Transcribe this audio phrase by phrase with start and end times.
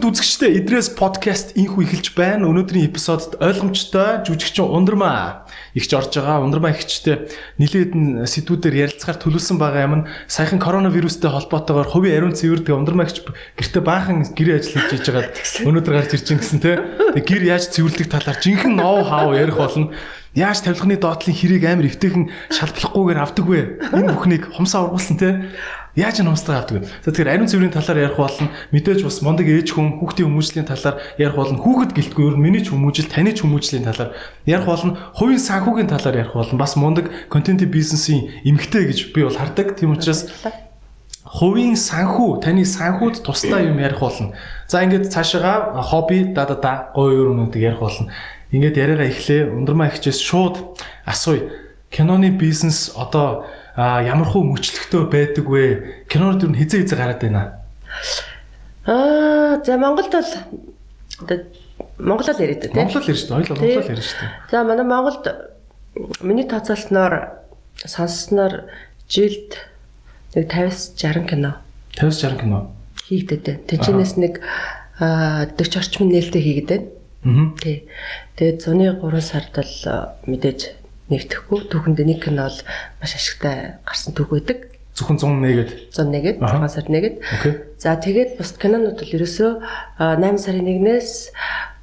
[0.00, 2.48] Монголчуудад үзэгчтэй Идрээс подкаст инхүү эхэлж байна.
[2.48, 5.44] Өнөөдрийн эпизодод ойлгомжтой жүжигчин Ундрмаа
[5.76, 6.40] ихч орж байгаа.
[6.40, 7.28] Ундрмаа ихчтэй
[7.60, 10.08] нилээдэн сэдвүүдээр ярилцахаар төлөвлөсөн байгаа юм.
[10.24, 15.36] Саяхан коронавирустэй холбоотойгоор хувийн ариун цэвэрдэг Ундрмаа ихч гэртээ баахан гэрээ ажил хийж байгаад
[15.68, 16.80] өнөөдөр гарч ирж гисэн те.
[17.20, 19.92] Гэр яаж цэвэрлэх талаар жинхэнэ ноу хау ярих болно.
[20.30, 23.60] Яаж тавилганы доотлын хэрийг амар эвтэйхэн шалбалахгүйгээр авдаг вэ?
[23.90, 25.50] Энэ бүхнийг хумсаа ургуулсан те.
[25.98, 26.88] Яаж энэ хумстай авдаг вэ?
[27.02, 28.46] Тэгэхээр ариун цэврийн талаар ярих болно.
[28.70, 31.58] Мэдээж бас мондөг ээж хүн хүүхдийн хүмүүжлийн талаар ярих болно.
[31.58, 34.14] Хүүхэд гэлтгүй ер нь миний ч хүмүүжил, таны ч хүмүүжлийн талаар
[34.46, 34.94] ярих болно.
[35.18, 36.54] Хувийн санхүүгийн талаар ярих болно.
[36.62, 39.74] Бас мондөг контент бизнесийн эмгтэй гэж би бол хардаг.
[39.74, 40.30] Тийм учраас
[41.26, 44.30] хувийн санхүү, таны санхүүд тусдаа юм ярих болно.
[44.70, 48.14] За ингээд цаашаа хобби да да да гоё юмнуудыг ярих болно.
[48.54, 49.50] Ингээд яриагаа эхлэе.
[49.50, 51.50] Ундрмаа ихчээс шууд асууя.
[51.90, 56.04] Киноны бизнес одоо ямархуу мөчлөгтэй байдаг вэ?
[56.08, 57.60] Кинонод юу хизээ хизээ гараад байна?
[58.86, 61.42] Аа, за Монголд бол
[61.98, 62.74] Монголоор яриад тийм.
[62.74, 63.44] Монголоор ярьж байна.
[63.44, 64.32] Хоёул Монголоор ярьж байна.
[64.50, 65.24] За манай Монголд
[66.22, 67.14] миний тооцоолсноор
[67.84, 68.64] сонссноор
[69.08, 69.56] жилд
[70.34, 71.56] нэг 50-60 кино
[71.96, 72.70] 50-60 кино
[73.06, 73.66] хийгдэт байна.
[73.68, 74.40] Тэнчнээс нэг
[74.98, 76.84] 40 орчим нээлттэй хийгдэт
[77.24, 77.52] байна.
[77.52, 77.58] Аа.
[77.60, 77.88] Тий.
[78.36, 79.74] Тэгээд зуны 3 сард бол
[80.26, 80.79] мэдээж
[81.10, 81.68] нэгтгэхгүй.
[81.70, 82.58] Түүхэнд нэг кино бол
[83.02, 84.70] маш ашигтай гарсан түүх байдаг.
[84.94, 87.14] Зөвхөн 101-д 101-д 6 сард нэгэд.
[87.20, 87.52] Окей.
[87.78, 89.50] За тэгээд бус кинонууд бол ерөөсөө
[89.98, 91.32] 8 сарын 1-ээс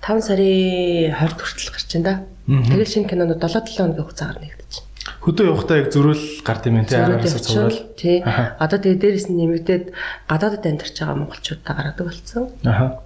[0.04, 2.16] 5 сарын 20-д хүртэл гарч байна да.
[2.48, 4.86] Тэгээд шинэ кинонууд 7-7 хоногийн хугацаагаар нэгдэж байна.
[5.24, 7.80] Хөдөө явахдаа яг зөрүүл гард юм тий араас цуврал.
[7.96, 8.24] Тий.
[8.24, 9.86] Одоо тэгээд дээрээс нь нэмэгдээд
[10.28, 12.44] гадаадд амьдарч байгаа монголчуудаа гаргадаг болсон.
[12.64, 13.02] Аха.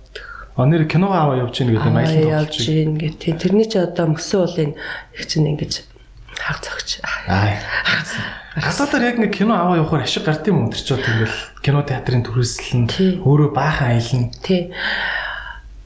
[0.57, 3.33] А нэр киногоо аваа явж гин гэдэг маялын явж гин гэх тий.
[3.33, 4.71] Тэрний чи одоо мөсөн уулын
[5.15, 5.90] их чинь ингэж
[6.41, 6.99] хаг цогч.
[7.05, 7.61] Аа.
[8.57, 12.25] Гадаадаар яг нэг кино аваа явахаар ашиг гард юм уу тэр ч тэгэл кино театрын
[12.25, 14.33] төрөөслөн өөрөө баахан аялна.
[14.43, 14.73] Тий.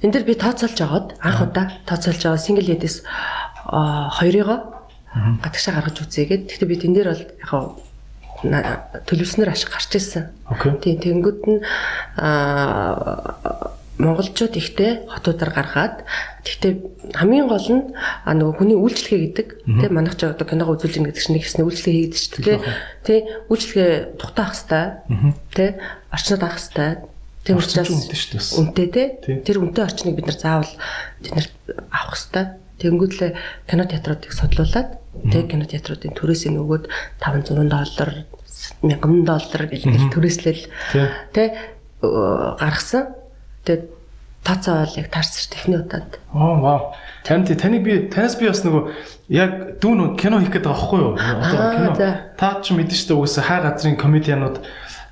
[0.01, 3.05] Энд дэр би тооцоолж агаад анх удаа тооцоолж байгаа single ladies
[3.69, 4.59] хоёрыгоо
[5.43, 7.45] гадагшаа гаргаж үзээгээд гэхдээ би тэн дээр бол яг
[9.05, 10.33] төлөвснөр ашиг гарч ирсэн.
[10.81, 11.59] Тийм тэнгууд нь
[12.17, 15.95] аа монголчууд ихтэй хотуудаар гаргаад
[16.43, 17.83] тэгтээ хамгийн гол нь
[18.27, 19.47] а нөгөө хүний үйлчлэгээ гэдэг.
[19.63, 22.59] Тий манайх ч одоо киного үзүүлж байгаа гэдэг чинь нэг хэсний үйлчлэгээ хийдэг шүү дээ
[23.07, 24.89] тий үйлчлэгээ тухтаах хэвээр
[25.55, 25.69] тий
[26.11, 26.97] орчнод авах хэвээр
[27.47, 27.89] тийм учраас
[28.59, 29.07] үнэтэй тий.
[29.47, 30.73] Тэр үнэтэй орчныг бид нар заавал
[31.23, 31.53] тэднэрт
[31.87, 32.49] авах хэвээр.
[32.75, 33.31] Тэнгүүдлээ
[33.71, 34.99] кино театруудыг судлуулад
[35.31, 36.85] тий кино театруудын төрөөсөө нөгөөд
[37.23, 38.11] 500 доллар
[38.83, 39.81] 1000 доллар гэж
[40.11, 40.63] төрөөслөл
[41.31, 41.47] тий.
[42.03, 43.24] гаргасан
[43.65, 43.83] Тэгээд
[44.45, 46.19] тооцоо таарсан шүү техний удаад.
[46.29, 46.93] Аа вау.
[47.25, 48.83] Танд таны би танаас би бас нөгөө
[49.33, 51.13] яг дүүн кино хийх гэдэг байхгүй юу?
[51.17, 52.13] Одоо кино.
[52.37, 54.61] Та ч мэдэн шүү дээ үгүйс хаа газрын комедианууд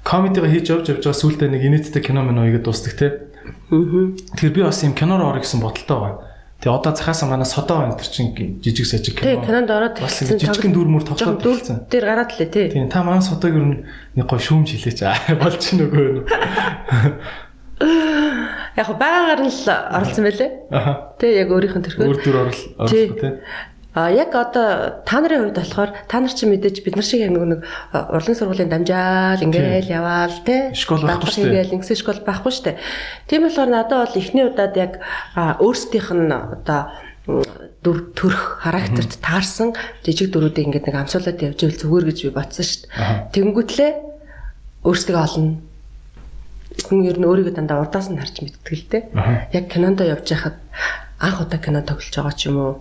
[0.05, 3.25] комедига хийж явж явж байгаа сүултээ нэг инээдтэй кино мөн ойгээд дуустдаг те.
[3.73, 6.33] Тэгэхээр би бас юм киноор орох гэсэн бодолтой байгаа.
[6.63, 9.35] Тэгээ одоо цахаасан манай содоо энэ чинь жижиг сажиг кино.
[9.35, 11.91] Тэг кинонд ороод бас жижигхэн дүр мөр тоглоод хэлсэн.
[11.91, 12.67] Тэр гараад лээ тий.
[12.71, 15.19] Тийм та манай содоог юу нэг гой шүүмж хэлээч аа.
[15.43, 16.23] Болж чинь нөгөө.
[17.81, 20.51] Яг байгаагаар нь л оролцсон байлээ.
[21.17, 22.06] Тэ яг өөрийнх нь төрхөө.
[22.09, 23.41] Өөр төр орол оролцсон тий.
[23.94, 27.29] А яг одоо та нарын хувьд болохоор та нар чинь мэдээж бид нар шиг яг
[27.29, 27.62] нэг нэг
[27.94, 31.53] урлын сургуулийн дамжаал ингээл яваал те школ байхгүй шүү дээ.
[31.62, 32.81] Ингээл ингэсэн школ байхгүй шүү дээ.
[33.29, 34.97] Тийм болохоор надад бол эхний удаад яг
[35.38, 36.81] өөрсдийнх нь одоо
[37.85, 42.66] дүр төрх характерт таарсан жижиг дөрүүдийг ингээд нэг амсуулаад явж ивэл зүгээр гэж би бодсон
[42.66, 43.29] шүү дээ.
[43.29, 43.91] Тэнгүүтлээ
[44.89, 45.62] өөрсдөө олно
[46.81, 49.03] хүн ер нь өөрийгөө дандаа урдаас нь харж мэддэг л дээ.
[49.53, 50.57] Яг кинонд явж байхад
[51.22, 52.73] анх удаа кино тоглож байгаа ч юм уу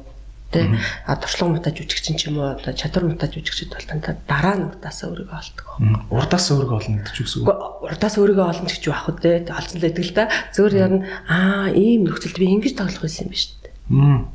[0.52, 0.68] тэ
[1.08, 4.68] а туршлага мутаж үжигчин ч юм уу одоо чадвар мутаж үжигчд бол дандаа дараа нь
[4.68, 5.66] урдаасаа өөрийгөө олдог.
[6.12, 7.44] Урдаас өөрийгөө олно гэдэг ч үгс үү?
[7.88, 9.16] Урдаас өөрийгөө олно гэж юу ах вэ
[9.48, 10.24] тэ олцсон л байдаг л да.
[10.52, 10.90] Зөвөр яа
[11.28, 13.62] аа ийм нөхцөлд би ингэж тоглох байсан юм биш үү?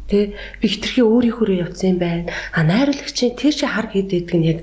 [0.09, 0.17] Тэ
[0.61, 2.29] би хитрхи өөрийнхөө явцсан юм байна.
[2.53, 4.59] А найруулагчийн тэр чи хар хийдэг нь яг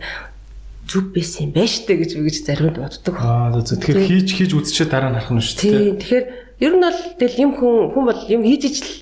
[0.88, 3.14] зүг байсан юм байна штэ гэж би гэж заримд боддог.
[3.18, 5.98] Аа тэгэхээр хийж хийж үзчихээ дараа нь харах нь шүү дээ.
[6.00, 6.26] Тэгэхээр
[6.60, 8.92] ер нь бол тэгэл юм хүн хүн бол юм хийж ижил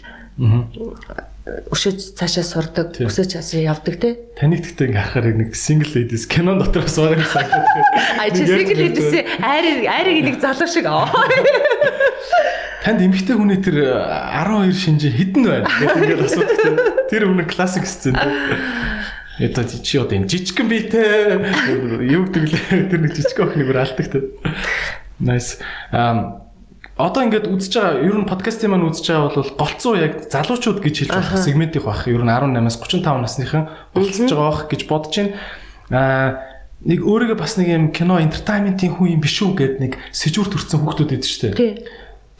[1.43, 4.14] өшөөж цаашаа сурдаг, өсөөж цаашаа явдаг те.
[4.38, 7.87] Таныг гэхдээ ингээ харахаар нэг single ladies кинон дотроос байгаа санагдаад.
[8.23, 9.11] А чи single ladies
[9.43, 11.11] айрыг айрыг нэг залуу шиг аа.
[12.87, 15.67] Танд эмэгтэй хүний тэр 12 шинжи хідэн байна.
[15.67, 16.78] Гэт ингээд асуудаг.
[17.11, 18.14] Тэр үнэ классик сцен.
[19.42, 21.42] Ята чи одоо юм жижигхэн биетэй
[22.14, 24.22] юу гэдэг лээ тэр нэг жижиг охиныг бүр алдагтай.
[25.18, 25.58] Nice.
[25.90, 26.46] Um
[26.94, 30.94] одоо ингээд үзэж байгаа ер нь подкастын маань үзэж байгаа бол голцоо яг залуучууд гэж
[30.94, 32.06] хэлж болох сегмент их бах.
[32.06, 33.62] Ер нь 18-аас 35 насныхан
[33.96, 35.34] голцож байгаа бах гэж бодож байна.
[35.90, 36.28] Аа
[36.86, 40.82] нэг өөрийгөө бас нэг юм кино entertainment-ийн хүн юм биш үү гэд нэг сэжүүр төрсэн
[40.82, 41.54] хүүхдүүд идэв.
[41.58, 41.82] Тий.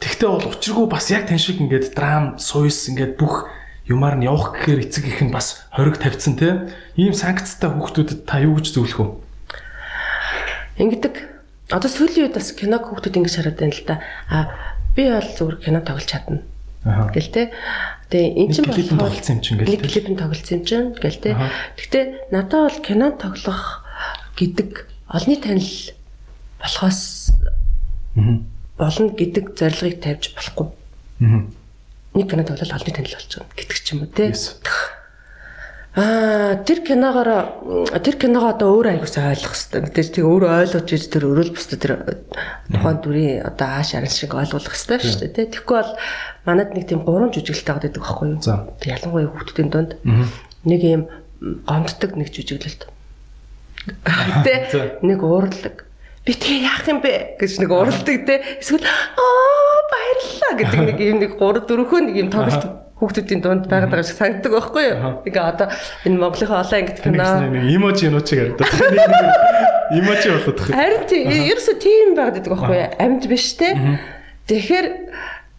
[0.03, 3.47] Тэгтээ бол учиргүй бас яг тань шиг ингээд драм, суйс ингээд бүх
[3.87, 6.71] юмар нь явах гэхээр эцэг их нь бас хориг тавьсан те.
[6.95, 9.07] Ийм санкцтай хүүхдүүдэд та юу гэж зөвлөх вэ?
[10.79, 11.15] Ингэдэг.
[11.67, 13.95] Одоо сүүлийн үед бас киног хүүхдүүд ингэж хараад байна л да.
[14.31, 14.37] А
[14.95, 16.39] би бол зүгээр кино тоглож чадна.
[16.83, 17.51] Гэл те.
[18.07, 21.31] Тэгээ эн чинь клипэн тоглолцсон юм чинь гэл Нэг клипэн тоглолцсон юм чинь гэл те.
[21.79, 23.83] Гэхдээ надад бол кино тоглох
[24.35, 24.69] гэдэг
[25.07, 25.71] олонний танил
[26.59, 27.31] болохоос
[28.77, 30.67] болно гэдэг зорилгыг тавьж болохгүй.
[32.13, 34.29] Нэг кино тоглол олонний танил болж байгаа гэдэг ч юм уу те.
[35.93, 37.29] Аа тэр киногоор
[38.01, 39.93] тэр киногоо одоо өөр аягуулсаа ойлгох хэрэгтэй.
[39.93, 41.93] Тэр тийг өөрөө ойлгож иж тэр өрөөл бусдад тэр
[42.73, 45.53] тухайн дүрийн одоо ааш аран шиг ойлгох хэрэгтэй шүү дээ.
[45.53, 45.93] Тэ тэгэхгүй бол
[46.49, 48.41] манад нэг тийм гурван жүжиглэлтэй байдаг байхгүй юу?
[48.81, 49.91] Тэг ялангуяа хүүхдүүдийн дунд
[50.65, 51.03] нэг юм
[51.69, 52.89] гомддог нэг жүжиглэлт.
[54.49, 55.85] Тэ нэг уурлаг.
[56.25, 58.41] Би тэгээ яах юм бэ гэж нэг уралдаг те.
[58.63, 59.62] Эсвэл аа
[59.93, 62.65] баярлалаа гэдэг нэг юм нэг 3 4хөө нэг юм тоглолт
[63.03, 64.97] хүүхдүүдийн дунд байгаад байгаа шиг санагддаг байхгүй юу?
[65.27, 65.67] Ингээ одоо
[66.07, 67.27] энэ Монголынхаа олон ангит Нэг кино.
[67.75, 69.33] иможи нуучиг байна.
[69.91, 70.67] Иможи тах.
[70.71, 72.91] Харин тийм ерөөсөө тийм байгаад байдаг байхгүй юу?
[73.03, 73.69] Амьд биш те.
[74.47, 74.87] Тэгэхээр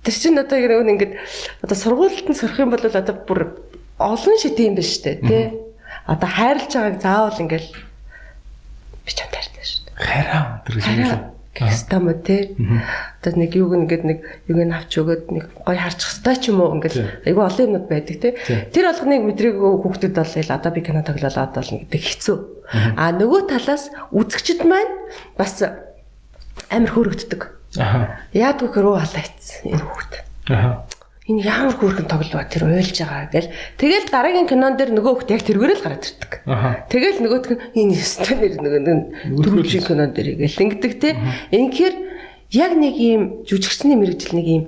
[0.04, 1.12] тэр чинь одоо нэг ингээд
[1.60, 3.40] одоо сургуульд нь сурах юм бол одоо бүр
[4.00, 5.20] олон шит юм биш те.
[5.20, 5.52] Тэ.
[6.08, 7.70] Одоо хайрлаж байгааг заавал ингээл
[9.04, 9.96] би ч амтартай шүү дээ.
[10.00, 11.33] Хайраа тэр гэж юм.
[11.54, 12.36] Хараа гэстам үү те.
[13.22, 14.18] Одоо нэг юуг ингээд нэг
[14.50, 16.96] юуг нь авч өгөөд нэг гой харчих хэвээр ч юм уу ингээд
[17.30, 18.34] айгүй олон юмнууд байдаг те.
[18.74, 22.36] Тэр болгоныг мэдрэг хүүхдүүд бол ил одоо би кино тоглолоод болно гэдэг хэцүү.
[22.98, 24.94] А нөгөө талаас үзэгчд маань
[25.38, 27.42] бас амар хөөрөгддөг.
[27.78, 28.18] Аа.
[28.34, 30.12] Яадгүй хөрөө халаац энэ хүүхд.
[30.50, 30.86] Аа.
[31.24, 33.48] Энэ ямар хөөрхөн тоглоо тэр уйлж байгаа гэл.
[33.80, 36.32] Тэгэл дараагийн кинон дээр нөгөө хүүхд яг тэргээрэл гараад ирдэг.
[36.92, 38.52] Тэгэл нөгөөх нь энэ өстө нэр
[39.32, 41.16] нөгөө шиг кинон дээр гэл ингэдэг те.
[41.48, 41.94] Инхээр
[42.52, 44.64] яг нэг ийм жүжигчний мэрэгжил нэг ийм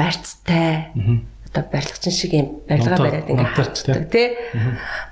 [0.00, 0.96] барьцтай.
[1.44, 3.92] Одоо барилгачин шиг ийм барилга бариад ингээ монтаж, те.
[3.92, 4.24] хатдаг те.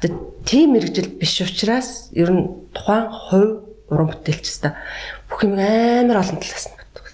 [0.01, 0.11] Одоо
[0.49, 3.53] тийм мэрэгжил биш учраас ер нь тухайн хувь
[3.93, 4.81] уран бүтээлч та
[5.29, 7.05] бүх юм амар олон талаас нь боддог.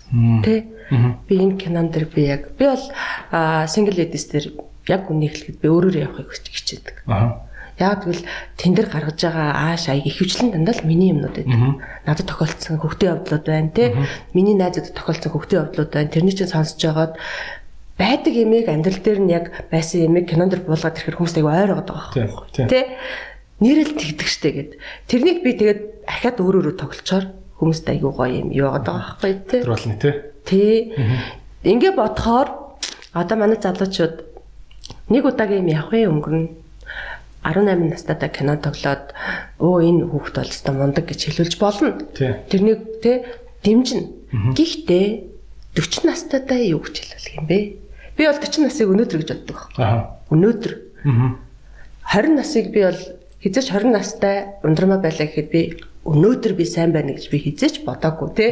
[0.46, 0.70] Тэ.
[1.28, 2.84] Би энэ кинон дэр би яг би бол
[3.68, 4.50] single ladies дэр
[4.88, 7.06] яг үнийг хэлэхэд би өөрөөр явахыг хичээдэг.
[7.06, 7.46] Аа.
[7.78, 8.26] Яг тэгвэл
[8.58, 11.82] тэн дээр гаргаж байгаа ааш аяг ихэвчлэн дандаа л миний юмнууд байдаг.
[12.06, 13.96] Надад тохиолдсон хөвгтийн явдлууд байна те.
[14.36, 16.12] Миний найзуудад тохиолдсон хөвгтийн явдлууд байна.
[16.12, 17.16] Тэрний чинь сонсож байгаад
[17.96, 21.70] байдаг ямиг амьдрал дээр нь яг байсан ямиг кинон дээр буулгаад ирэхээр хүмүүст аяг ойр
[21.80, 22.68] байгаа байхгүй тийм.
[22.68, 22.98] Тэ.
[23.62, 24.70] Нэрэл тэгдэг штэ гэд.
[25.06, 25.80] Тэрнийг би тэгээд
[26.10, 27.24] ахаад өөр өөрө тоглолцоор
[27.62, 29.62] хүмүүст аяг гоё юм юу байгаа байхгүй те.
[29.62, 30.14] Тэр болно тий.
[30.44, 30.94] Тий.
[31.62, 32.48] Ингээ бодохоор
[33.12, 34.24] одоо манай залуучууд
[35.08, 36.50] нэг удаагийн юм явах юм өнгөрнө.
[37.42, 39.10] 18 настайдаа кино тоглоод
[39.58, 41.98] өө энэ хүүхд бол өстой мундаг гэж хэлүүлж болно.
[42.14, 43.26] Тэрнийг те
[43.66, 44.54] дэмжинэ.
[44.54, 45.06] Гэхдээ
[45.74, 47.58] 40 настайдаа юу гэж хэлүүлэх юм бэ?
[48.14, 49.58] Би бол 40 насыг өнөөдөр гэж боддог.
[49.74, 50.22] Аа.
[50.30, 50.72] Өнөөдөр
[51.02, 51.34] Аа.
[52.14, 53.00] 20 насыг би бол
[53.42, 58.30] хизээч 20 настай ундрмаа байлаа гэхэд би өнөөдөр би сайн байна гэж би хизээч бодоагүй
[58.34, 58.46] те.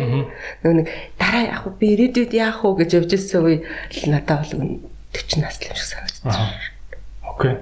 [0.62, 0.88] Нөгөө нэг
[1.19, 1.73] дараа яах вэ?
[1.82, 4.79] Би ирээдүйд яах вэ гэж явж ирсэн үе л надад бол
[5.11, 6.23] 40 нас л юм шиг санагдаж.
[6.31, 6.55] Аа.
[7.26, 7.55] Окей.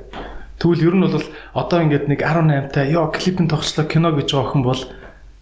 [0.59, 4.45] Тэгвэл ер нь бол одоо ингээд нэг 18 та ёо клипэн тогслоо кино гэж байгаа
[4.51, 4.83] охин бол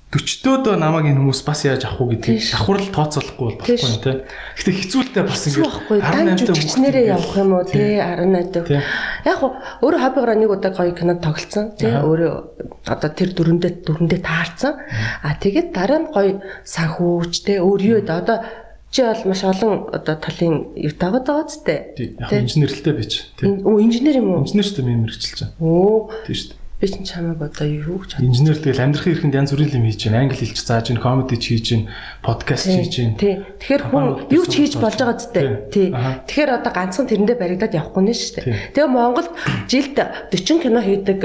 [0.07, 4.13] 40-дөө намайг энэ хүмүүс бас яаж авах уу гэдгийг давхарл тооцоолохгүй бол болохгүй юм те.
[4.55, 5.99] Гэтэ хэцүүлтэй бас байхгүй.
[5.99, 8.71] Дан жүжигчнэрээ явах юм уу те 18 дэх.
[8.71, 8.81] Тий.
[9.27, 11.75] Яг уу өөрөө хоббигоор нэг удаа гоё кино тоглолцсон.
[11.75, 12.07] Аха.
[12.07, 12.33] өөрөө
[12.87, 14.79] одоо тэр дөрөндөө дөрөндөө таарсан.
[15.27, 18.07] А тэгээд дараа нь гоё санхүүч те өөр юу вэ?
[18.07, 18.47] Одоо
[18.95, 21.67] чи бол маш олон одоо талын юу даваад байгаа ч.
[21.99, 23.27] Яг инженерлтэй бич.
[23.35, 23.59] Тий.
[23.59, 24.47] Оо инженер юм уу?
[24.47, 25.59] Инженер ч юм мэрэгчилж байгаа.
[25.59, 26.66] Оо Тий шүү дээ.
[26.81, 30.21] Би ч чамайг одоо юу гэж Инженер тэгэл амьдрахын хэрэгэнд янз бүрийн юм хийж байна.
[30.29, 31.89] Англи хэлч зааж байна, комеди ч хийж байна,
[32.21, 33.17] подкаст хийж байна.
[33.17, 33.35] Тий.
[33.61, 35.57] Тэгэхээр хүн юу ч хийж болж байгаа болж зү байна.
[35.73, 35.89] тий.
[35.89, 38.77] Тэгэхээр одоо ганцхан тэрэндээ баригдаад явахгүй нэ шүү дээ.
[38.77, 39.29] Тэгээ Монголд
[39.73, 41.21] жилд 40 кино хийдэг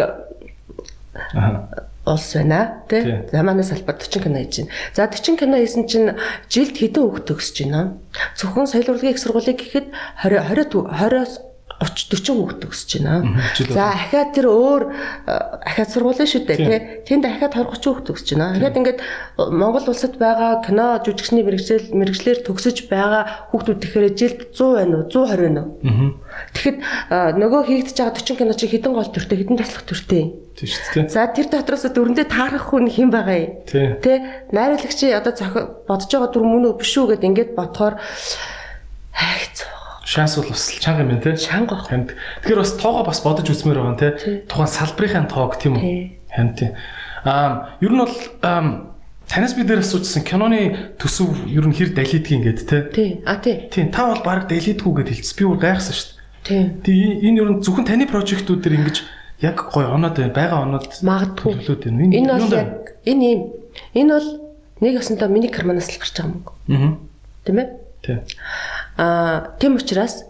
[2.08, 3.04] улс байна Тий.
[3.04, 3.16] тий.
[3.32, 4.72] За манай салбар 40 кино хийж байна.
[4.96, 6.16] За 40 кино хийсэн чинь
[6.48, 8.00] жилд хэдэн хүүхд төгсөж байна?
[8.40, 9.92] Зөвхөн соёл урлагийн их сургуулийг гэхэд
[10.24, 11.51] 20 20 20-оос
[11.82, 13.42] 30 40 хүүхд төгсөж байна.
[13.74, 15.34] За ахаад тэр өөр э,
[15.66, 16.80] ахаад сургууль шүү дээ тий.
[17.10, 18.54] Тэнд ахаад 20 30 хүүхд төгсөж байна.
[18.62, 24.40] Ахаад ингээд э, Монгол улсад байгаа кино жүжигчний мэрэгжил мэрэгчлэр төгсөж байгаа хүүхдүүд тэгэхээр жилд
[24.54, 25.06] 100 байна уу?
[25.10, 25.72] 120 байна уу?
[26.54, 30.30] Тэгэхэд э, нөгөө хийгдэж байгаа 40 кино чи хэдэн гол төртэй хэдэн туслах төртэй юм?
[30.54, 31.10] Тий шүү дээ.
[31.10, 33.52] За тэр дотроос дөрөндөө таарах хүн хэн байгаа юм?
[33.66, 33.98] Тий.
[33.98, 34.14] Тэ
[34.54, 35.34] найруулагч одоо
[35.90, 37.96] бодож байгаа дүр мөн үү биш үү гэд ингээд бодохоор
[39.16, 39.66] хайц
[40.04, 41.38] Шанс бол бас чанга юм байна те.
[41.38, 41.76] Чанга.
[41.78, 42.16] Ханд.
[42.42, 44.44] Тэгэхээр бас тоогоо бас бодож үзмээр байгаа те.
[44.50, 45.82] Тухайн салбарын тоог тийм үү?
[45.82, 46.18] Тий.
[46.34, 46.72] Ханд тийм.
[47.24, 48.16] Аа, ер нь бол
[49.30, 52.78] танаас бид нэр асуужсан киноны төсөв ер нь хэр далидгийг ингээд те.
[52.90, 53.10] Тий.
[53.30, 53.70] А тий.
[53.70, 55.38] Тийм та бол баг далидгүй гэд хэлсэн.
[55.38, 56.10] Би бүр гайхсан шүү
[56.50, 56.82] дээ.
[56.84, 56.98] Тий.
[57.22, 58.98] Тэгээ энэ ер нь зөвхөн таны прожектууд дээр ингэж
[59.46, 60.34] яг гой оноод байна.
[60.34, 61.62] Бага оноод Магадгүй.
[61.62, 62.10] төлөвлөд байна.
[62.10, 62.70] Энэ бол яг
[63.06, 63.42] энэ юм.
[63.94, 64.30] Энэ бол
[64.82, 66.42] нэг өсөндөө миний карманаас л гарч байгаа юм.
[66.74, 66.98] Аа.
[67.46, 67.68] Тийм ээ?
[68.02, 68.20] Тийм.
[68.98, 70.26] Аа, тийм учраас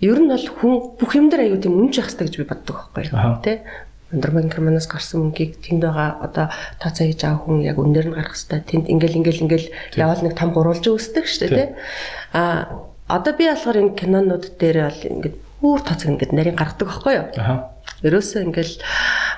[0.00, 2.76] ер нь бол хүн бүх юм дээр аюу тийм үнж явах хэрэгтэй гэж би боддог
[2.92, 3.40] байхгүй?
[3.44, 3.64] Тэ?
[4.12, 6.46] Өндрмэн карманаас гарсан мөнгийг тэнд байгаа одоо
[6.78, 8.60] тооцоо хийж байгаа хүн яг үнээр нь гарах хэрэгтэй.
[8.64, 11.74] Тэнд ингээл ингээл ингээл явал нэг том гурвалж үүсдэг шүү дээ, тэ?
[12.32, 17.14] Аа, одоо би болохоор энэ кинонууд дээр бол ингээд бүр тооцоо ингээд нарийн гаргадаг байхгүй
[17.18, 17.26] юу?
[17.34, 17.54] Аха.
[18.04, 18.74] Ерөөсөө ингээл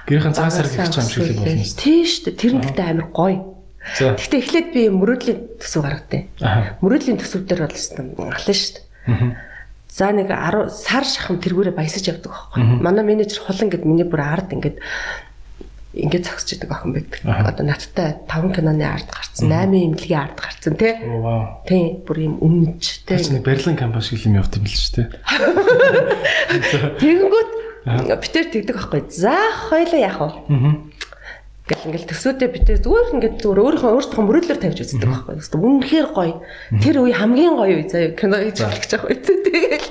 [0.09, 1.65] Гэрхэн цаан сар гихч юм шиг л болно.
[1.65, 2.41] Тийм шүү дээ.
[2.41, 3.58] Тэр нь гэдэг амар гоё.
[3.97, 6.29] Гэхдээ эхлээд би мөрөөдлийн төсөв гаргадیں۔
[6.85, 8.73] Мөрөөдлийн төсөв дээр бол алан шүү
[9.09, 9.37] дээ.
[9.89, 12.61] За нэг 10 сар шахам тэргүүрээ баясаж явдаг байхгүй.
[12.85, 14.79] Манай менежер хулан гэд миний бүр ард ингээд
[15.99, 17.25] ингээд зогсож идэг охин байдаг.
[17.25, 20.93] Одоо надтай 5 киноны ард гарцсан, 8 имлэгийн ард гарцсан тий.
[21.67, 23.17] Тийм бүр юм үнэнч тий.
[23.33, 25.09] Нэг Берлин кампус шиг юм явт юм л шүү дээ.
[27.01, 27.51] Тэгэнгүүт
[28.21, 29.03] битэр тэгдэг байхгүй.
[29.11, 29.35] За
[29.73, 30.31] хоёлаа яах вэ?
[31.69, 35.35] Гэл ингээл төсөөдөө битээ зүгээр ингээд зүгээр өөрийнхөө өөртөө мөрөдлөөр тавьж үздэг байхгүй.
[35.37, 36.35] Гэхдээ үнэхээр гоё.
[36.81, 39.21] Тэр үе хамгийн гоё үе заяа кино хийж эхлэх гэж байгаа үе.
[39.21, 39.89] Тэгэл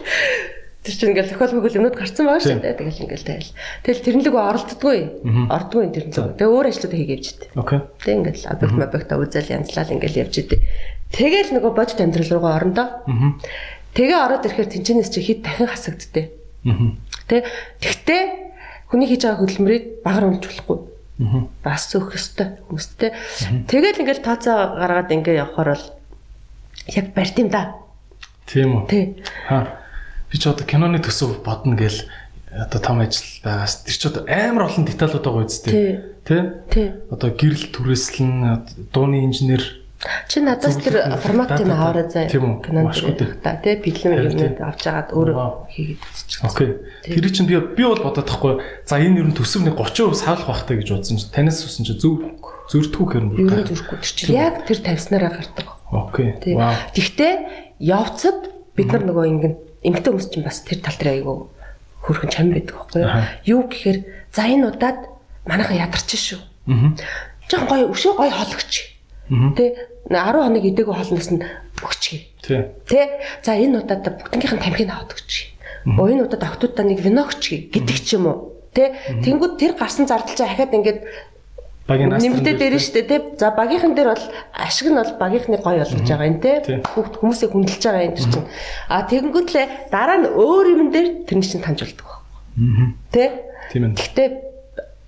[0.81, 2.79] тэр чинь ингээл зохиол мөгөл юмнууд гарцсан байгаа шүү дээ.
[2.81, 3.51] Тэгэл ингээл тайл.
[3.85, 4.99] Тэгэл тэрнлэгөө оролддгүй.
[5.53, 6.33] Ордгүй энэ тэрнлэг.
[6.41, 7.49] Тэгээ өөр ажлуудаа хийгээвч дээ.
[7.61, 7.79] Окей.
[8.01, 10.59] Тэг ингээл объект мобекта үзэл янзлал ингээл явж идэг.
[11.13, 12.87] Тэгэл нөгөө бодит амьдрал руугаа орондоо.
[13.93, 16.25] Тэгээ ороод ирэхээр тэнчэнээс чи хэд дахин хасагддээ.
[17.27, 17.43] Тэ
[17.83, 18.21] тэгтээ
[18.87, 20.77] хүний хийж байгаа хөдөлмөрийг багаар унж болохгүй.
[21.63, 23.11] Бас өөх ёстой хүмүүстэй.
[23.65, 25.85] Тэгэл ингээл тооцоо гаргаад ингээ явахаар бол
[26.93, 27.73] яг барьт юм да.
[28.45, 28.87] Тийм үү.
[28.87, 28.99] Тэ.
[29.49, 29.81] Ха.
[30.29, 32.05] Би ч одоо киноны төсөв бодно гэл
[32.53, 35.73] одоо том ажил байгаас тэр ч одоо амар олон деталууд байгаа үсттэй.
[36.21, 36.41] Тий.
[36.69, 36.87] Тий.
[37.09, 39.65] Одоо гэрэл түрээслэн дууны инженер
[40.29, 42.29] Чи надаас тэр форматыг дата- аваарай заа.
[42.29, 42.61] Кинонд
[42.93, 43.41] гоё.
[43.41, 44.65] та тэ фильм Харин юмнууд тий.
[44.65, 45.37] авч агаад өөрөө
[45.73, 46.43] хийгээд үзчих.
[46.45, 46.69] Окей.
[47.01, 48.61] Тэр чинь би би бол бодоод тахгүй.
[48.85, 51.97] За энэ ер нь төсөв нэг 30% савлах байхтай гэж бодсон чинь танаас сусан чинь
[51.97, 52.21] зөв
[52.69, 55.67] зөртгөх юм Ер нь зүрхгүй тэр чинь яг тэр тавьснараа гардаг.
[55.89, 56.29] Окей.
[56.45, 56.53] Тий.
[56.53, 56.77] Вау.
[56.93, 57.33] Гэхдээ
[57.81, 61.37] явцад бид нар нөгөө ингэн эмгтэн хүмүүс чинь бас тэр тал дээр айгүй
[62.05, 63.09] хөрхэн чам байдаг байхгүй юу?
[63.49, 63.97] Юу гэхээр
[64.29, 64.99] за энэ удаад
[65.49, 66.37] манайхан ядарч шүү.
[66.69, 66.93] Аа.
[67.49, 68.96] Жон гоё өшөө гоё хологч.
[69.27, 69.63] Тэ
[70.07, 71.43] 10 хоног идээгөө хоолноос нь
[71.83, 72.03] өгч.
[72.41, 72.63] Тий.
[72.87, 75.31] Тэ за энэ удаад бүгднийх нь тамхиг аваад өгч.
[75.99, 78.55] Оо энэ удаад октоудаа нэг вино өгч гэдэг ч юм уу.
[78.71, 80.99] Тэ тэнгууд тэр гарсан зардал чинь ахаад ингээд
[81.87, 83.19] Багийн нас нэмэлтээ дээр нь штэ тий.
[83.39, 86.83] За багийнхан дээр бол ашиг нь бол багийнхны гоё болгож байгаа юм тий.
[86.83, 88.47] Хүүхд хүмүүсийг хүндэлж байгаа юм чинь.
[88.91, 92.27] А тэгэнгүүтлээ дараа нь өөр юм дээр тэрний чинь болдог.
[92.59, 92.91] Аа.
[93.15, 93.27] Тий.
[93.71, 93.95] Тийм ээ.
[93.95, 94.27] Гэхдээ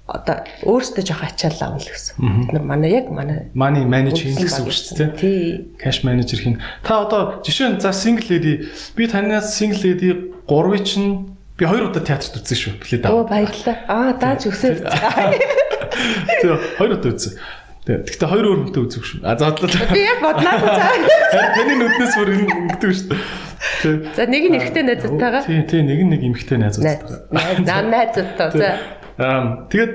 [0.10, 0.36] одоо
[0.66, 2.14] өөрөөсөө жоох ачаалал авна л гэсэн.
[2.18, 5.10] Бид нар манай яг манай Money manage хийх гэсэн үг шүү дээ.
[5.20, 5.42] Тий.
[5.78, 6.58] Cash manager хийн.
[6.84, 8.66] Та одоо жишээ нь за single lady
[8.98, 10.10] би танаас single lady
[10.50, 12.74] 3-ыг чинь би хоёр удаа театрт үзсэн шүү.
[12.82, 13.30] Билээ Оо даа.
[13.30, 13.78] баярлалаа.
[13.88, 14.82] Аа дааж өсөв.
[14.84, 17.34] Тэгээ хоёр удаа үзсэн.
[17.86, 19.20] Тэгээ гэхдээ хоёр өөр хүнтэй үзэх шүү.
[19.26, 19.88] А заадлаа.
[19.90, 20.94] Би яг боднаа цаа.
[21.34, 23.18] Харин таны нүднээс бүр ингэдэг шүү.
[23.80, 23.96] Тэг.
[24.16, 25.44] За нэг нь ихтэй найзтайгаа.
[25.48, 27.02] Тий, тий, нэг нь нэг эмхтэй найз Найз.
[27.02, 27.34] үздэг.
[27.34, 28.52] Найз найзтай.
[28.52, 28.70] За.
[29.20, 29.94] Тэгээд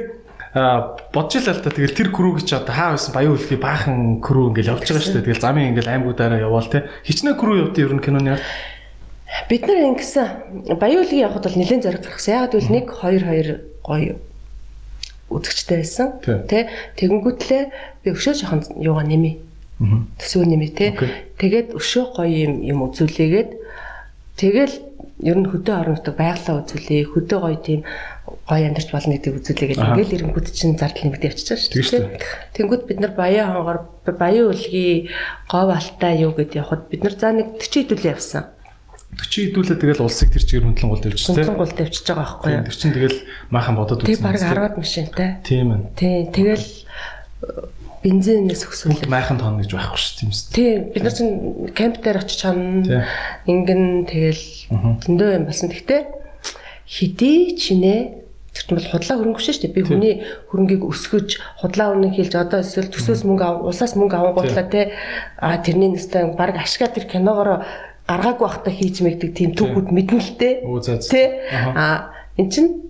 [1.10, 4.52] бодж л л та тэгэл тэр крүүг чи одоо хаа байсан баян үлгий баахан крүү
[4.52, 5.26] ингээл явж байгаа шүү дээ.
[5.32, 6.86] Тэгэл замын ингээл аймагуудаараа яваал те.
[7.08, 8.44] Хичнээн крүү явд ер нь киноны ард.
[9.48, 12.36] Бид нар ингэсэн баяуулгийн явхад бол нэлээд зориг гаргасан.
[12.36, 14.14] Яг гэвэл 1 2 2 гоё
[15.32, 16.08] үзэгчтэй байсан.
[16.22, 17.62] Тэ тэгэнгүүтлээ
[18.04, 19.34] би өшөө жоохон юугаа нэмээ.
[19.82, 20.06] Аа.
[20.20, 20.86] Төсөө нэмээ те.
[20.94, 21.10] Окей.
[21.40, 23.50] Тэгээд өшөө гоё юм юм үзүүлээгээд
[24.38, 24.74] тэгэл
[25.24, 27.10] ер нь хөдөө орон нутаг байглаа үзүүлээ.
[27.10, 27.80] Хөдөө гоё тийм
[28.44, 29.92] гоё амьдарч болно гэдэг үзүүлээгээд Аха.
[29.96, 32.20] ингээл ирэнгүүт чинь зардал нэмэгдээ явчихсан Тэгэж шүү дээ.
[32.54, 33.78] Тэнгүүд бид нар баян хонгор
[34.20, 35.08] баян үлгий
[35.48, 38.44] гов алтай юу гэд явхад бид нар за нэг 40 хэдүүлээ явсан.
[39.16, 41.32] 40 хэдүүлээ тэгэл улсыг тэр чигээр хөндлөн гол тавьчих те.
[41.32, 42.64] Сунцан гол тавьчихж байгаа байхгүй юу?
[42.68, 44.26] Тэр чинь тэгэл maaхан бодоод Тэг үзсэн.
[44.26, 45.28] баг 10-аад машинтай.
[45.46, 45.80] Тийм ээ.
[45.96, 46.66] Тий, тэгэл
[48.04, 49.08] бензинээс өсвөл.
[49.08, 50.46] Майхан тоон гэж байхгүй шүү тийм үст.
[50.52, 51.32] Тий, бид нар чинь
[51.72, 53.06] кемп дээр очиж чана.
[53.48, 54.44] Ингэн тэгэл
[55.08, 55.72] зөндөө юм болсон.
[55.72, 56.02] Гэхдээ
[56.84, 58.23] хэдий ч нэ
[58.54, 59.74] Тэр чинь бол худлаа хөрөнгө шүү дээ.
[59.74, 60.14] Би хүний
[60.48, 64.94] хөрөнгийг өсгөж, худлаа үнэн хэлж одоо эсвэл төсөөс мөнгө ав, улсаас мөнгө авангуудлаа те.
[65.42, 67.66] А тэрний нэстэй баг ашгаа тэр киногоор
[68.06, 70.62] гаргаагүй байхдаа хийж мэгдэг тийм түүхүүд мэднэ л те.
[71.10, 71.42] Тэ.
[71.74, 72.84] А эн чин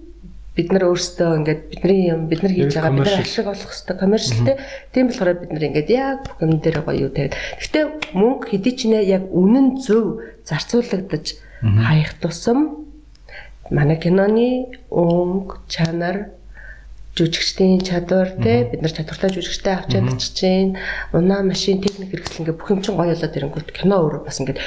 [0.54, 3.97] бид нар өөрсдөө ингээд бидний юм бид нар хийж байгаа бид нар ашиг олох хэрэгтэй
[3.99, 4.56] коммершалтэй.
[4.94, 7.35] Тийм болохоор бид нар ингээд яг бүх юм дээр гоё юу тавиад.
[7.59, 12.87] Гэхдээ мөнгө хэдий ч нэ яг үнэн зөв зарцуулагдаж хаях тусам
[13.71, 16.35] манай киноны өнгө чанар
[17.14, 20.76] жүжигчдийн чадвар те бид нар чадвартай жүжигчтэй авч чадчих чинь
[21.14, 24.59] унаа машин техник хэрэгсэл ингээ бүх юм чинь гоё болоод ирэнгүүт кино өөрөө бас ингээ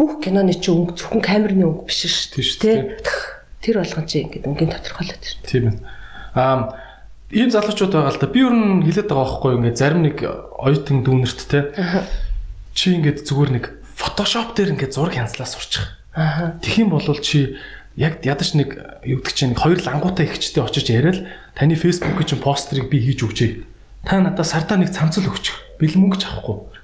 [0.00, 2.80] бүх киноны чинь өнгө зөвхөн камерны өнгө биш шүү дээ
[3.60, 5.44] тэр болгон чинь ингээ өнгийн тодорхойлоод байна.
[5.44, 5.76] Тийм ээ.
[6.34, 6.56] Аа
[7.34, 8.32] ийм залуучууд байгаа л да.
[8.32, 11.60] Би өөр нь хэлээд байгаа байхгүй юу ингээд зарим нэг оюутан дүүнерт те.
[12.72, 13.64] Чи ингээд зүгээр нэг
[13.94, 15.84] Photoshop дээр ингээд зураг хянслаа сурчих.
[16.14, 16.58] Аа.
[16.60, 17.56] Тэгэх юм бол чи
[17.96, 18.74] яг ядаж нэг
[19.06, 23.50] юу гэдэг чинь хоёр лангуутай ихчтэй очиж яриад таны фэйсбүүкийн чинь постерыг би хийж өгчээ.
[24.02, 25.78] Та надад сартаа нэг цамцал өгч.
[25.78, 26.74] Бэлэн мөнгө ч авахгүй.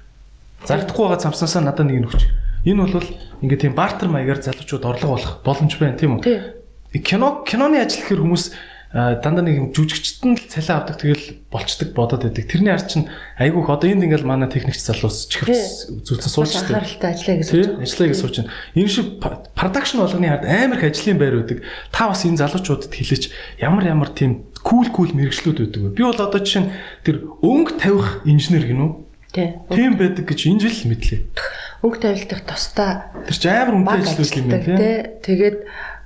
[0.63, 2.31] Зардахгүй байгаа цамцнаасаа надад нэг өгч.
[2.63, 3.09] Энэ бол
[3.43, 7.01] ингээд тийм бартер маягаар залуучууд орлого олох боломж байна тийм үү?
[7.03, 8.43] Кино киноны ажил гэхэр хүмүүс
[8.91, 12.43] дандаа нэг юм жүжигчтэн л цалин авдаг тэгэл болцдог бодоод байдаг.
[12.43, 13.07] Тэрний ард чинь
[13.39, 16.75] айгүйх одоо энд ингээл манай техникч залуус чихвс зүйлсэн сууж штэ.
[16.75, 18.51] Анхааралтай ажиллая гэж Тий, ажиллая гэж байна.
[18.75, 19.07] Энэ шиг
[19.55, 21.59] продакшн болгоны хард амар их ажлын байр үүдэг.
[21.95, 23.23] Та бас энэ залуучуудад хэлээч
[23.63, 25.95] ямар ямар тийм кул кул мэрэгчлүүд үүдэг?
[25.95, 26.71] Би бол одоо жишээ нь
[27.07, 28.91] тэр өнгө тавих инженер гинүү.
[29.31, 29.95] Тийм.
[29.95, 31.31] Байдаг гэж энэ жил мэдлээ.
[31.79, 34.99] Өнгө тавилтах тусдаа Тэр чинь амар үнэтэй ажлууд юм байна тий.
[35.23, 35.57] Тэгээд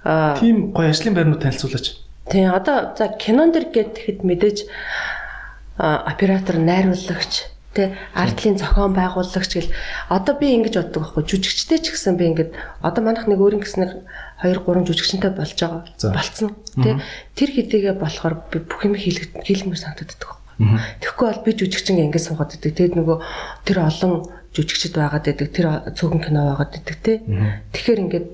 [0.06, 2.05] Тийм гоё ажлын байрнууд танилцуулаач.
[2.32, 4.66] Тийм одоо за кинон дэр гэхэд мэдээж
[5.78, 9.76] оператор найруулагч тэ артлын зохион байгуулагч гэл
[10.10, 11.22] одоо би ингэж боддог байхгүй.
[11.28, 13.92] Жүжигчтэй ч гэсэн би ингээд одоо манайх нэг өөрийн гэсэн нэг
[14.42, 15.84] 2 3 жүжигчтэй болж байгаа
[16.16, 17.04] болцсон тэ
[17.36, 20.82] тэр хэдийгэ болохоор би бүх юм хийлмэр санагддаг байхгүй.
[21.04, 22.74] Тэгэхгүй бол би жүжигчин ингээд суугаад байдаг.
[22.74, 23.18] Тэгэд нөгөө
[23.68, 24.14] тэр олон
[24.56, 27.14] жүжигчд байгаад байдаг тэр цөөхөн кино байгаад байдаг тэ
[27.76, 28.28] тэгэхээр ингээд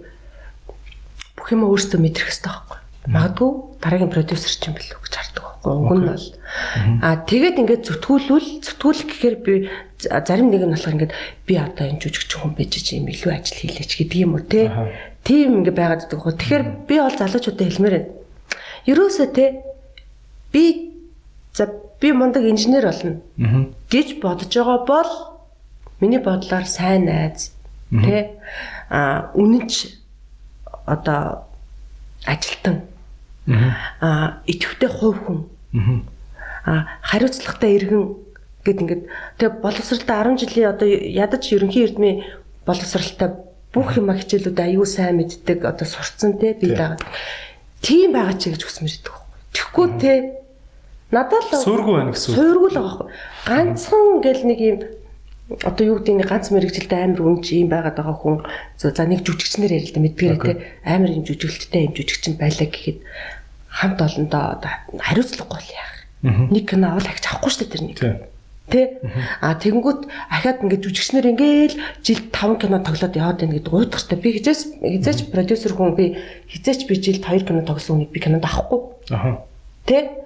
[1.36, 2.78] бүх юм өөртөө мэдрэх хэрэгтэй байхгүй
[3.08, 6.28] магадгүй дараагийн продюсер ч юм билүү гэж хардаг байхгүй уг нь бол.
[7.02, 9.54] Аа тэгээд ингээд зүтгүүлвэл зүтгүүлэх гэхээр би
[9.98, 11.14] за- зарим нэг нь болохоор ингээд
[11.50, 14.70] би одоо энэ жүжигч хүн байж чи юм илүү ажил хийлээч гэдэг юм уу те?
[15.26, 18.10] Тийм ингээд байгаад байдаг байхгүй тэгэхээр би бол залуучуудад хэлмээр байна
[18.90, 19.46] ерөөсөө те
[20.54, 20.64] би
[21.54, 21.64] за
[22.02, 23.66] би мундаг инженер болно Аа.
[23.90, 25.12] гэж бодож байгаа бол
[26.02, 27.54] миний бодлоор сайн найз
[27.94, 28.38] тэ
[28.90, 29.94] а үнэнч
[30.90, 31.46] одоо
[32.26, 32.82] ажилтан
[34.02, 35.40] а идэвхтэй хувь хүн.
[36.66, 38.16] А хариуцлагатай иргэн
[38.66, 39.04] гэд ингээд
[39.38, 42.22] тэг боловсралтай 10 жилийн одоо ядаж ерөнхий эрдмийн
[42.66, 43.30] боловсралтай
[43.74, 47.02] бүх юм хичээлүүд аюу сайн мэддэг одоо сурцсан те би дагаад
[47.82, 49.32] тийм байгаа чи гэж хүсмэж байдаг байхгүй.
[49.56, 50.14] Тэгэхгүй те
[51.10, 52.36] надад л Суургүй байна гэсэн үг.
[52.38, 53.08] Суургүй л байгаа байхгүй.
[53.48, 54.78] Ганцхан ингээл нэг юм
[55.66, 58.38] одоо юу гэдэг нь ганц мэрэгжилтэй амар үнч юм байгаад байгаа хүн.
[58.78, 60.54] За нэг жүжигчнэр ярил л да мэдгээр те.
[60.86, 62.98] Амар юм жүжиглэлтэй юм жүжигчин байлаа гэхэд
[63.72, 65.96] хамт олондоо одоо хариуцлагагүй л яах.
[66.52, 67.98] Нэг кино авал ахиж авахгүй шүү дээ тэр нэг.
[68.72, 69.04] Тэ?
[69.42, 74.18] А тэгэнгүүт ахаад ингээд жүжигчнэр ингээл жилд 5 кино тоглоод яваад байна гэдэг уйдгартай.
[74.20, 76.16] Би хизээс хизээч продюсер хүн би
[76.48, 78.80] хизээч би жилд 2 кино тоглосон хүнийг би кинонд авахгүй.
[79.12, 79.44] Аха.
[79.84, 80.24] Тэ?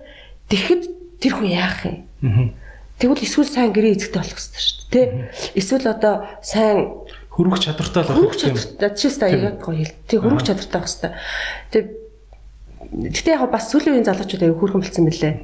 [0.51, 0.83] Тэгэхэд
[1.21, 1.97] тэр хүн яах юм?
[2.21, 2.53] Аа.
[3.01, 5.07] Тэгвэл эсвэл сайн гэрээ эзэгтэй болох хэрэгтэй шүү дээ.
[5.09, 5.57] Тэ?
[5.57, 7.01] Эсвэл одоо сайн
[7.35, 8.31] Хөрвөх чадвартай л байх юм.
[8.31, 9.95] чадвартай чист а яг гоё хэл.
[10.07, 11.11] Тэг хөрөх чадвартай байх хэрэгтэй.
[11.73, 11.83] Тэг
[12.95, 15.35] Гэтэ яг бас сүүлийн үеийн залуучууд аяг хөрхөн болсон мөлий.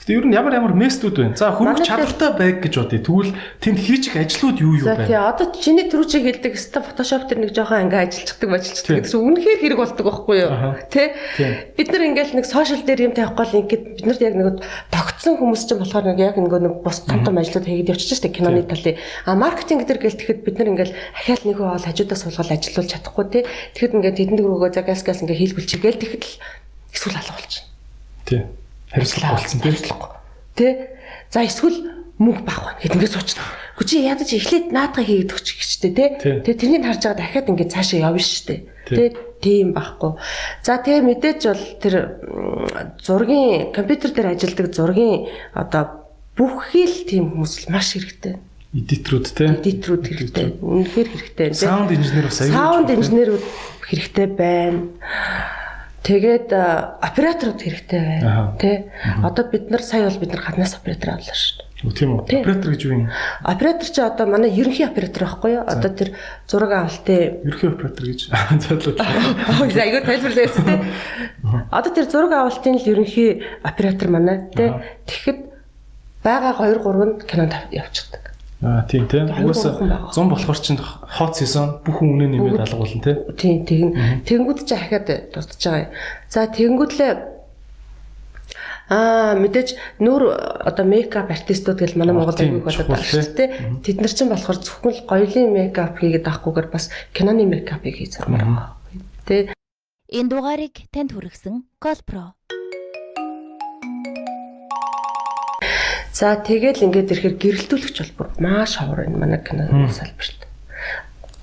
[0.00, 1.36] Гэтэ ер нь ямар ямар местүүд байна.
[1.36, 3.02] За дээр- чадвартай байг гэж бодъё.
[3.04, 5.34] Тэгвэл тэнд хийчих ажлууд юу юу За тий байна?
[5.34, 9.78] одоо чиний түрүүчийг хэлдэг өстой фотошоп тэр нэг жоохон ингээ ажилладаг ажилладаг гэсэн үнэхээр хэрэг
[9.82, 10.50] болдог байхгүй юу
[10.88, 11.06] Тий.
[11.76, 14.46] бид нар ингээл нэг сошиал дээр юм тавихгүй л ингээд бид нарт яг нэг
[14.94, 18.30] тогтсон хүмүүс чинь болохоор нэг яг ингээ нэг бус том том ажлууд хийгээд явчихж штэ
[18.30, 18.94] киноны талын
[19.26, 23.42] а маркетинг дээр гэлтэхэд бид нар ингээл ахаал нэг хоол хажуудаа суулгаад ажиллуулж чадахгүй тий
[23.74, 26.34] тэгэхэд ингээд тэдэнд рүүгөө за газ газ ингээ хийлгүүлчихгээл тэгэхэд л
[26.96, 27.66] эсвэл алга болчихно
[28.26, 28.42] Тий.
[28.90, 29.60] Хариуцлага болсон.
[29.62, 30.10] Хариуцлагагүй.
[30.58, 30.68] Тэ?
[31.30, 31.78] За эсвэл
[32.18, 33.46] мөнгө баг байна гэд ингээд суучна.
[33.78, 35.92] Гүчи ядаж эхлээд наатаа хийгээд өгч гэжтэй.
[35.94, 36.10] Тий.
[36.42, 38.60] Тэгээ тэрнийг харж байгаа дахиад ингээд цаашаа явна шүү дээ.
[38.90, 38.96] Тий.
[38.98, 39.14] Тэ?
[39.36, 40.12] Тийм байхгүй.
[40.66, 41.94] За тэгээ мэдээж бол тэр
[42.98, 48.42] зургийн компьютер дээр ажилладаг зургийн одоо бүхий л тийм хүмүүс маш хэрэгтэй.
[48.74, 49.44] Эдитрүүд те.
[49.54, 50.46] Эдитрүүд хэрэгтэй.
[50.58, 51.48] Үнэхээр хэрэгтэй.
[51.52, 51.62] Тэ?
[51.62, 52.56] Саунд инженер бас аюул.
[52.56, 53.44] Саунд инженерүүд
[53.86, 54.88] хэрэгтэй байна.
[56.06, 56.54] Тэгээд
[57.02, 58.54] операторууд хэрэгтэй байна.
[58.62, 58.94] Тэ?
[59.26, 61.66] Одоо бид нар сая бол бид нар гаднаас оператор авлаа шүү дээ.
[61.82, 62.22] Үгүй тийм үү.
[62.30, 62.40] Тий.
[62.46, 63.10] Оператор гэж юу юм?
[63.42, 65.64] Оператор чи одоо манай ерөнхий оператор байхгүй юу?
[65.66, 66.14] Одоо тэр
[66.46, 68.20] зураг авалтын Ерхий оператор гэж.
[69.60, 70.78] Ой, айгуу тайлбарлаа яц тэ.
[71.74, 74.78] Одоо тэр зураг авалтын л ерөнхий оператор манай тэ.
[75.10, 75.38] Тэгэхэд
[76.22, 78.35] байгаа 2 3 нь кинонд явчихдаг.
[78.62, 79.04] Аа тийм.
[79.10, 80.12] Аюул Угаасаа гурван байгаа.
[80.16, 83.12] 100 болохоор чинь хот сезон бүх үнэ нэмээд алга болно те.
[83.36, 83.92] Тийм тэгнь.
[84.24, 85.92] Тэнгүүд чи ахаад дутж байгаа юм.
[86.32, 87.12] За тэнгүүдлээ
[88.86, 90.22] Аа мэдээж нүүр
[90.62, 93.48] одоо мейкап артистууд гэл манай Монгол тийм, аягүй болоод байгаа шүү дээ.
[93.82, 98.46] Тэд нар чинь болохоор зөвхөн л гоёлын мейкап хийгээд авахгүйгээр бас киноны мейкапыг хийж зармаар
[98.46, 98.78] байгаа.
[99.26, 99.50] Тэ
[100.06, 102.35] Энэ дугаарыг танд хүргэсэн Colpro.
[106.16, 110.48] За тэгэл ингээд ирэхээр гэрэлтүүлэгч бол маш ховор энэ манай киноны салбарт.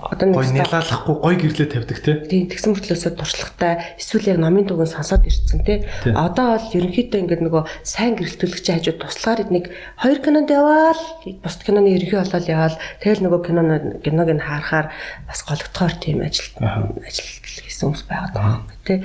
[0.02, 2.26] Одоо нэг нялаалахгүй гой гэрлээ тавьдаг те.
[2.26, 5.86] Тийм тэгсэн мөртлөөсөө туршлагатай эсвэл яг номын дугын сонсоод ирсэн тий.
[6.10, 9.70] Одоо бол ерөнхийдөө ингээд нөгөө сайн гэрэлтүүлэгчийн хажууд туслахаар эднийг
[10.02, 13.62] хоёр кинонд яваал бусд киноны ерөнхий болол яваал тэгэл нөгөө кино
[14.02, 14.90] киног нь харахаар
[15.30, 17.30] бас гологдохоор тийм ажил ажил
[17.62, 19.00] хийсэн хүмүүс байгаад байгаа юм тий.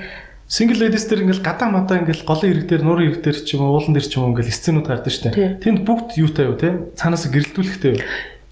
[0.49, 3.69] Single ladies дээр ингээл гадаа мадаа ингээл голын ирэг дээр нуурын ирэг дээр ч юм
[3.69, 5.29] уу уулан дээр ч юм уу ингээл сценүүд гардаг штэ.
[5.29, 5.61] Тийм.
[5.61, 6.89] Тэнд бүгд юутай юу те?
[6.97, 8.01] Цаанаас гэрэлтүүлэхтэй юу?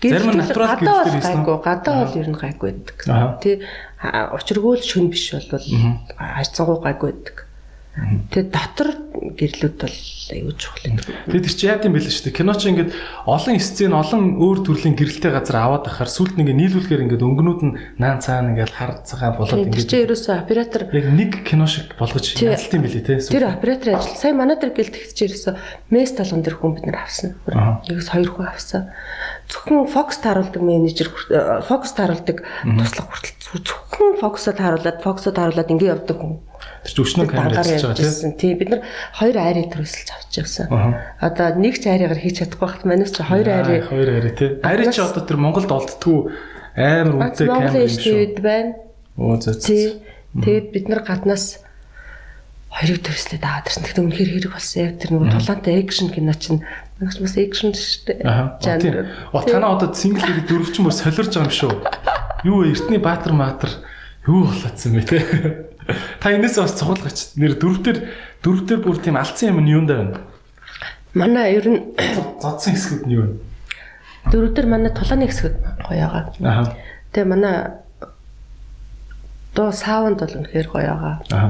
[0.05, 1.41] Зарим нь натурал хийсэн.
[1.41, 2.97] гайгүй гадаа бол ер нь гайгүй байдаг.
[3.97, 5.65] А, учиргүй л шүн биш бол
[6.21, 7.46] хайцангуй гайгүй байдаг.
[7.97, 9.97] Тэгээ дотор гэрлүүд бол
[10.29, 10.97] аюул чухал юм.
[11.01, 12.37] Тэгээд тэр чи яа гэм бэлэн шүү дээ.
[12.37, 12.91] Кино чи ингээд
[13.25, 17.73] олон сцен, олон өөр төрлийн гэрэлтэй газар аваад ахаар сүлд нэг нийлүүлэхээр ингээд өнгөнүүд нь
[17.97, 21.97] наан цаана ингээд хар цагаан болоод Тэр ингээд чинь ерөөсөө оператор яг нэг кино шиг
[21.97, 23.17] болгож ялт юм билий те.
[23.17, 25.51] Тэр оператор ажил сая манай дээр гэлтгэж ерөөсө
[25.89, 27.33] месс толгон дээр хүн бид нар авсан.
[27.49, 28.93] Нэгс хоёр хүн авсан.
[29.49, 31.09] Зөвхөн фокус тааруулдаг менежер
[31.65, 36.43] фокус тааруулдаг туслах хүртэл зөвхөн фокусоо тааруулаад фокусоо тааруулаад ингэ явдаг хүн.
[36.83, 38.03] Тэр чи өчнөө камер хийж байгаа те.
[38.05, 38.31] ирсэн.
[38.37, 38.81] Тий бид нар
[39.17, 40.67] хоёр айрыг төрөсөлж авч явсан.
[41.21, 44.45] Одоо нэг ч айрыгаар хийж чадахгүй байхад манайс чи хоёр айрыг Хоёр ари те.
[44.61, 46.19] Ари чи одоо тэр Монголд олддгүй
[46.77, 48.41] амар үнэтэй камер юм шүү.
[48.41, 48.71] байна.
[49.17, 49.97] Оо зөө.
[50.37, 51.65] Тэгээд бид нар гаднаас
[52.69, 53.83] хоёрыг төрслээд аваад ирсэн.
[53.89, 54.79] Тэгтээ үнэхээр хэрэг болсон.
[54.85, 56.61] Яг тэр нөгөө тулаантай экшн кино чинь
[57.01, 58.21] нагч бас экшн шүү дээ.
[58.21, 58.59] Аа.
[58.61, 59.09] Тийм.
[59.33, 61.73] О танаа одоо single lady дөрөвч мөр солиорж байгаа юм шүү.
[62.45, 62.69] Юу?
[62.69, 63.71] Эртний баатар маатар
[64.29, 65.17] юу болоодсан бэ те?
[66.19, 67.35] Та энэс бас цохолгоч.
[67.39, 67.97] Нэр дөрөвтөр
[68.43, 70.19] дөрөвтөр бүр тийм алдсан юм нь юунд байна?
[71.13, 71.81] Манай ер нь
[72.41, 73.33] Зодсон хэсгүүд нь юу вэ?
[74.31, 75.55] дөрөвдөр манай тулааны хэсэг
[75.87, 76.23] гоё байгаа.
[76.43, 76.75] Аа.
[77.15, 77.55] Тэгээ манай
[79.55, 81.15] дуу саунд бол үнэхээр гоё байгаа.
[81.31, 81.49] Аа.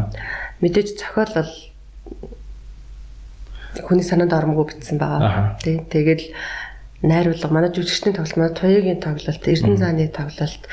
[0.62, 1.52] Мэдээж зохиол бол
[3.82, 5.10] хүний санаанд ормгүй бичсэн Аха.
[5.10, 5.58] байгаа.
[5.62, 5.82] Тий.
[5.89, 6.23] Тэгэл
[7.06, 10.64] найруулга манай жүжигчдийн тоглолт, манай туяагийн тоглолт, Эрдэнэ зааны тоглолт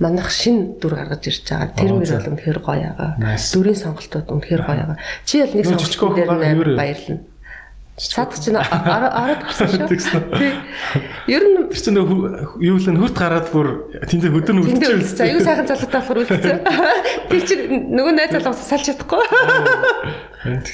[0.00, 1.76] манайх шин дүр гаргаж ирж байгаа.
[1.76, 2.16] Тэр Аа, мөр за.
[2.24, 2.90] бол үнэхээр гоё.
[3.20, 3.52] Nice.
[3.52, 4.98] Дүрийн сонголтууд үнэхээр гоё байгаа.
[5.28, 6.40] Чи бол нэг Нөө жижиг сонголт дээр юу?
[6.40, 7.18] нээр баярлна.
[7.94, 9.86] Цаад чинь ороод гарсан шүү.
[10.34, 10.50] Тий.
[11.30, 15.26] Ер нь чинь нөгөө юу л н хүрт гараад бүр тэндээ хөдөр Тэндээ үлдчихвэл үлдсэн.
[15.30, 16.58] Аюу сайхан залуутай болохоор үлдсэн.
[17.30, 17.62] Тэр чинь
[17.94, 19.22] нөгөө найз залуус салж чадахгүй.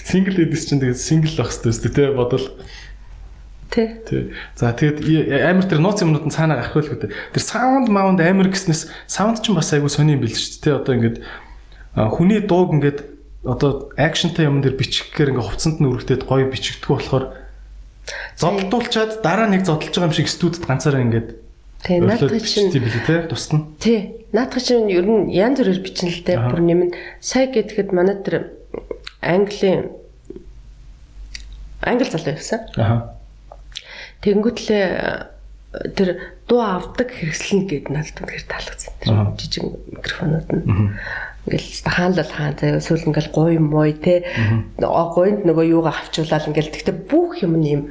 [0.09, 2.46] single ladies чинь тэгээд single байх хэрэгтэй шүү дээ те бодвол.
[3.70, 3.88] Тий.
[4.09, 4.35] Тий.
[4.59, 7.14] За тэгээд и- амар тэр нууц юмнууд нь цаанаа гарах байлгүй дээ.
[7.35, 10.78] Тэр саунд маунд амар гэснээс саунд ч бас айгүй сони юм бил шүү дээ.
[10.83, 11.16] Одоо ингээд
[11.94, 12.98] хүний дууг ингээд
[13.46, 17.24] одоо акшнтай юм дээр бичихгээр ингээд хувцсанд нь өргөдөд гоё бичигдэх болохоор
[18.37, 21.28] зодтолчаад дараа нэг зодтолж байгаа юм шиг студид ганцаараа ингээд
[21.80, 21.96] Тий.
[22.00, 23.64] Наадах чинь бичиж билий те тусна.
[23.80, 24.26] тий.
[24.35, 26.38] Наадах чинь ер нь янз бүрээр бичнэ л дээ.
[26.52, 28.52] Бүр нэм нь сая гэхэд манай тэр
[29.24, 29.88] Английн
[31.80, 32.61] англи залуу явсан.
[32.76, 33.16] Аха.
[34.20, 34.87] Тэнгүүтлээ
[35.94, 36.09] тэр
[36.50, 38.92] дуу авдаг хэрэгслэн гээд надад үнэхээр таалагдсан.
[39.00, 40.64] Тэр жижиг микрофонууд нь.
[41.46, 44.26] Ингээл хаанлал хаан заяа эсвэл ингээл гуй мой те
[44.76, 47.83] гуйнд нөгөө юугаа авчуулаад ингээл тэгтээ бүх юм нь юм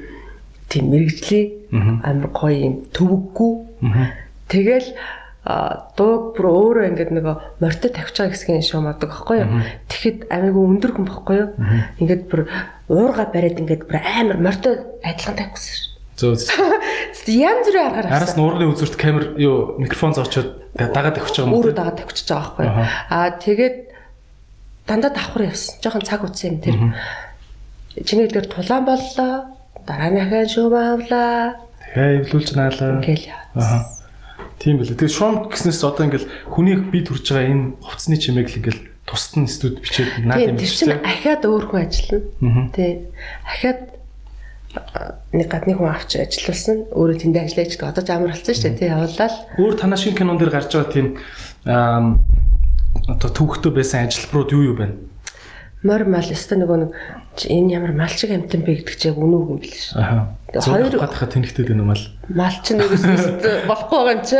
[0.68, 1.48] тийм мэрэгжлийн
[2.04, 3.54] амар гоё юм төвөггүй.
[4.52, 4.90] Тэгэл
[5.98, 9.50] дууг бүр өөрөө ингээд нөгөө морьтой тавьж байгаа хэсгийн шуум авдаг байхгүй юу.
[9.88, 11.50] Тэгэхэд амигүй өндөр хүн байхгүй юу.
[12.04, 12.42] Ингээд бүр
[12.92, 15.90] уурга бариад ингээд бүр амар морьтой адилхан тавьчихсан.
[16.20, 16.36] Зөө.
[17.30, 21.54] Янз бүрийн аргаар Араас нуурны үзүүрт камер юу микрофон зоочоод дагаад байгаа юм.
[21.56, 22.68] өөрөө дагаад тавьчихж байгаа байхгүй.
[23.14, 23.78] Аа тэгээд
[24.90, 25.78] дандаа давхар явсан.
[25.80, 26.76] Жохон цаг утсан юм тэр.
[28.04, 29.54] Чиний дээр тулаан боллоо.
[29.86, 31.56] Дараа нь ахаа шүүм авлаа.
[31.94, 32.98] Тэгээ эвлүүлж наалаа.
[33.02, 33.42] Ингээл яа.
[33.56, 33.78] Аха.
[34.60, 34.98] Тийм билээ.
[34.98, 39.34] Тэгээ шуум гэснээс одоо ингээл хүний би төрж байгаа энэ хувцсны чимээг л ингээл тусад
[39.42, 41.02] нь студ бичээд наад Тийм юм тэр биш чинь үү?
[41.02, 42.70] ахаад өөр хүн ажиллана.
[42.76, 42.98] Тийм.
[43.48, 43.80] Ахаад
[45.34, 46.78] нэг гадны хүн авч ажиллуулсан.
[46.94, 47.94] Өөрөө тэндээ ажиллаж байгаа.
[47.94, 48.78] Одоо ч амар болсон шүү дээ.
[48.78, 49.36] Тийм явуулаад.
[49.58, 51.08] Өөр танаа шинэ кинон дээр гарч байгаа тийм
[51.66, 52.18] аа
[53.10, 54.96] одоо түүхтэй байсан ажилбарууд юу юу байна?
[55.82, 56.92] Мор мал өстө нөгөө нэг
[57.48, 60.28] энэ ямар мал шиг амтан бэ гэдэг чинь үнэн үг юм биш шүү.
[60.52, 62.06] Тэгээ Хоёр гадахад тэнхтэй юм бол.
[62.28, 64.38] Мал чинь нэгээс болохгүй байгаа юм чи.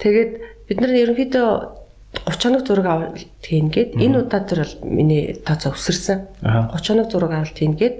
[0.00, 0.32] Тэгээд
[0.66, 1.48] бид нар ерөнхийдөө
[2.24, 6.18] 30 хоног зураг авалт хийнгээд энэ удаа тэр бол миний тооцоо өсөрсөн.
[6.40, 6.72] Аха.
[6.80, 7.96] 30 хоног зураг авалт хийнгээд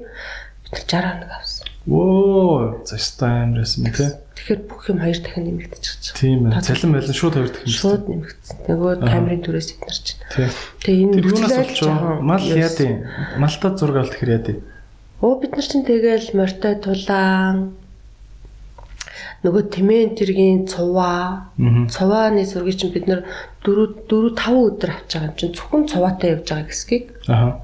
[0.73, 1.67] 60 хоног авсан.
[1.87, 4.11] Воо, застаа амарсан юм тий.
[4.37, 6.19] Тэгэхээр бүх юм хоёр дахин нэмэгдчихэж байгаа.
[6.19, 6.39] Тийм.
[6.51, 7.71] Тооцоо Цалин байлан шууд хоёр дахин.
[7.73, 8.57] Шууд нэмэгдсэн.
[8.67, 10.21] Нөгөө камерын түрээс бид нар чинь.
[10.35, 10.49] Тий.
[10.83, 11.17] Тэгээ энэ
[11.63, 12.21] олж жоохон?
[12.27, 12.95] Мал ерөөс- яа дээ?
[13.39, 14.59] Малтад зураг авалт хэр яа дээ?
[15.23, 17.57] Оо бид нар чинь тэгэл морьтой тулаан
[19.45, 21.53] нөгөө тэмээн тэргийн цуваа
[21.93, 23.23] цувааны зургийг чинь бид нар
[23.63, 27.63] 4 4 5 өдөр авч байгаа юм чинь зөвхөн цуваатай явж байгаа хэсгийг Аха.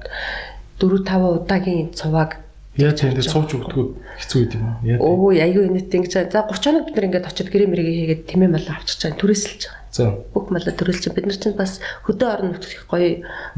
[0.79, 2.39] 4 5 удаагийн цувааг
[2.73, 3.85] Яаж энэ сууж өгдөгөө
[4.17, 4.65] хэцүү үед юм.
[4.97, 8.49] Өө айгүй инээдтэй ингэж за 30 хоног бид нар ингээд очиод гэрээ мэрэг хийгээд тэмээ
[8.49, 9.81] мал авчиж байгаа түрээсэлж байгаа.
[9.93, 10.03] За.
[10.33, 11.77] Бүх малаа түрээлж бид нар чинь бас
[12.09, 13.09] хөдөө орон нутгийн их гоё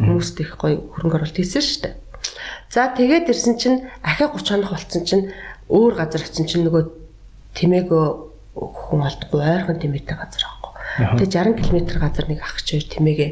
[0.04, 1.95] хүмүүст их гоё хөрөнгө оруулалт хийсэн шүү дээ.
[2.67, 5.32] За тэгээд ирсэн чинь ахиа 30 хоног болцсон чинь
[5.71, 6.84] өөр газар очсон чинь нөгөө
[7.56, 8.06] тэмээгөө
[8.51, 10.71] хүн олдохгүй ойрхон тэмээтэй газар аахгүй.
[11.23, 13.30] Тэгээд 60 км газар нэг ах чи хоёр тэмээгээ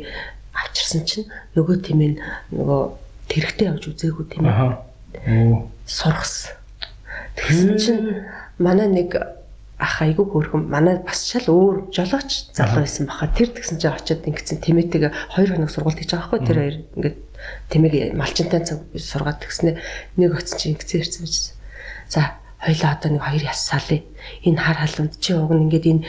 [0.55, 1.27] авчирсан чинь
[1.59, 2.17] нөгөө тэмээ нь
[2.55, 2.81] нөгөө
[3.27, 4.47] тэрэгтэй явж үзээгүй тэмээ.
[4.47, 4.79] Аха.
[5.85, 6.55] Сургасан.
[7.35, 8.03] Тэгсэн чинь
[8.57, 9.17] манай нэг
[9.83, 13.27] ах айгүй хөөрхөн манай бас шал өөр жолооч залуу байсан баха.
[13.27, 17.17] Тэр тэгсэн чинь очиод ингэсэн тэмээтэйгээ 2 хоног сургалт хийж байгаа байхгүй тэр хоёр ингээд
[17.73, 19.81] тэмээг малчинтай цаг сургаад тэгснэ
[20.15, 21.53] нэг оцсон чинь ингэсэн ярьсан байсан.
[22.07, 22.21] За
[22.63, 24.01] хоёлаа одоо нэг хоёр яссаалээ.
[24.47, 26.05] Энэ хар халуунд чи уг нь ингээд энэ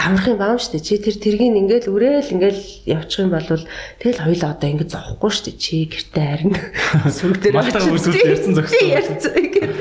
[0.00, 4.56] амрах юм баам штэ чи тэр тэргийг ингээл үрээл ингээл явчих юм бол тэгэл хоёлаа
[4.56, 6.54] одоо ингээд зовхгүй штэ чи гэртээ харин
[7.16, 8.88] сүрэг дээр үсүүл ярьсан зохистой.
[8.96, 9.74] ярьсан ингээд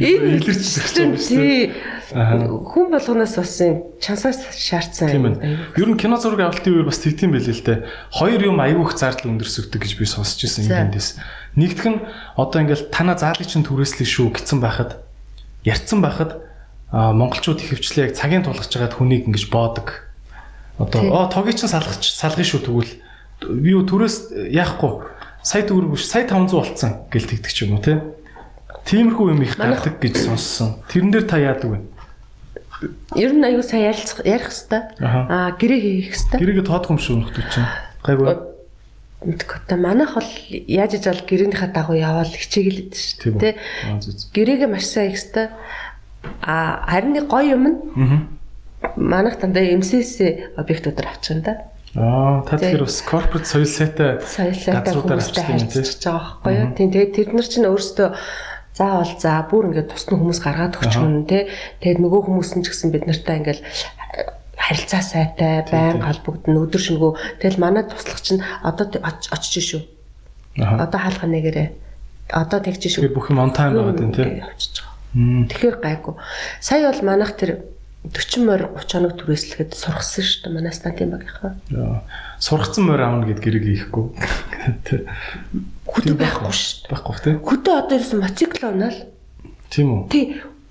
[0.00, 1.60] энэ Илэрч зохистой юм шүү тий
[2.08, 5.60] хүн болгоноос бас юм чансаас шаардсан Тийм байна.
[5.76, 7.84] Ер нь кино зураг авалтын үеэр бас тэгтийн байл л дээ.
[8.16, 10.88] Хоёр юм айгүйх зардал өндөрсөгдөг гэж би сонсч ирсэн За.
[10.88, 11.20] эндээс.
[11.60, 12.00] Нэгдүг нь
[12.32, 14.96] одоо ингээл тана заалыг чинь түрээслэх шүү гэсэн байхад
[15.68, 16.47] ярьцсан байхад
[16.92, 20.08] монголчууд их хвчлээ яг цагийн тулгаж байгаад хүнийг ингэж боодог.
[20.78, 22.92] Одоо оо тогийг чинь салгах салгах шүү тэгвэл
[23.44, 25.04] би юу түрээс яахгүй
[25.42, 28.00] сая төгрөг биш сая 500 болцсон гэл тэгдэг ч юм уу те.
[28.88, 30.80] Тиймэрхүү юм их гардаг гэж сонссон.
[30.88, 31.80] Тэрэн дээр та яадаг вэ?
[33.16, 37.16] ер нь аюу сайн ярилцах ярих хэвээр аа гэрээ хийх хэвээр Гэрээгээ тоодох юм шүү
[37.26, 37.68] нөхдөд чинь.
[38.06, 38.26] Гайгүй.
[39.66, 40.30] Та манайх бол
[40.70, 44.14] яаж иж бол гэрээнийхээ дагуу яваал хичээгэлээд шүү зү.
[44.30, 45.50] Гэрээгээ маш сайн хийх хэвээр
[46.42, 47.76] а харин нэг гоё юм нь
[48.96, 50.20] манайх дандаа МСС
[50.56, 51.52] объектуудаар авчих юм да.
[51.96, 56.68] Аа, та тэгэхээр бас corporate соёл сайтай Соёлтой газруудаар юм харилцаж байгаа байхгүй юу.
[56.76, 58.08] Тийм тэгээд тэд нар чинь өөрсдөө
[58.78, 61.50] заавал за бүр ингээд тусны хүмүүс гаргаад өгч мөн тий.
[61.82, 63.60] Тэгээд нөгөө хүмүүс нь ч гэсэн бид нартай ингээд
[64.58, 67.12] харилцаа сайтай, байн холбогдно, өдөр шөнөгөө.
[67.42, 69.82] Тэгэл манай туслах чинь одоо очиж шүү.
[70.58, 71.68] Одоо хаалга нэгээрээ.
[72.30, 73.08] Одоо тэгж шүү.
[73.08, 74.24] Тэгэхээр бүх юм on time байгаад байна тий.
[74.28, 74.84] Ингээд явчихж байгаа.
[74.84, 74.87] Мм.
[75.14, 76.14] Тэгэхээр гайгүй.
[76.60, 77.64] Сая бол манайх тэр
[78.08, 80.54] 40 морь 30 хоног түрээслэхэд сургасан шүү дээ.
[80.54, 81.52] Манай стантын багийнхаа.
[81.72, 82.02] Яа.
[82.38, 84.04] Сургацсан морь аавна гэд гэрэг хийхгүй.
[85.88, 86.90] Хөдөө байхгүй шүү дээ.
[86.92, 87.34] Байхгүй тий.
[87.42, 88.98] Хөдөө одоо ерөөсөн мотоцикл унаал.
[89.72, 90.02] Тийм үү?
[90.12, 90.24] Тий.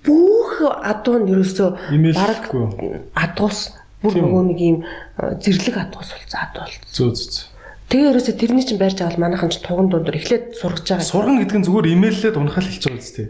[0.08, 2.63] Бүх адуу нь ерөөсөө Имэйлэхгүй.
[3.12, 6.88] адуус бүр Тийм нөгөө нэг юм э, зэрлэг адуус болсон адуу болсон.
[6.95, 7.45] Зөө зөө.
[7.91, 11.12] Тэгээ ерөөсөө тэрний чинь байрж авал манайхан ч туган дундор эхлээд сургаж байгаа.
[11.12, 13.28] Сургана гэдэг нь зүгээр имэйллээд унахал хэлж байгаа үст тий.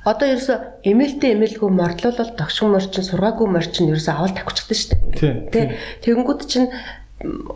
[0.00, 0.58] Одоо ерөөсөө
[0.88, 4.88] эмээлтэй эмээлгүй морлуулал тогшин морчин сургаагүй морчин ерөөсөө авал тавьчихдаг шүү
[5.20, 5.34] дээ.
[5.52, 5.60] Тэ
[6.08, 6.72] тэгэнгүүт чинь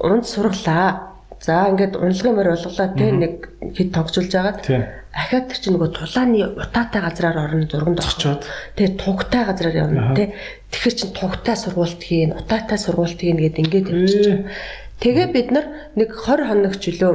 [0.05, 1.17] унд сурглаа.
[1.41, 4.29] За ингээд унлагын морь болголаа те нэг хэд тогжулж.
[4.61, 4.85] Тий.
[5.13, 8.45] Ахаад тэр чинь нөгөө тулааны утаатай газраар орно зурганд Зогчоод.
[8.77, 10.17] Тэгээ тугтай газраар явна Аха.
[10.17, 10.25] те.
[10.73, 14.53] Тэгэхээр чин тугтай сургуульт хийн, утаатай сургуульт хийн гэд ингээд байгаа.
[15.01, 17.13] Тэгээ бид нар нэг 20 хоног жилөө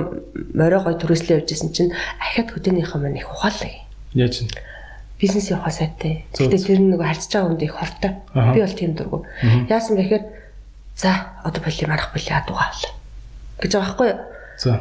[0.53, 3.73] морой гой түрээслээ явжсэн чинь ахаад хөдөөнийхөө маань их ухаалаа.
[4.13, 4.49] Яаж юм?
[5.19, 6.23] Бизнес явахаа сайтай.
[6.31, 8.11] Гэтэ тэр нь нөгөө харьцаж байгаа хүнд их хортой.
[8.55, 9.19] Би бол тийм дургу.
[9.67, 10.25] Яасан бэ гэхээр
[10.95, 11.11] за
[11.43, 12.93] одоо боли марах боли адуугаа авлаа.
[13.59, 14.19] гэж байгаа байхгүй юу?
[14.57, 14.71] За.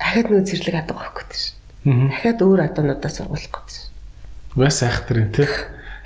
[0.00, 2.08] Дахиад нөгөө зэрлэг адуугаа авах гэдэг шин.
[2.08, 3.86] Дахиад өөр адуунуудаа сургуулах гэдэг шин.
[4.56, 5.48] Бас айхтар юм тий.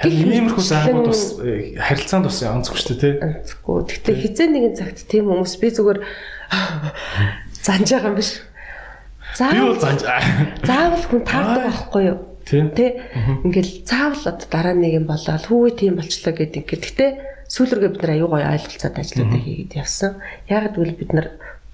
[0.00, 3.14] Иймэрхүү заагууд бас э, харилцаанд бас онцгүй шүү дээ тий.
[3.20, 3.78] Онцгүй.
[3.94, 5.98] Гэтэ хизээ нэгэн цагт тийм хүмүүс би зүгээр
[7.62, 8.42] занж байгаа юм биш.
[9.38, 10.00] Би бол Заавал
[10.66, 12.18] заавал хүн таардаг байхгүй юу?
[12.50, 12.86] Тэ
[13.46, 16.84] ингээл заавал одоо дараа нэг юм болоод хүү тийм болчлоо гэдэг ингээд.
[16.90, 17.06] Гэтэ
[17.46, 20.18] сүүлргээ бид нар аюу гой ойлголцоод ажлуудаа хийгээд явсан.
[20.50, 21.28] Яг гэвэл бид нар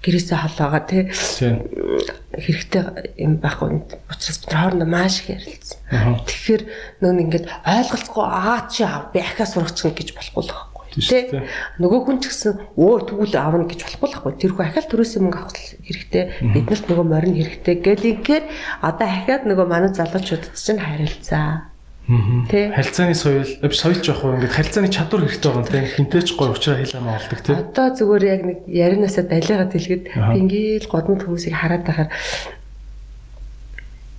[0.05, 1.09] гэрээсээ холоогоо Тий.
[1.09, 2.83] хэрэгтэй
[3.17, 5.81] юм байхгүй учраас бид хоорондоо маш их ярилцсан.
[6.29, 6.63] Тэгэхээр
[7.01, 10.76] нөө ингээд ойлголцохгүй аа чи аав би ахаа сургачих гэж болохгүй л байхгүй.
[10.97, 11.45] Тэ
[11.77, 14.33] нөгөө хүн ч гэсэн өө тэгвэл аавна гэж болохгүй байхгүй.
[14.41, 16.23] Тэр хүн ахаал төрөөсөө мөнгө авах хэрэгтэй.
[16.57, 17.75] Биднэрт нөгөө морин хэрэгтэй.
[17.85, 18.45] Гэлингээр
[18.81, 21.69] одоо ахаад нөгөө манай залуучуудад чинь харилцаа.
[21.69, 21.77] Аа.
[22.07, 22.71] Тэ.
[22.71, 25.83] Харилцааны соёл, э, соёлч хөө ингээд харилцааны чадвар хэрэгтэй байгаа юм тий.
[25.91, 27.51] Хинтээч гой уучраа хэл амаа болдог тий.
[27.51, 32.09] Одоо зүгээр яг нэг ярианасаа далигаад хэлгээд ингээл годмод хүмүүсийг хараад байхаар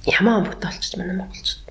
[0.04, 1.64] ямаа амбогт болчих манай монголчууд.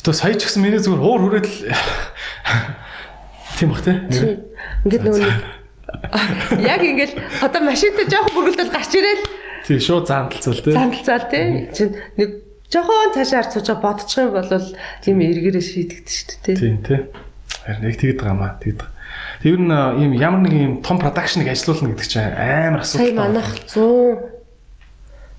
[0.00, 1.44] Гэтэ сая ч гэсэн миний зүгээр уур хүрээд
[3.58, 3.96] тийм бах тий.
[4.84, 5.38] Ингээд нөгөө нэг
[6.64, 7.14] яг ингээл
[7.44, 9.24] одоо машинтай жоохон бүргэлдэл гарч ирээл
[9.64, 10.74] Тий, шууд заамталцвал тий.
[10.76, 11.44] замдалцаал тий.
[11.72, 11.82] Чи
[12.20, 12.28] нэг
[12.68, 14.50] жоохон цаашаа ард сууж бодчих юм бол
[15.00, 16.56] тийм эргээрээ шийдэгдэж шүү дээ тий.
[16.60, 17.00] Тийм тий.
[17.64, 18.80] Харин яг тэгэд байгаа маа тэгэд.
[19.40, 23.08] Тэр нь ийм ямар нэг ийм том продакшныг ажилуулна гэдэг чинь амар асуудалтай.
[23.08, 23.48] Сая манайх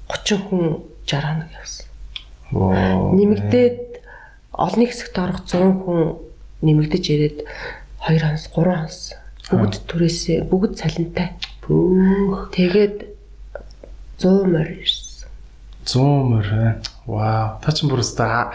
[0.10, 0.65] 130 хүн
[1.06, 1.86] 60 хоног явсан.
[2.54, 3.13] Оо.
[3.13, 3.78] Нэмэгдээд
[4.54, 6.17] олонний хэсэгт орох 100 хүн
[6.65, 7.38] нэмэгдэж ирээд
[8.05, 8.97] 2 хонс 3 хонс
[9.49, 11.33] бүгд түрээсээ бүгд цалинтай.
[11.65, 12.49] Пүүх.
[12.53, 13.05] Тэгээд
[14.21, 15.29] 100 морь ирсэн.
[15.85, 16.47] 100 мөр.
[17.05, 17.57] Вау.
[17.61, 18.53] Та ч бүр өста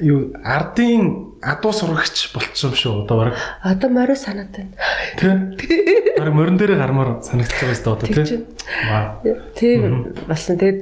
[0.00, 3.36] юу ардын адуу сурагч болчихсон шүү одоо баг.
[3.64, 4.72] Одоо морио санаад байна.
[5.16, 6.16] Тэ?
[6.18, 8.44] Баг морин дээр гармаар санагдчих байгаа өста одоо чинь.
[8.88, 9.36] Вау.
[9.56, 10.60] Тийм болсон.
[10.60, 10.80] Тэгээд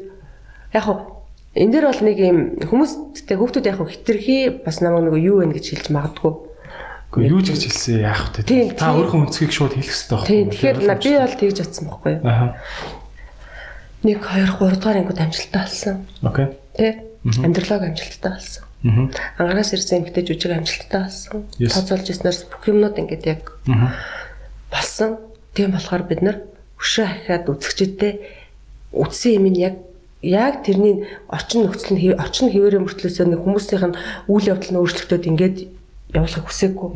[0.75, 0.99] яг хуу
[1.55, 5.55] энэ дээр бол нэг юм хүмүүсттэй хүүхдүүд яг хуу хитрхи бас намайг нэг юу вэ
[5.55, 6.35] гэж хэлж магадгүй.
[7.13, 8.75] Гэхдээ юу ч гэж хэлсэн яах вэ.
[8.77, 10.27] Та өөрийнхөө өнцгийг шууд хэлэх хэрэгтэй байна.
[10.27, 12.23] Тийм тэгэхээр на- би бол тэгж бодсон байхгүй юу.
[12.27, 12.49] Аа.
[14.05, 15.97] Нэг 2 3 дугаар ангид амжилттай болсон.
[16.23, 16.47] Окей.
[16.77, 16.89] Тэ?
[17.25, 18.63] Амьдралог амжилттай болсон.
[18.87, 19.05] Мгм.
[19.39, 21.47] Ангараас ирсэн эмэгтэй жүжиг амжилттай болсон.
[21.59, 21.73] Yes.
[21.75, 23.43] Тооцоолж ирснээр бүх юмнууд ингээд яг
[24.71, 25.17] болсон.
[25.55, 26.37] Тийм болохоор бид нар
[26.79, 28.21] өшөө ахиад үзэгчдэд
[28.93, 29.75] үтсэн юм нь яг
[30.23, 33.97] яг тэрний орчин нөхцөл нь орчин хിവэрэ мөртлөөсөө нэг хүмүүсийнх нь
[34.29, 35.57] үйл явдал нь өөрчлөгдөд ингээд
[36.17, 36.91] явуулахыг хүсээгүй.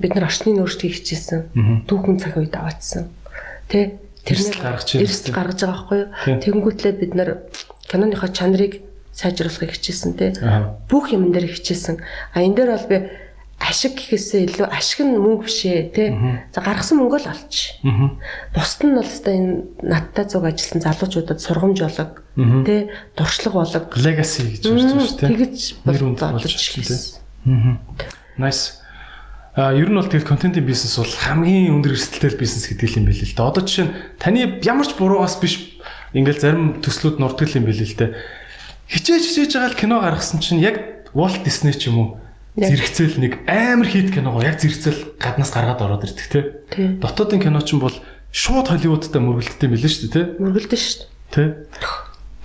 [0.00, 1.84] Бид нар орчны нөөцийг хичээсэн.
[1.86, 3.12] Түүхэн цаг үед аваадсан.
[3.70, 5.02] Тэ Эрсдэл гаргаж ирсэн.
[5.06, 6.08] эрсдэл гаргаж байгаа байхгүй юу?
[6.26, 6.38] Тийм.
[6.42, 7.30] Тэгэнгүүтлээ бид нар
[7.86, 8.82] киноныхоо чанарыг
[9.14, 10.34] сайжруулахыг хичээсэн тэ.
[10.90, 12.02] Бүх юм дээр хичээсэн.
[12.34, 12.98] А энэ дээр бол би
[13.62, 16.04] ашиг гэхээсээ илүү ашиг нь мөнгө бишээ тэ.
[16.50, 17.78] За гаргасан мөнгө л олч.
[18.50, 19.54] Бусд нь бол өстой энэ
[19.86, 22.10] надтай зүг ажилласан залуучуудад сургамж болог
[22.66, 25.30] тэ дуршлаг болог Legacy гэж ярьж байгаа шүү дээ.
[25.30, 26.98] тэгэж болж ирсэн
[27.46, 27.78] Мгм.
[28.38, 28.82] Nice.
[29.56, 33.24] А ер нь бол тэгээд контентын бизнес бол хамгийн өндөр эрсдэлтэй бизнес гэдэг юм байл
[33.24, 33.48] л да.
[33.48, 35.80] Одоо жишээ нь таны ямар ч буруугаас биш
[36.12, 38.12] ингээл зарим төслүүд нурдаг юм байл л да.
[38.92, 42.08] Хичээж хичээж байгаа л кино гаргасан чинь яг Walt Disney ч юм уу
[42.56, 42.68] Яг.
[42.68, 46.40] зэрэгцээл нэг амар хит киногоо яг зэрэгцээл гаднаас гаргаад ороод ирдэг те.
[47.00, 47.96] Дотоодын кино ч бол
[48.32, 50.22] шууд Холливуудтай мөргөлдөлтэй мэлэн шүү дээ те.
[50.36, 51.08] Мөргөлдөн шүү дээ.
[51.32, 51.44] Тэ.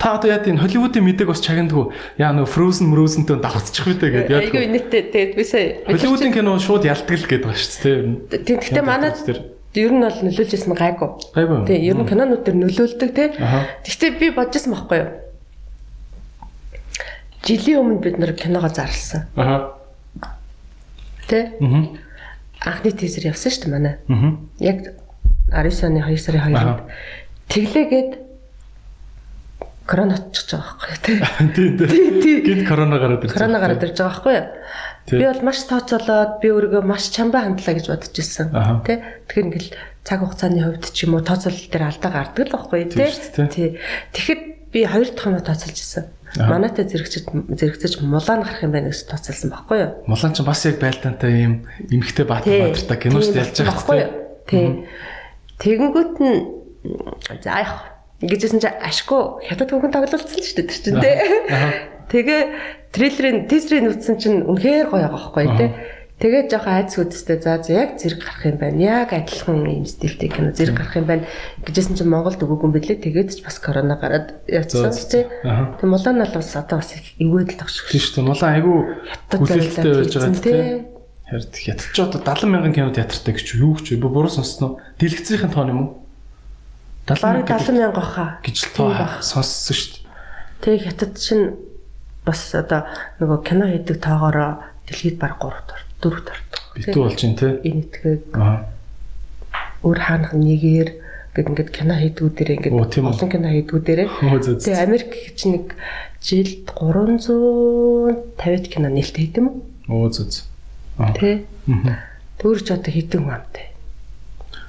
[0.01, 1.93] Та одоо яа энэ Холливуудын мэдээг бас чагнадаг.
[2.17, 4.41] Яа нөгөө Frozen Frozen-тэй давцчих үү гэдэг яа.
[4.41, 8.41] Айгүй нийтээ тэгээд би сая Холливуудын кино шууд ялдаг л гэдэг байна шүү дээ.
[8.41, 9.21] Тэг- Гэхдээ манад
[9.77, 11.09] ер нь бол нөлөөлж ирсэн гайгүй.
[11.37, 11.57] Гайгүй.
[11.69, 13.29] Тий, ер нь кинонууд төр нөлөөлдөг тий.
[13.37, 13.59] Аха.
[13.85, 15.09] Гэхдээ би бодож ирсэн байхгүй юу?
[17.45, 19.29] Жилийн өмнө бид нэр киногоо зарласан.
[19.37, 19.77] Аха.
[21.29, 21.45] Тий?
[21.61, 21.97] Мгм.
[22.65, 23.95] Анхны тизер явсан шүү дээ манай.
[24.09, 24.49] Мгм.
[24.59, 24.77] Яг
[25.53, 26.81] 19 оны 2 сарын 2-нд.
[27.49, 28.11] Тэглээгээд
[29.91, 30.95] корона очиж байгаа байхгүй?
[31.05, 31.17] Тий.
[31.51, 32.21] Тий, тий.
[32.23, 32.35] тий.
[32.47, 33.35] Гид корона гараад ирсэн.
[33.35, 34.39] Корона гараад ирж байгаа байхгүй?
[35.11, 35.19] Тий.
[35.19, 38.55] Би бол маш тооцоолоод би өөрийгөө маш чамбай хандлаа гэж бодож ирсэн.
[38.87, 39.03] Тэ?
[39.27, 39.71] Тэгэхээр ингээл
[40.07, 43.51] цаг хугацааны хувьд ч юм уу тооцоолол дээр алдаа гардаг л байхгүй дээ.
[43.51, 43.67] Тий.
[44.15, 46.05] Тэгэхэд би хоёр дахь юм тооцоолж ирсэн.
[46.39, 47.27] Манайтай зэрэгчд
[47.59, 49.91] зэрэгцэж мулаан гарах юм байна гэж тооцоолсон байхгүй юу?
[50.07, 52.63] Мулан ч бас яг байлдаантай юм эмхтэй баатар Тий.
[52.63, 54.11] баатартай киноч ялж байгаа байхгүй юу?
[54.47, 54.67] Тий.
[55.59, 56.39] Тэгэнгүүт нь
[57.43, 57.90] за яах
[58.21, 61.15] гэжсэн чи ашгүй хятад хүүхэн тоглолцсон шүү дээ тэр чинь тий.
[62.11, 62.41] Тэгээ
[62.93, 65.69] трейлерын тизрийг үтсэн чинь үнэхээр гоё байгаа байхгүй тий.
[66.21, 68.77] Тэгээд жоохон айц үдстэй за за яг зэрэг гарах юм байна.
[68.77, 71.25] Яг адилхан юм стилтэй кино зэрэг гарах юм байна
[71.65, 73.01] гэжсэн чинь Монголд өгөөгүй юм бэлээ.
[73.01, 75.25] Тэгээд ч бас корона гараад явцсан тий.
[75.25, 77.89] Тэг мулан нь бас одоо бас их эвээд л тагш.
[77.89, 78.27] Тийм шүү дээ.
[78.29, 78.77] Мулан айгүй
[79.33, 80.61] хүлээлттэй байж байгаа тий.
[81.25, 84.05] Харин хятадч одоо 70 мянган кино театртай гэж юу гэж вэ?
[84.05, 84.77] Буруу сонсноо.
[85.01, 85.89] Дэлгэцийн тоон юм уу?
[87.07, 88.25] 70 Бараг мянга 70 мянга баха.
[88.45, 90.05] гэж тоо сонссон шүү дээ.
[90.61, 91.55] Тэг хятад чинь
[92.25, 92.85] бас одоо
[93.19, 96.61] нөгөө кино хийдэг тоогоороо дэлхийд баг 3 дор 4 дордог.
[96.77, 97.51] Битүү болж байна тий.
[97.65, 98.69] Энэ этгээд Аа.
[99.81, 100.89] өөр хаанах нэгээр
[101.33, 103.99] гэд ингээд кино хийдгүүдээр ингээд олон кино хийдгүүдээр.
[104.61, 105.73] Тэгээ Америк чинь нэг
[106.21, 109.55] жилд 350 кино нээлттэй хийдэм үү?
[109.89, 110.45] Оо зү зү.
[111.01, 111.13] Аа.
[111.17, 111.49] Тэ.
[111.65, 111.97] Мгм.
[112.37, 113.73] Төрж одоо хийдэг юм амтай.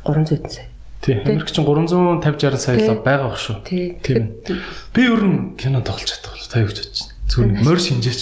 [0.09, 0.69] 300 хэдэн сая.
[1.03, 1.19] Тий.
[1.19, 3.57] Америк чинь 350 60 сая л байгаа баг шүү.
[3.67, 3.99] Тий.
[4.07, 4.39] Тийм.
[4.95, 7.15] Би ер нь кино тоглож чадах бол таа юу гэж бодож байна.
[7.27, 8.21] Зүгээр нэг морь шинжээч.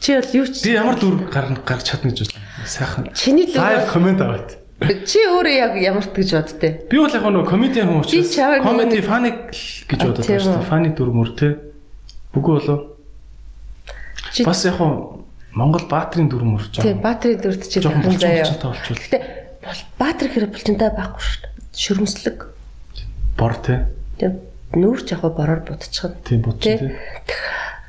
[0.00, 2.42] Чи бол юу ч Би ямар дүр гарна гарч чадна гэж бодлоо.
[2.64, 3.12] Сайхан.
[3.12, 4.56] чиний л Лайв комент аваад.
[5.04, 6.72] чи өөрөө яг ямарт гэж боддөө.
[6.88, 8.32] Би бол яг нэг комедиан хүн учраас
[8.64, 9.30] комеди фаны
[9.84, 10.64] гэж байна шүү үү.
[10.64, 10.68] дээ.
[10.68, 11.56] Фаны дүр мөр те.
[12.32, 12.96] Үгүй болоо.
[14.32, 15.25] Чи Бас яг хуу
[15.56, 17.00] Монгол баатрийн дүр мөр тий жоо.
[17.00, 18.44] баатрийн дүрд чи Жохон дахин заяа.
[18.92, 19.18] Гэтэ
[19.96, 21.52] баатар хэрэг булчинтай байхгүй шүү дээ.
[21.72, 22.38] Шөрмслэг.
[23.40, 23.88] бор те.
[24.20, 24.36] Тэг
[24.76, 26.12] нүүрч яг бороор будчихна.
[26.28, 26.92] Тийм бодчих Тий.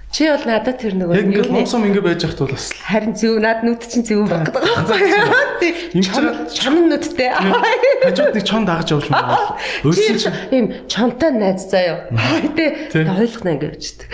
[0.08, 3.38] Чи бол надад тэр нөгөө Яг ингээд номсом ингэ байж хахт бол бас харин зөв
[3.44, 5.00] над нүд чинь зөв баг гэдэг байхгүй.
[6.00, 7.30] Байгаа- чам нүдтэй.
[8.08, 9.60] хажууд нэг чон дагаж байгаа.
[9.84, 12.08] Чи Өссөн чинь ийм чонтой найз заяа.
[12.56, 13.04] Тэ Тий.
[13.04, 14.08] ойлгоно ингэ бичдэг.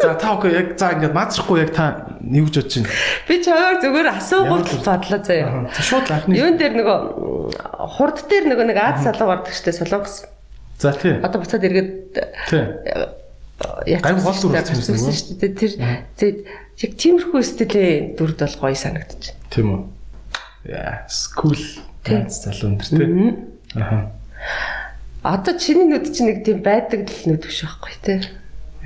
[0.00, 2.88] За та окей яг за ингээд маацрахгүй яг та нэг гэж бодож байна.
[3.28, 5.68] Би чамаар зүгээр асуугууд бодлоо заяа.
[5.76, 6.98] За шууд анхны Юун дээр нөгөө
[8.00, 10.24] хурд дээр нөгөө нэг ад салга ордог штэ солонгос.
[10.80, 11.20] За тий.
[11.20, 12.16] Одоо буцаад эргээд
[12.48, 12.64] Тий.
[13.60, 15.52] Гайгүй гол дүр юм шүү дээ.
[16.16, 16.34] Тэр
[16.80, 19.36] яг тиймэрхүү стилийн дүрд бол гоё санагдчих.
[19.52, 19.80] Тийм үү.
[20.72, 21.60] Яа, скул.
[22.04, 22.24] Тий.
[22.28, 23.36] Залуу өндөр тий.
[23.76, 24.12] Аха.
[25.22, 28.20] Одоо чиний нүд чинь нэг тийм байдаг л нүд биш байхгүй тий.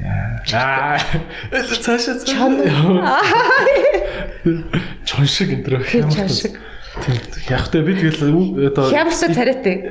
[0.02, 0.98] Аа.
[1.54, 2.58] Цаашаа Чон.
[5.06, 6.58] чон шиг энэ Тийм, чон шиг.
[6.94, 9.90] Тэ би тэгэл одоо Хямсаа царайтай.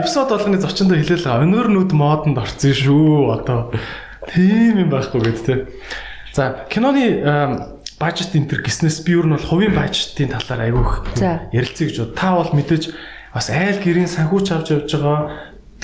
[0.00, 3.68] эпизод болгоны зочиндоо хэлээл өнөр нүд модонд орсон шүү одоо.
[4.32, 5.68] Тийм юм байхгүй гэд тэ.
[6.32, 11.20] За киноны бажет энтер гиснээс би юу нь бол хувийн бажетын талаар айгүйх
[11.52, 12.16] ярилцъя гэж бод.
[12.16, 12.96] Та бол мэдээж
[13.36, 15.20] бас айл гэрийн санхүүч авч явж байгаа.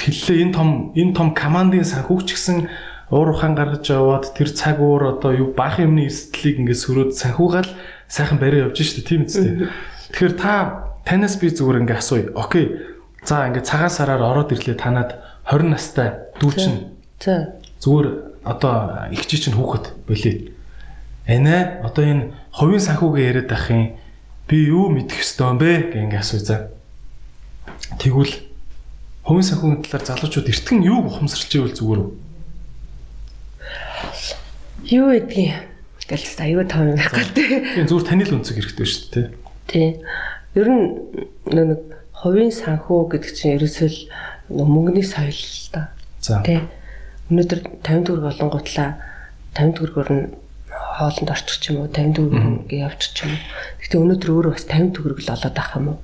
[0.00, 2.72] Тэллээ энэ том энэ том командын санхүүч гэсэн
[3.12, 7.68] уур ухаан гаргаж яваад тэр цаг уур одоо юу баах юмны эрсдлийг ингээд сөрөөд санхуугаал
[8.08, 9.68] сайхан бариа явж штэ тийм үстэй.
[10.12, 10.52] Тэгэхээр та
[11.08, 12.30] танаас би зүгээр ингээд асууя.
[12.36, 12.78] Окей.
[13.24, 15.16] За ингээд цагаан сараар ороод ирлээ танад
[15.48, 16.08] 20 настай
[16.38, 17.56] дүүчин За.
[17.80, 18.08] зүгээр
[18.44, 20.52] одоо их чи чинь хүүхэд болий.
[21.26, 23.96] Энэ одоо энэ хувийн санхүүгээ яриад байх юм.
[24.46, 26.56] Би юу мэдэх ёстой юм бэ гэх ингээд асууя за.
[27.98, 28.34] Тэгвэл
[29.22, 32.10] хувийн санхүүгийн талаар залуучууд эртгэн юу ухамсарч ивэл зүгээр үү?
[34.90, 35.54] Юу гэдгийг
[36.10, 37.50] гэлс аюу том юм байхгүй тий.
[37.78, 39.26] Тийм зүгээр таны л үнцэг хэрэгтэй шүү дээ.
[39.66, 40.00] Тий.
[40.54, 40.86] Ер нь
[41.48, 41.80] нэг
[42.22, 43.98] хувийн санхүү гэдэг чинь ерөөсөө л
[44.52, 45.90] мөнгөний соёл л та.
[46.20, 46.42] За.
[46.46, 46.62] Тий.
[47.32, 48.90] Өнөөдөр 50 төгрөг болонгуутлаа
[49.56, 50.24] 50 төгрөгөөр нь
[50.70, 53.34] хоолнд орчих юм уу 50 төгрөг явчих юм.
[53.80, 55.98] Гэтэ өнөөдөр өөрөө бас 50 төгрөг л олоод авах юм уу?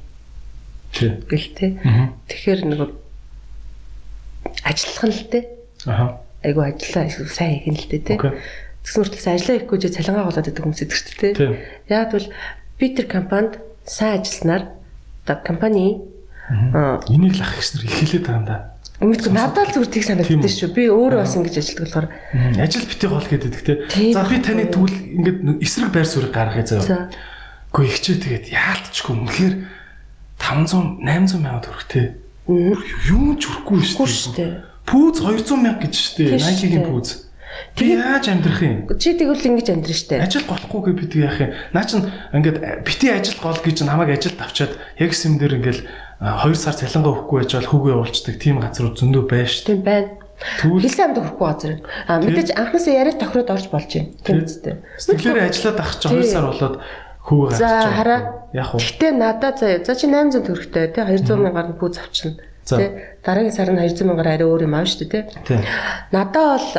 [0.92, 1.10] Тий.
[1.28, 1.70] Гэл тий.
[2.26, 2.88] Тэгэхээр нөгөө
[4.64, 5.44] ажиллах нь л тий.
[5.86, 6.06] Аха.
[6.42, 8.00] Айгу ажиллаа сайн хийх нь л тий.
[8.00, 8.16] тий.
[8.18, 11.36] Тэгсэн мөртлөө ажиллаа хийхгүй ч цалингаа болоод байдаг хүмүүс идэх.
[11.36, 11.60] Тийм.
[11.92, 12.26] Яг бол
[12.78, 14.62] би тэр компанид сайн ажилласнаар
[15.26, 16.00] одоо компани
[16.48, 18.56] Энийг л ах гэснээр ихэлээд байгаа юм да.
[19.04, 20.48] өмнөд надад л зүгээр тийг санагддаг үү?
[20.48, 20.72] шүү.
[20.72, 22.06] Би өөрөө бас ингэж ажилладаг болохоор
[22.56, 23.74] Ажил битгий гол гэдэг те.
[24.16, 26.88] За би таны тэгвэл ингээд эсрэг байр суурийг гаргахыг заяа.
[26.88, 26.98] за
[27.68, 29.54] Гэхдээ ихчээ тэгээд яалтчгүй үнэхээр
[30.40, 32.16] 500 800 мянган төгрөг те.
[32.48, 34.52] Юу ч хүрхгүй шүү дээ.
[34.88, 36.40] Пүүз 200 мянга гэж шүү дээ.
[36.40, 36.88] Дээ.
[36.88, 37.27] пүүз.
[37.78, 38.86] Би яаж амьдрах юм?
[38.98, 40.22] Чи тэгвэл ингэж амьдрын штэ.
[40.22, 41.50] Ажил голохгүйгээ бид яах юм?
[41.72, 45.80] Наа чин ингээд бити ажил гол гэж намайг ажилд авчаад яг сэм дээр ингээд
[46.18, 49.66] 2 сар цалингаа өгөхгүй байж бол хүүгээ уулцдаг тийм газрууд зөндөө байна дээ.
[49.66, 50.10] Тийм байна.
[50.38, 51.74] Хэлсэн амд өгөхгүй газар.
[52.06, 54.10] А мэдээж анхнаасаа яриад тохироод орж болж байна.
[54.22, 54.74] Тийм үстэй.
[54.98, 56.76] сэтгэлээрээ ажиллаад ах чи 2 сар болоод
[57.26, 58.20] хүүгээ За гаргаж хараа.
[58.54, 58.80] Яг уу.
[58.82, 62.38] Гэтэ надад заа за чи 800 төгрөгтэй тий 200 мянгаар нь пүүз авчна.
[62.66, 62.76] За.
[62.78, 62.88] Тий
[63.22, 65.22] дараагийн сар нь 200 мянгаар арай өөр юм аав штэ тий.
[66.14, 66.70] Надаа бол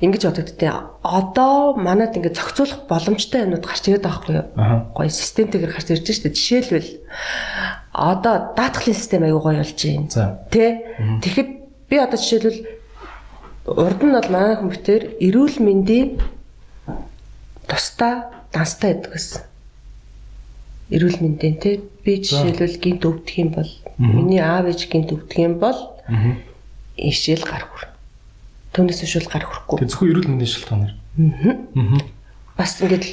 [0.00, 4.46] ингэж бодогдтыг одоо манад ингэ зохицуулах боломжтой юмнууд гарч ирээд байгаа хгүй юу?
[4.92, 6.36] Гоё системтэйгээр гарч ирж штэ.
[6.36, 6.90] Жишээлбэл
[7.96, 10.08] одоо даатгалын систем аягүй гоё болж байна.
[10.52, 10.64] Тэ?
[11.24, 11.50] Тэгэхэд
[11.88, 12.60] би одоо жишээлбэл
[13.72, 16.20] урд нь бол манай хүмүүстээр эрүүл мэндийн
[17.64, 19.42] тусдаа данстай байдаг гэсэн.
[20.92, 25.56] Эрүүл мэндийн тэ би жишээлбэл гинт өвдөх юм бол миний аав ээж гинт өвдөх юм
[25.56, 25.78] бол
[27.00, 27.95] ишэл гар хүр.
[28.76, 29.76] Түүнээс ишүүл гар хүрэхгүй.
[29.80, 30.94] Тэгээ зөвхөн эрүүл мэндийн шалтгаанаар.
[32.60, 33.06] Бас ингээд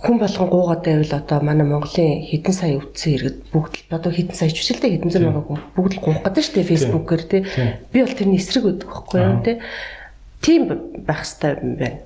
[0.00, 4.36] хүн болгон гуугаад байвал одоо манай Монголын хэдэн сая өвдсөн иргэд бүгд л одоо хэдэн
[4.36, 6.70] сая ч биш л дээ хэдэн зуун мянган хүн бүгд л гуух гэдэг шүү дээ
[6.72, 7.42] фэйсбүүкээр тий.
[7.92, 9.56] Би бол тэрний эсрэг өгдөг байхгүй юу тий.
[10.40, 10.62] Тийм
[11.04, 12.00] байх хэрэгтэй юм байна.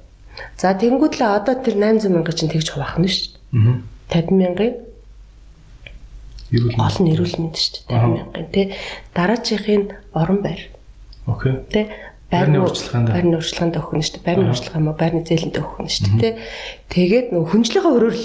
[0.58, 3.62] За тэгэнгүүт л одоо тэр 800 мянга чинь тэгж хуваахна шүү дээ.
[3.62, 3.78] Аа.
[4.10, 4.74] 50 мянган
[6.50, 8.66] Эрүүл нь эрүүл мэнд шүү дээ 50 мянган тий.
[9.14, 10.73] Дараачихын орон байр
[11.26, 11.54] Окей.
[11.72, 11.86] тий.
[12.34, 13.08] Байрны урьдчилгаанд.
[13.14, 14.26] байрны урьдчилгаанд өгөх нь шүү дээ.
[14.26, 16.34] Байрны урьдчилгаа мó байрны зээлэнд өгөх нь шүү дээ.
[16.90, 18.16] Тэгээд нөгөө хүнжлийнхаа хөрөөр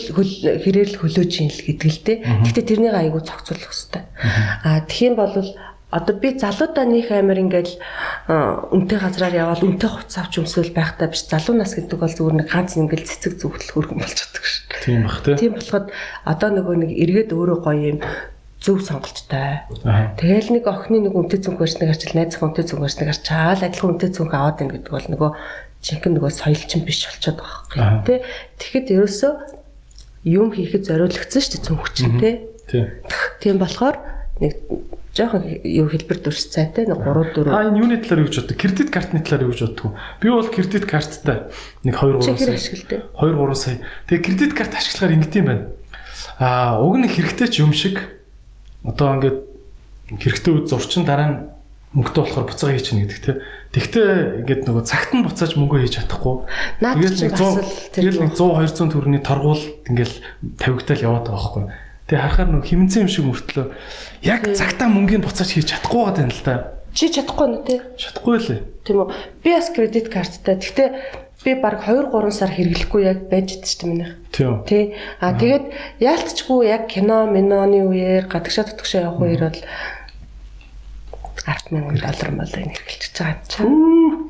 [0.66, 2.18] хэрээр л хөлөөж ийн л гэдэг л дээ.
[2.48, 4.04] Гэхдээ тэрнийг айгүй цогцолох хэрэгтэй.
[4.66, 5.36] Аа тэгхийн бол
[5.92, 7.74] одоо би залуудаа нөх амир ингээл
[8.78, 12.50] үнтэй газраар явбал үнтэй хувцас авч өмсөөл байхтай биш залуу нас гэдэг бол зүгээр нэг
[12.50, 14.64] ганц ингээл цэцэг зүгтэл хөргөн болж чаддаг шүү.
[14.86, 15.34] Тийм бах те.
[15.34, 15.90] Тийм болоход
[16.30, 18.00] одоо нөгөө нэг эргээд өөрөө гоё юм
[18.60, 19.64] зөв сонголттой.
[20.20, 24.10] Тэгэл нэг охины нэг үнтэй зүнх барьсныг харчил найзах үнтэй зүнх барьсныг харчаал адилхан үнтэй
[24.12, 25.32] зүнх аваад байна гэдэг бол нөгөө
[25.80, 28.04] жинхэнэ нөгөө соёлчин биш болчиход байгаа Аа.
[28.04, 28.20] хэрэг тий.
[28.60, 29.32] Тэгэхэд ерөөсөө
[30.28, 32.36] юм хийхэд зориулагдсан шүү дээ зүнх чинь тий.
[33.40, 33.58] Тийм.
[33.64, 33.96] Болохоор
[34.44, 34.54] нэг
[35.16, 38.58] жоохон юу хэлбэр дүрс цайтай нэг 3 4 А энэ юуны талаар юу гэж боддог?
[38.60, 39.96] Кредит картны талаар юу гэж боддог?
[40.20, 41.48] Би бол кредит карттай
[41.88, 42.60] нэг 2 3 чекэр сая.
[42.60, 43.00] ашигладаг.
[43.16, 43.78] 2 3 сая.
[44.12, 45.66] Тэгээ кредит карт ашиглахаар ингэдэм байна.
[46.44, 48.19] Аа, уг нь хэрэгтэй ч юм шиг
[48.84, 49.38] одоо ингээд
[50.20, 51.38] хэрэгтэй үед зурчин дараа нь
[51.94, 53.34] мөнгөтэй болохоор буцаага хийчихнэ гэдэг те.
[53.74, 56.36] Тэгтээ ингээд нөгөө цагт нь буцааж мөнгөө хийж чадахгүй.
[56.82, 60.16] Чинь нэг бас 100 л тэр тэгэл нэг 100 200 төгрөгийн торгуул ингээл
[60.62, 61.66] тавигтаал яваад байгаа байхгүй.
[62.10, 63.66] Тэгээ харахаар нөгөө хэмнцэн юм шиг мөртлөө
[64.22, 66.54] яг цагтаа мөнгөний буцааж хийж чадахгүй байгаа юм л та.
[66.94, 67.76] Чи чадахгүй нь те.
[67.98, 68.62] Чадахгүй лээ.
[68.86, 69.10] Тийм үү?
[69.46, 70.58] Би бас кредит карттай.
[70.58, 70.90] Гэхдээ
[71.44, 74.14] би баг 2 3 сар хэрэглэхгүй яг байж идэж дээ минийх.
[74.36, 74.60] Тийм.
[74.68, 74.96] Тий.
[75.24, 75.72] А тэгээд
[76.04, 79.60] яалтчгүй яг кино, миноны үеэр гадагшаа тутагшаа явах үеэр бол
[81.48, 84.28] 100000 доллар мал энэ хэрэглэж байгаа юм чинь.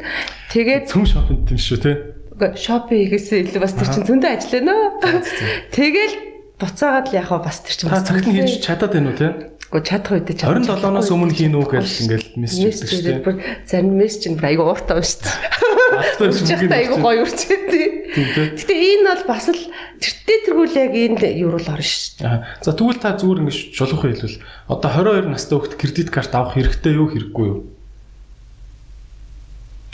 [0.54, 1.92] Тэгээд Цөм шопинг юм шүү те.
[2.54, 5.26] шопинг хийгээсээ илүү бас тэр чинь зөндөө ажиллана нөө.
[5.74, 6.16] Тэгэл
[6.62, 9.28] буцаагаад л яг бас тэр чинь Та цагт нь хийж чадаад байна уу те?
[9.70, 13.36] Гэхдээ чадах үед ч 27-оос өмнө хийн үү гэж ингээл мессеж өгдөг шүү бүр
[13.70, 15.78] зарим мессеж нь айгу ууртай байна шүү дээ.
[15.98, 17.88] Автор Чихтэй айгу гоё үрчээ тий.
[18.54, 19.64] Гэтэ энэ бол бас л
[19.98, 22.30] тэртээ тэргүүл яг энд юурал орно шүү.
[22.62, 24.38] За тэгвэл та зүгээр ингэж шулуухын хэлвэл
[24.70, 24.90] одоо
[25.26, 27.60] 22 настай хүүхэд кредит карт авах хэрэгтэй юу хэрэггүй юу?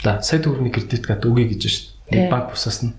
[0.04, 1.84] За сая төгрөгийн кредит карт өгье гэж шүү.
[2.12, 2.94] Нэг банк бусаас нь.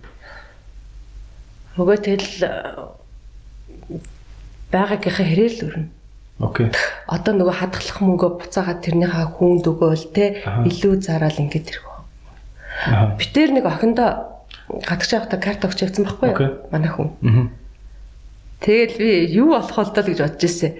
[1.78, 4.02] Нөгөө тэгэл э,
[4.74, 5.90] байгаагийнхаа хэрээр л өрнө.
[6.38, 6.70] Окей.
[7.10, 11.97] Одоо нөгөө хадгалах мөнгөө буцаагаад тэрнийхээ хүнд өгөөл те илүү зараал ингэж тэрхүү.
[12.86, 13.16] Аа.
[13.18, 16.70] Битэр нэг охиндоо гадагш явахдаа карт өгч явсан байхгүй юу?
[16.70, 17.10] Манай хүн.
[18.58, 20.74] Тэгэл би юу болох даа л гэж бодож ирсэн.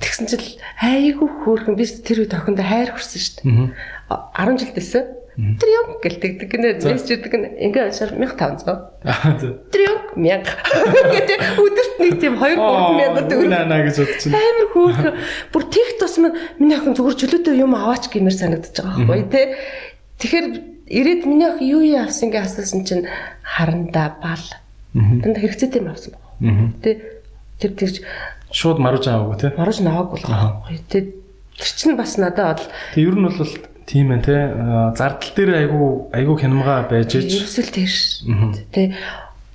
[0.00, 3.52] Тэгсэн чил айгүй хөөрхөн би тэр үед охиндоо хайр хүрсэн шүү дээ.
[3.52, 3.66] Мгм.
[4.08, 5.04] А- 10 жил дэсэн.
[5.38, 9.06] Тэр юм гэлдэг гэнэ мессеждэг гэнэ ингээ шар 1500.
[9.06, 9.38] Аа.
[9.38, 9.54] за.
[9.70, 10.42] Тэр юм 1000.
[11.14, 13.50] Гэдэг өдөрт нэг тийм 2 3000 төгрөг.
[13.52, 14.34] наа гэж бодчихно.
[14.34, 15.14] Амар хөөрхөн.
[15.52, 19.46] Бүр тех тусмаа миний охин зүгээр чөлөөтэй юм аваач гэмээр санагдаж байгаа байхгүй тий.
[20.18, 20.46] Тэгэхээр
[20.88, 23.04] ирээд миний охин юу юу авсан гэж асуусан чинь
[23.44, 24.44] харанда бал.
[24.94, 26.14] Дандаа хэрэгцээтэй юм авсан.
[26.40, 26.74] Мгм.
[26.82, 27.02] Тий.
[27.60, 28.02] Тэр тэгж
[28.50, 29.48] Шууд маруж аваагүй те.
[29.58, 31.02] марж наваагүй л байхгүй тий.
[31.58, 33.52] Тэр чинь бас надад бол Тэг ер нь бол
[33.84, 34.36] тийм ээ те.
[34.96, 37.28] Зардал дээр айгүй айгүй хянамга байж ич.
[37.44, 37.92] ерөөсөл тэр
[38.72, 38.94] тий.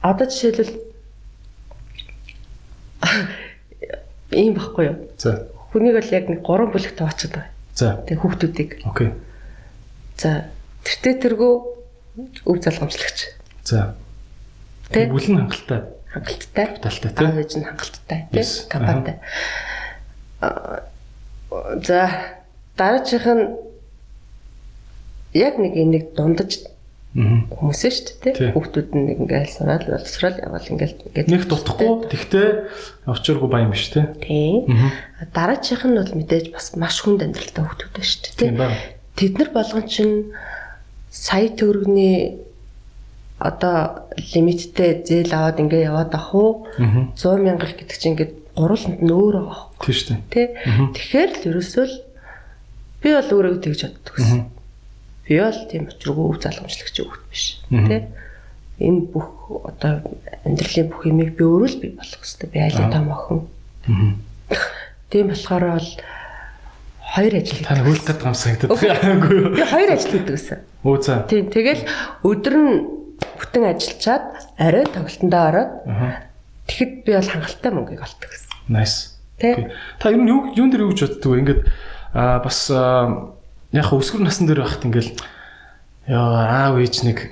[0.03, 0.73] Одоо жишээлбэл
[4.31, 4.97] ийм баггүй юу?
[5.17, 5.47] За.
[5.71, 7.49] Хүнийг бол яг нэг 3 бүлэгт аваачаад байгаа.
[7.73, 7.87] За.
[8.05, 8.83] Тэг хүүхдүүдийг.
[8.85, 9.09] Окей.
[10.17, 10.45] За
[10.83, 11.53] тэртээ тэргүү
[12.45, 13.19] өв залгамжлагч.
[13.63, 13.95] За.
[14.91, 15.07] Тэ?
[15.09, 15.81] Бүл нь хангалттай.
[16.13, 16.65] Хангалттай.
[16.77, 17.23] Капиталтай, тэ?
[17.25, 18.67] Аав ээж нь хангалттай тий Yes.
[18.69, 19.17] компанитай.
[20.43, 20.83] Аа,
[21.81, 22.09] За
[22.77, 23.45] дараачих нь
[25.33, 26.59] яг нэг энийг дундаж
[27.13, 27.45] Мгм.
[27.53, 28.53] хүмүүс нь шүү дээ.
[28.57, 32.47] Хүүхдүүд нь нэг ингээл сураад боловсрал явал ингээл ингээд Нэг дутхгүй тэгтээ
[33.05, 34.09] овчоргүй баян биш те.
[34.17, 34.65] тий.
[34.65, 34.89] Мгм.
[35.29, 38.49] Дараачих нь бол мэдээж бас маш хүнд амьдралтай хүүхдүүд байна шүү дээ тий.
[38.49, 38.73] Тийм.
[39.13, 40.33] Тэд нар болгон чинь
[41.13, 42.41] сая төгрөгийн
[43.37, 46.65] одоо лимиттэй зээл аваад ингээ яваад ах уу?
[46.81, 47.13] Мгм.
[47.13, 50.47] 100 мянга гэдэг чинь ингээд гурланд нь өөр байгаа хөө Тийм шүү дээ.
[50.97, 51.95] Тэгэхээр л ерөөсөө л
[53.03, 54.41] би бол өөрөө тэгж боддог гэсэн.
[55.27, 57.43] Би бол тийм очиргүй өв залгамжлагч өгт биш.
[57.69, 58.01] Тий
[58.83, 59.29] энэ бүх
[59.69, 60.01] одоо
[60.47, 63.39] амьдралын бүх юмыг би өөрөө л бий болох хэрэгтэй би айлын том охин
[65.13, 65.89] тийм болохоор бол
[67.13, 68.07] хоёр ажил Та нэг хийдэг.
[68.07, 69.49] хөлт гамсагдаад байгаагүй юу?
[69.53, 70.59] Би хоёр ажил хийдэг гэсэн.
[70.83, 71.23] Өө за.
[71.31, 71.83] Тийм тэгэл
[72.27, 72.71] өдөр нь
[73.39, 74.25] бүтэн ажиллачаад
[74.59, 75.71] орой тоглолтондоо ороод
[76.67, 78.51] тэгэхэд би бол хангалттай мөнгөийг олдог гэсэн.
[78.67, 79.15] Nice.
[79.39, 79.71] Тэ?
[79.99, 81.39] Та ер нь юу юун дээр юу гэж боддөг вэ?
[81.39, 81.61] Ингээд
[82.11, 85.11] аа бас яг өсвөр насн дээр байхад ингээл
[86.07, 87.31] яа аав ээж нэг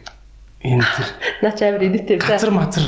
[0.63, 1.07] энэ тэр
[1.43, 2.85] Наа чи амар эдэттэй юм газар мазар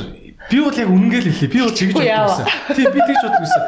[0.50, 1.52] би бол яг үнэнгээл хэлээ.
[1.52, 2.48] Би бол чигж байсан.
[2.72, 3.62] Тийм би тэгж байсан.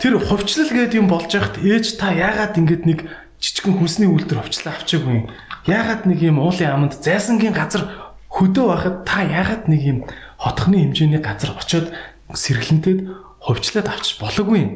[0.00, 2.98] Тэр хувьчлал гэдэг юм болж яхад ээж та яагаад ингээд нэг
[3.40, 5.24] жижигхэн хүнсний үйлдэл хувьчлаа авчаагүй юм?
[5.68, 7.84] Яагаад нэг юм уулын аманд зайсангийн газар
[8.32, 9.98] хөдөө байхад та яагаад нэг юм
[10.40, 11.92] хотхны хэмжээний газар очиод
[12.32, 13.10] сэргэлэнтэд
[13.44, 14.72] хувьчлаад авчиж болоогүй юм?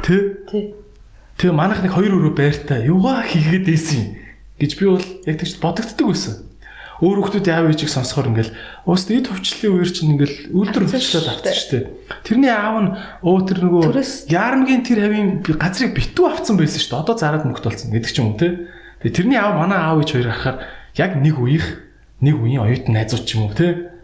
[0.00, 0.44] Тэ?
[1.36, 4.16] Тэгээ манайх нэг хоёр өрөө байртай юугаа хийгээд ийсэн
[4.56, 6.34] гэж би бол яг тэгж бодогддог байсан.
[6.98, 11.30] Өөр хүмүүс яав ээжийг сонсохоор ингээл уус эд хувьчлалын үеэр чинь ингээл үлдэр Авсан хувьчлаад
[11.30, 11.84] авсан шүү дээ.
[12.26, 12.90] Тэрний аав нь
[13.22, 13.84] өө тэр нөгөө
[14.34, 17.02] яармгийн тэр хавийн газрыг битүү авцсан байсан шүү дээ.
[17.06, 18.66] Одоо зараад мөнгөт болсон гэдэг ч юм уу те.
[19.02, 20.56] Тэгээ тэрний аав манай аав ээж хоёр харахаар
[20.98, 21.66] яг нэг үеих
[22.18, 23.94] нэг үеийн оюутан найзууд ч юм уу те.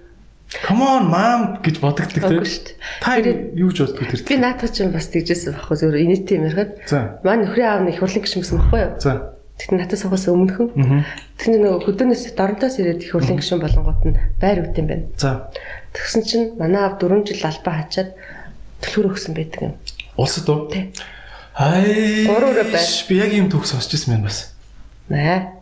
[0.62, 2.78] Come on mom гэж бодогддог Үгүй те.
[3.02, 4.22] Та Тэр- юу гэж боддог тэр?
[4.22, 6.70] Би наатах чинь бас тэгжсэн байхгүй зөв инээтэй юм ярихад.
[6.86, 7.18] За.
[7.26, 8.92] Манай нөхрийн аав нэг хурлын гişм гэсэн байхгүй юу?
[9.02, 9.34] За.
[9.58, 10.68] Тэгтээ надад сухаас өмнөхөн.
[11.42, 15.04] Тэгтээ нөгөө хөдөөнөөс доронтоос ирээд их хурлын гişм болонгууд нь байр өвд юм байна.
[15.18, 15.50] За.
[15.90, 18.14] Тэгсэн чинь манай аав 4 жил албаа хачаад
[18.78, 19.74] төлхөр өгсөн байдаг юм.
[20.14, 20.70] Улсад уу?
[20.70, 20.94] Тий.
[21.54, 22.26] Хай.
[23.10, 24.53] Би яг юм төгс ирсэн байна бас.
[25.08, 25.60] Наа.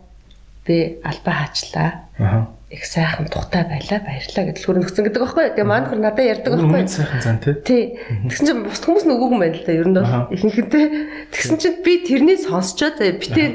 [0.65, 2.07] Би албаа хачлаа.
[2.19, 2.47] Аа.
[2.73, 5.45] Их сайхан тухтай байлаа баярлаа гэж төлхөр өгсөн гэдэг байхгүй?
[5.53, 6.89] Тэгээ маань хөр надад ярьдаг байхгүй юу?
[6.89, 7.53] сайхан зан тий.
[7.61, 7.83] Тий.
[8.25, 9.77] Тэгсэн чинь бус хүмүүс нь өгөөгүй юм байна л да.
[9.77, 10.85] Ер нь бол ихэнхдээ
[11.29, 13.51] тэгсэн чинь би тэрний сонсчоод заяа битээр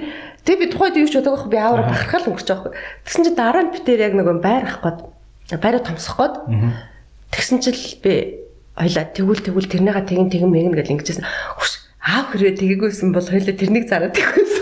[0.47, 2.78] тэг би тухайд юу ч бодоагүй би аавар бахархал өнгөрч байгаа байхгүй.
[3.11, 4.99] Тэгсэн чинь дараа нь битээр яг нэг байр ах гээд
[5.59, 6.34] байраа томсох гээд
[7.34, 8.12] тэгсэн чинь би
[8.78, 11.26] ойлаа тэгвэл тэгвэл тэрнийга тэгин тэгин мэгнэ гэж ингэжсэн.
[11.59, 14.58] Хүш аав хэрэг тгээгүйсэн бол хоёлаа тэрнийг зараад тэгвэсэн.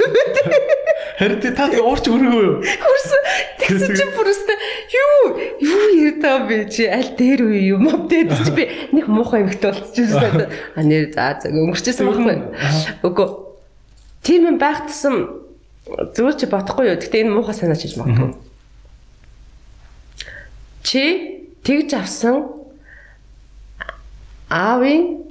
[1.16, 2.56] Харин тий та уурч өргөө юу?
[2.60, 3.22] Хөрсөн.
[3.56, 4.58] Тэгсэн чи бүрээсээ
[4.92, 5.20] юу
[5.64, 9.72] юу ярьдаа бэ чи аль дээр үе юм уу дээ чи би нэг муухай эмхтэй
[9.72, 10.44] болчихсон.
[10.76, 12.36] А нэр за за өнгөрчөөсөн байхгүй.
[13.00, 13.28] Үгүй.
[14.20, 15.40] Тийм юм байх тусам
[15.88, 17.00] зүгээр чи бодохгүй юу.
[17.00, 18.36] Гэтэ энэ муухай санаач хийж магадгүй.
[20.84, 21.02] Чи
[21.64, 22.44] тэгж авсан
[24.52, 25.24] аавын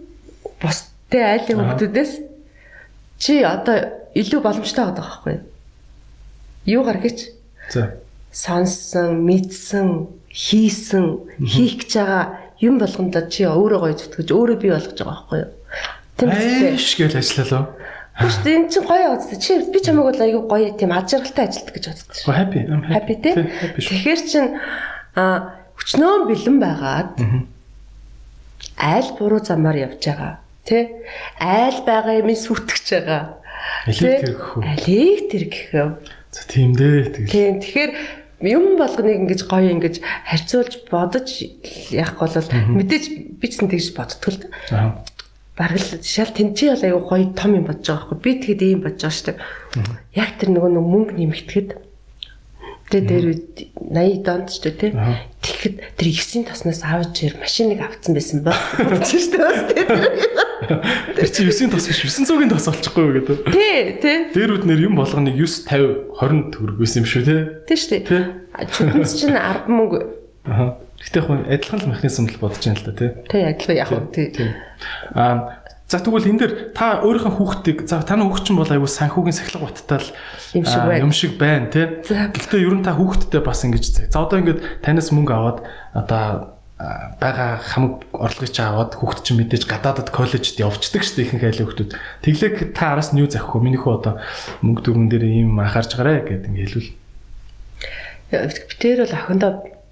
[0.59, 2.13] бусдын айлын хүмүүсээс
[3.21, 5.43] чи одоо илүү боломжтой байгаа байхгүй юу?
[6.65, 7.29] Юу гаргаж?
[7.69, 7.95] За.
[8.31, 11.05] Сонссон, мэдсэн, хийсэн,
[11.39, 12.23] хийх гэж байгаа
[12.59, 15.51] юм болгондоо чи өөрөө гоё зүтгэж өөрөө бий болгож байгаа байхгүй юу?
[16.17, 16.29] Тийм
[16.75, 17.63] биш гэл ажиллалаа.
[18.19, 21.73] Биш энэ чинь гоё яваад чи би чамайг бол айгүй гоё тийм аж аргалтай ажилтдаг
[21.75, 22.15] гэж боддог.
[22.23, 22.59] Го happy.
[22.95, 23.33] Happy тий.
[23.75, 24.45] Тэгэхээр чин
[25.19, 27.11] а хүчнөө бэлэн байгаад
[28.79, 30.39] айл буруу замаар явж байгаа.
[30.63, 31.03] Тэ?
[31.39, 33.23] Айл байгаа юм сүтгэж байгаа.
[33.83, 34.63] Алийг тэр гэх үү?
[34.63, 35.91] Алийг тэр гэх юм.
[36.35, 37.31] За тийм дээ.
[37.31, 37.63] Тийм.
[37.63, 37.91] Тэгэхээр
[38.43, 41.31] юм болгоныг ингэж гоё ингэж харьцуулж бодож
[41.95, 42.35] явах бол
[42.75, 44.47] мэдээж би ч тэгж боддог л да.
[44.75, 44.91] Аа.
[45.55, 48.19] Бараг л шал тэнцээ бол аюу гоё том юм бодож байгаа байхгүй.
[48.19, 49.39] Би тэгэд ийм бодож байгаа шүү дээ.
[50.19, 51.69] Яг тэр нөгөө нэг мөнгө нэмэгдэхэд
[52.95, 54.91] тэгээ дээр үед 80 донд ч тий.
[55.43, 58.55] Тэгэхэд тэр 9-ийн тоснаас авч ир машиныг авцсан байсан ба.
[59.03, 59.83] Шүү дээ.
[61.19, 63.37] Тэр чи 9-ийн тос биш 900-ийн тос болчихгүй юу гэдэг.
[63.51, 64.17] Тий, тий.
[64.31, 67.39] Дээр үднэр юм болгоныг 9 50 20 төгрөг байсан юм шүү те.
[67.67, 68.23] Тий шүү дээ.
[68.71, 69.99] Чүнс чинь 10 мөнгө.
[70.47, 70.79] Аа.
[70.95, 73.11] Гэтэ яг адилхан механизм л бодож байна л да тий.
[73.27, 74.49] Тий, адилхан яг тий.
[75.11, 79.37] Аа За тэгвэл энэ дэр та өөрийнхөө хүүхдийг за таны хүүхд чинь бол аюу санхүүгийн
[79.37, 80.09] сахилга баттай л
[80.57, 81.03] юм шиг байна.
[81.05, 81.85] юм шиг байна тий.
[82.09, 85.61] Гэхдээ ер нь та хүүхдтэй бас ингэж за одоо ингэж танаас мөнгө аваад
[85.93, 86.57] одоо
[87.21, 91.91] бага хамаг орлогыг аваад хүүхд чинь мэдээж гадаадад коллежид явцдаг шүү дээ ихэнх айлын хүүхдүүд.
[92.25, 93.61] Тэглэг та араас нь юу захих вэ?
[93.61, 94.17] Миний хүү одоо
[94.65, 96.91] мөнгө дүрмэн дээр ийм анхаарч гараа гэдэг ингэ хэлвэл.
[98.33, 99.51] Битээр бол охиндоо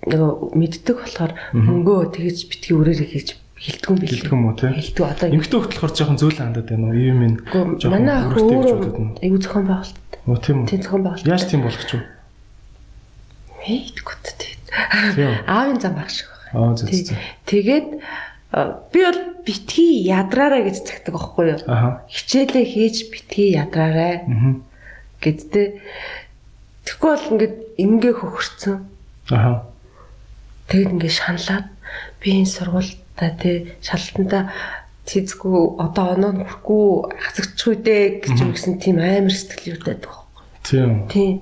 [0.10, 4.20] нөгөө мэддэг болохоор мөнгөө тэгэж битгий өрөөрэй хийж хилдэг юм билээ.
[4.20, 4.72] Хилдэг юм уу тий?
[4.76, 7.00] Хилдэг одоо эмгтэй хөлт болохоор жоохон зөөлөн хандаад байна уу?
[7.00, 7.36] Ийм юм
[7.88, 8.76] манай ах өөрөө
[9.24, 10.12] аюу зохион байгуулалт.
[10.28, 10.68] Оо тийм үү.
[10.68, 11.32] Тийм зохион байгуулалт.
[11.32, 12.02] Яаж тийм болгоч вэ?
[13.64, 14.54] Мэдгүй тий.
[15.48, 16.76] Аавын зам баг шиг байна.
[16.76, 16.92] Аа зөв.
[17.48, 17.88] Тэгээд
[18.92, 21.60] би бол битгий ядраараа гэж цагдаг аахгүй юу?
[22.12, 24.28] Хичээлээ хийж битгий ядраарай.
[25.24, 25.80] Гэдтэй
[26.84, 28.78] Тэгэхгүй бол ингээд ингээ хөхөрцөн.
[29.32, 29.64] Аа.
[30.68, 31.68] Тэгэд ингээ шаналаад
[32.20, 32.52] би энэ
[33.14, 34.52] сургуультай тий шалтантаа
[35.06, 36.86] тэзгүй одоо оноо хүрхгүй
[37.20, 40.44] хасагчгүй дээ гэж юм гэсэн тийм амар сэтгэл юутай байдаг байхгүй.
[40.64, 40.92] Тийм.
[41.12, 41.34] Тийм.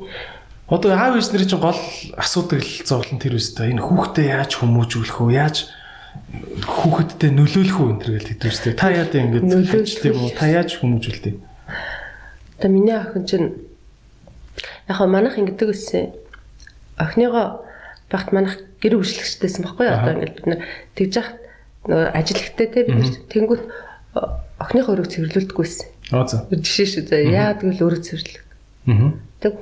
[0.67, 1.81] Одоо аав ээж нарын чинь гол
[2.17, 3.71] асуудаг л зовлон тэр үстэй.
[3.71, 5.33] Энэ хүүхдээ яаж хүмүүжүүлэх вэ?
[5.35, 5.57] Яаж
[6.65, 8.73] хүүхэдтэй нөлөөлөх үү энэ гэж хэлдэг үстэй.
[8.73, 10.31] Та яа дэ ингэж нөлөөлж юм уу?
[10.33, 11.35] Та яаж хүмүүжүүлдэг?
[12.57, 13.47] Одоо миний охин чинь
[14.89, 16.15] яг хаа манайх ингэдэг үсэ.
[16.97, 17.61] Охиныгоо
[18.09, 19.97] багт манайх гэр бүжлэгчтэйсэн байхгүй юу?
[20.01, 20.59] Одоо ингэ бид нар
[20.95, 21.40] тэгж яхад
[21.87, 23.63] нөгөө ажилтгтай те бид тэнгүүт
[24.61, 25.87] охиныхоо өрөөг цэвэрлүүлдэггүйсэн.
[26.13, 26.45] Аа за.
[26.51, 27.21] Жишээ шүү заа.
[27.25, 28.43] Яа тэгвэл өрөөг цэвэрлэх.
[28.91, 29.15] Аа.
[29.41, 29.53] Тэг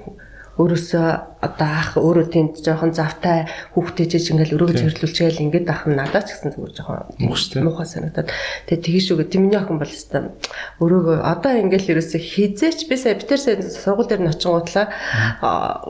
[0.60, 1.08] өөрөөсөө
[1.40, 6.28] одоо ах өөрөө тэнд жоохон завтай хүүхдээ жиж ингээл өрөөг цэвэрлүүлчихэл ингээд ах нь надад
[6.28, 8.28] ч гэсэн зүгээр жоохон муухай санагдаад
[8.68, 10.36] тэгээ тгий шүүгээ тийм миний охин бол өстой
[10.84, 14.86] өрөөгөө одоо ингээл ерөөсөө хизээч би сая битэр сая сургууль дээр нь очингуудлаа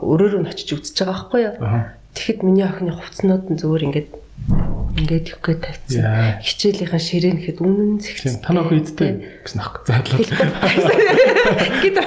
[0.06, 1.54] өрөөрөө нь очиж үзэж байгаа байхгүй юу
[2.14, 4.08] тэгэхэд миний охины хувцснууд нь зүгээр ингээд
[4.50, 6.42] ингээд их гээд тавьчихсан.
[6.42, 8.42] Хичээлийнхэн ширээнэхэд үнэн зэгцсэн.
[8.42, 9.10] Танаа хөө идтэй
[9.46, 9.80] гэсэн ах.
[9.86, 10.18] Заадлаа.
[11.80, 11.98] Гэт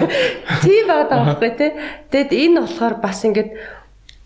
[0.61, 1.71] тийм байгаа байхгүй тий.
[2.11, 3.49] Тэгэд энэ болохоор бас ингээд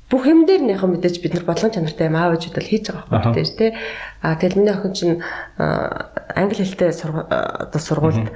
[0.10, 3.12] бүх юм дээр яг мэдээж бид нар бодлого чанартай юм аав ээжүүд бол хийж байгаа
[3.12, 3.72] байхгүй тий тий.
[4.24, 5.16] А тэгэл миний охин чинь
[5.60, 8.32] англи хэлтэй одоо сургуульд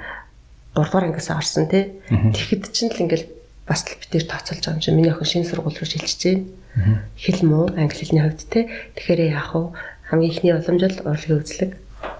[0.76, 2.00] 3 дугаар ангиас орсон тий.
[2.12, 3.41] Тэгэхэд чинь л ингээд
[3.72, 7.00] бас л бид нэр тооцоолж байгаа юм чинь миний охин шинэ сургууль руу шилжиж байна.
[7.16, 8.68] Хэл муу англи хэлний хувьд тий.
[9.00, 9.72] Тэгэхээр яах вэ?
[10.12, 11.72] Хамгийн ихний боломж л урлагийн үзлэг.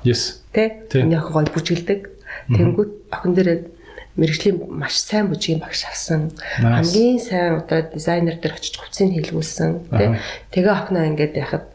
[0.08, 0.40] Yes.
[0.56, 0.72] Тий.
[1.04, 2.00] Миний охин гой бүжгэлдэг.
[2.56, 3.60] Тэнгүүд охин дээрээ
[4.16, 6.32] мэрэгжлийн маш сайн бүжгийн багш авсан.
[6.64, 9.92] Хамгийн сайн одоо дизайнер дээр очиж хувцсыг хэлгүүлсэн.
[9.92, 10.10] Тий.
[10.56, 11.68] Тэгээ охиноо ингээд яхад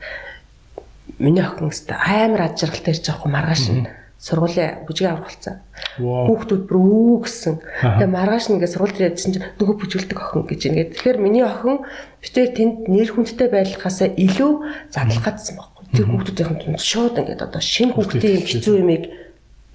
[1.20, 3.84] миний охин өстө амар аж аргалтай ирж байгаа маргааш нь
[4.16, 5.60] сургуулийн бүжгийн авах болсон.
[6.00, 7.54] Хүүхдүүд бүр үү гэсэн.
[7.84, 10.90] Тэгээ маргааш нэгээ сургууль дээр ядсан чинь нөгөө бүжгэлдэг охин гэж ингээд.
[10.96, 11.84] Тэгэхээр миний охин
[12.24, 14.52] битээ тэнд нэр хүндтэй байхлахаасаа илүү
[14.88, 15.84] задлах гэсэн байхгүй.
[15.92, 19.04] Тэр хүүхдүүдийн тунд шууд ингээд одоо шинэ хүүхдийн хэцүү юмыг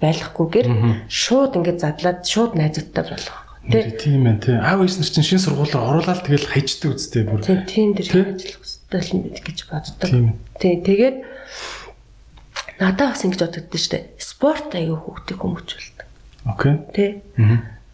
[0.02, 0.68] байлгахгүйгээр
[1.06, 3.38] шууд ингээд задлаад шууд найзуудтай болгох.
[3.70, 4.58] Тийм ээ тий.
[4.58, 7.46] Аав нар чинь шинэ сургуулиар оруулаад тэгэл хайчдаг үстэй бүр.
[7.46, 10.10] Тийм тийм дэр ажиллах үстэй л гэж боддог.
[10.10, 10.34] Тийм.
[10.58, 11.16] Тэгээд
[12.82, 14.04] надад бас ингэж бодогдсон шүү дээ.
[14.18, 16.06] Спорт аягүй хүүхдийг хүмүүжүүлдэг.
[16.50, 16.74] Окей.
[16.90, 17.06] Тэ.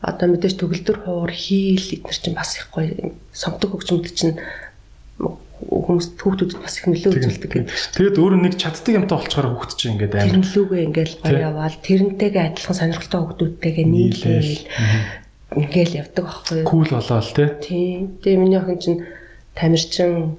[0.00, 4.38] одоо мэдээж төгөлдөр хуур хийл эдгээр чинь бас их гоё сонгодог хөгжмөд чинь
[5.58, 7.74] хүмүүс хүүхдүүдэд бас их нөлөө үзүүлдэг гэдэг.
[7.98, 12.44] Тэгээд өөр нэг чаддаг юмтай болчоор хүүхд чинь ингээд амар тэрнлүүгээ ингээд гоё яваал тэрнтэйгээ
[12.46, 14.54] адилхан сонирхолтой хүүхдүүдтэйгээ нийлээл
[15.58, 16.68] ингээл явдаг байхгүй юу?
[16.70, 17.48] Кул болоод тий.
[17.58, 18.22] Тийм.
[18.22, 18.98] Тэгээ миний охин чинь
[19.58, 20.38] тамирчин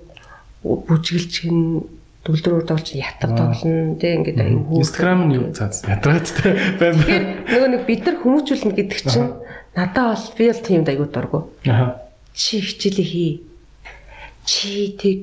[0.63, 1.83] бүжгэлчин
[2.29, 4.37] төгөлдрөөр тоглож ятар тоглоно тий ингээд
[4.69, 7.01] Instagram нь юу цаас ядраад тий байна.
[7.01, 9.33] Тэгэхээр нөгөө нэг бид нар хүмүүжүүлнэ гэдэг чинь
[9.73, 11.39] надад бол би бол тийм аюу дургу.
[11.65, 11.97] Аа.
[12.37, 13.33] Чи хичээлээ хий.
[14.45, 15.17] Чи тэг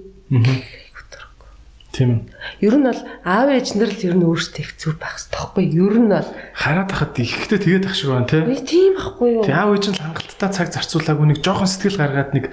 [1.97, 2.28] Тийм.
[2.61, 5.64] Ер нь бол аав ээж нар л ер нь өөрсдөө их зүв байх хэрэгтэй байхгүй
[5.72, 5.88] юу?
[5.88, 8.44] Ер нь бол хараад хахад ихтэй тэгээд ах шиг байна тий.
[8.68, 9.44] Тийм байхгүй юу?
[9.49, 12.44] Тэг аав ээж нь хангалттай цаг зарцуулаагүй нэг жоохон сэтгэл гаргаад нэг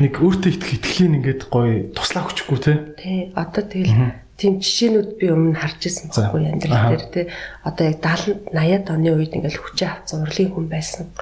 [0.00, 2.76] нэг өөртөө итгэх итгэлийн ингээд гоё туслаа хүчгүй тий.
[2.96, 3.20] Тий.
[3.36, 3.92] Одоо тэгэл
[4.40, 7.24] тийм жишээнүүд би өмнө харж ирсэн байхгүй амьдрал дээр тий.
[7.68, 11.12] Одоо яг 70 80-ад оны үед ингээд хүчээ авцсан урлагийн хүн байсан.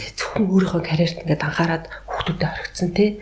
[0.00, 3.20] Тэг зөвхөн өөрийнхөө карьерт ингээд анхаарад хүүхдүүдэд орхицсан тий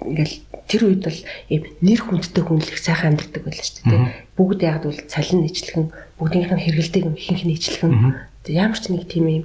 [0.00, 0.34] ингээл
[0.70, 4.06] тэр үед бол ийм нэр хүндтэй хүн л их сайхан амьддаг байлаа шүү дээ.
[4.38, 7.92] Бүгд яг бол цалин нийцлэгэн бүгдийнх нь хэрэгэлдэг юм ихэнх нийцлэгэн.
[8.54, 9.44] Ямар ч нэг тийм юм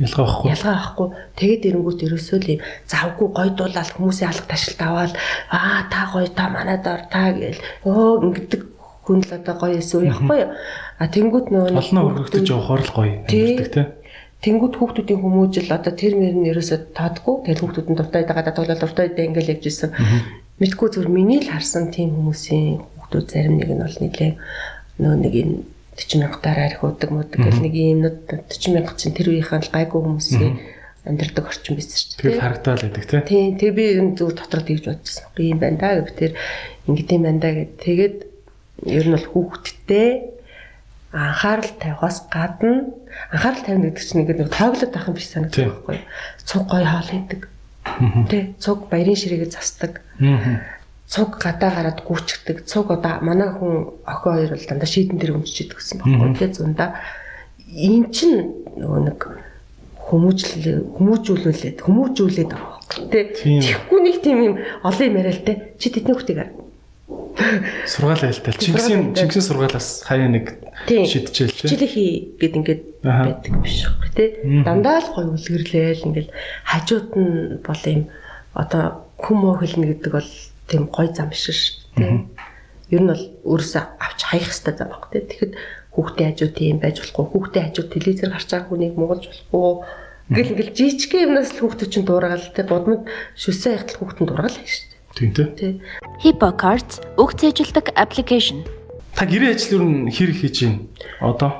[0.00, 0.48] ялгаа байхгүй.
[0.50, 1.08] Ялгаа байхгүй.
[1.38, 5.12] Тэгээд эрэнгүүт ерөөсөө л юм завгүй гойдуулаад хүмүүсийн алга ташилт аваад
[5.52, 8.62] аа та гоё та манад ор та гээл өө ингэдэг
[9.04, 10.40] хүн л одоо гоё эсвэл яахгүй.
[10.98, 13.82] А тэнгүүт нөгөө олноо өргөгдөж явахаар л гоё амьддаг те.
[14.44, 17.48] Тэнгүүд хүүхдүүдийн хүмүүжил одоо тэр мөр нь ерөөсөө таадгүй.
[17.48, 19.90] Тэгээд хүүхдүүд нь дуртай дагаад тоглол дуртай даа ингээл явж исэн.
[20.62, 24.32] Мэдгүй зүгээр миний л харсан тийм хүмүүсийн хүүхдүүд зарим нэг нь бол нэлээ
[25.02, 25.50] нөө нэг юм
[25.98, 28.18] 40 мянгатаар арих удаг муудаг гэл нэг юмнууд
[28.50, 30.54] 40 мянга чинь тэр үеийнхэн л гайгүй хүмүүсийн
[31.04, 32.22] амьдрдаг орчин байсан шүү дээ.
[32.22, 33.20] Тэгээд харагдаад байдаг тий.
[33.28, 33.48] Тийм.
[33.60, 35.26] Тэгээ би энэ зүгээр дотроо тэгж бодчихсон.
[35.36, 36.32] Би юм байна да гэв тэр
[36.88, 37.72] ингэдэм байна да гэд.
[37.84, 38.16] Тэгээд
[38.88, 40.08] ер нь бол хүүхдтэй
[41.12, 42.88] анхаарал тавихаас гадна
[43.30, 45.98] анхаарал тавина гэдэг чинь ингээд нэг тооглоод байх юм биш санагдах байхгүй.
[46.48, 47.40] Цуг гой хаал хийдэг.
[48.30, 50.00] Тэ цуг баярын ширээгээ засдаг.
[51.06, 52.64] Цуг гадаа гараад гүйчгдэг.
[52.64, 56.32] Цуг одоо манай хүн охин хоёр бол дандаа шийдэн дээр өмчиж идэг гэсэн байхгүй.
[56.40, 56.98] Тэ зундаа
[57.70, 59.20] эн чинь нөгөө нэг
[60.04, 62.80] хүмүүжлээ хүмүүжүүлүүлээд хүмүүжүүлээд байгаа.
[63.08, 64.54] Тэ тэгэхгүй нэг тийм юм
[64.84, 65.76] олон юм яриа л тэ.
[65.80, 66.63] Чи тэдний хүүхдийг
[67.86, 70.54] сургаал айлтал Чингисийн Чингисийн сургаалаас хаяа нэг
[70.86, 71.68] шидчихэл чи.
[71.68, 74.28] Жилийн хий гэд ингээд байдаг биш үү тий.
[74.62, 76.30] Дандаа л гоё үлгэрлээл ингээд
[76.64, 78.02] хажууд нь бол юм
[78.54, 78.84] одоо
[79.18, 80.30] хүм хэлнэ гэдэг бол
[80.70, 81.58] тийм гоё зам биш шүү
[81.98, 82.12] тий.
[82.94, 85.22] Ер нь бол өөрөөсөө авч хаях хэрэгтэй зам баг тий.
[85.26, 85.52] Тэгэхэд
[85.94, 89.68] хүүхдээ хажууд тийм байж болохгүй хүүхдээ хажууд телевизээр гарч байгаа хүнийг муулж болохгүй.
[90.24, 93.02] Ингээл ингээл жижигхэн юмнаас л хүүхдүүд чинь дуургаал те бодмод
[93.36, 95.80] шүсээ ихтэл хүүхдэн дуургаал гэж Тийм тий.
[96.22, 98.66] HippoCards үг цээжилдэг аппликейшн.
[99.14, 100.78] Та гэрээ ажил юу н хэр хийж байна?
[101.22, 101.52] Одоо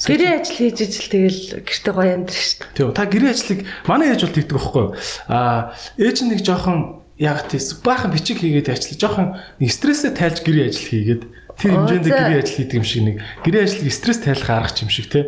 [0.00, 2.72] Гэрээ ажил хийж ижил тэгэл гэрте гоё амьдрах шүү дээ.
[2.76, 2.92] Тийм.
[2.96, 4.92] Та гэрээ ажлыг манай ээж бол тэгдэг байхгүй юу?
[5.28, 9.28] Аа ээж нэг жоохон яг тийс баахан бичиг хийгээд ажиллаж жоохон
[9.60, 11.22] нэг стрессээ тайлж гэрээ ажил хийгээд
[11.60, 15.12] тэр хэмжээнд гэрээ ажил хийдэг юм шиг нэг гэрээ ажлыг стресс тайлах арга юм шиг
[15.12, 15.24] тий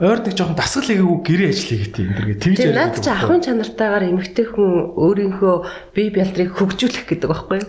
[0.00, 2.80] ойр нэг жоохон дасгал хийгээгүй гэрээ ажил хийгээд юм дэргээ тэгж ярьдаг.
[2.80, 5.54] Наад чи ахын чанартайгаар эмэгтэй хүн өөрийнхөө
[5.92, 7.68] бие бялдрыг хөгжүүлэх гэдэг байхгүй юу?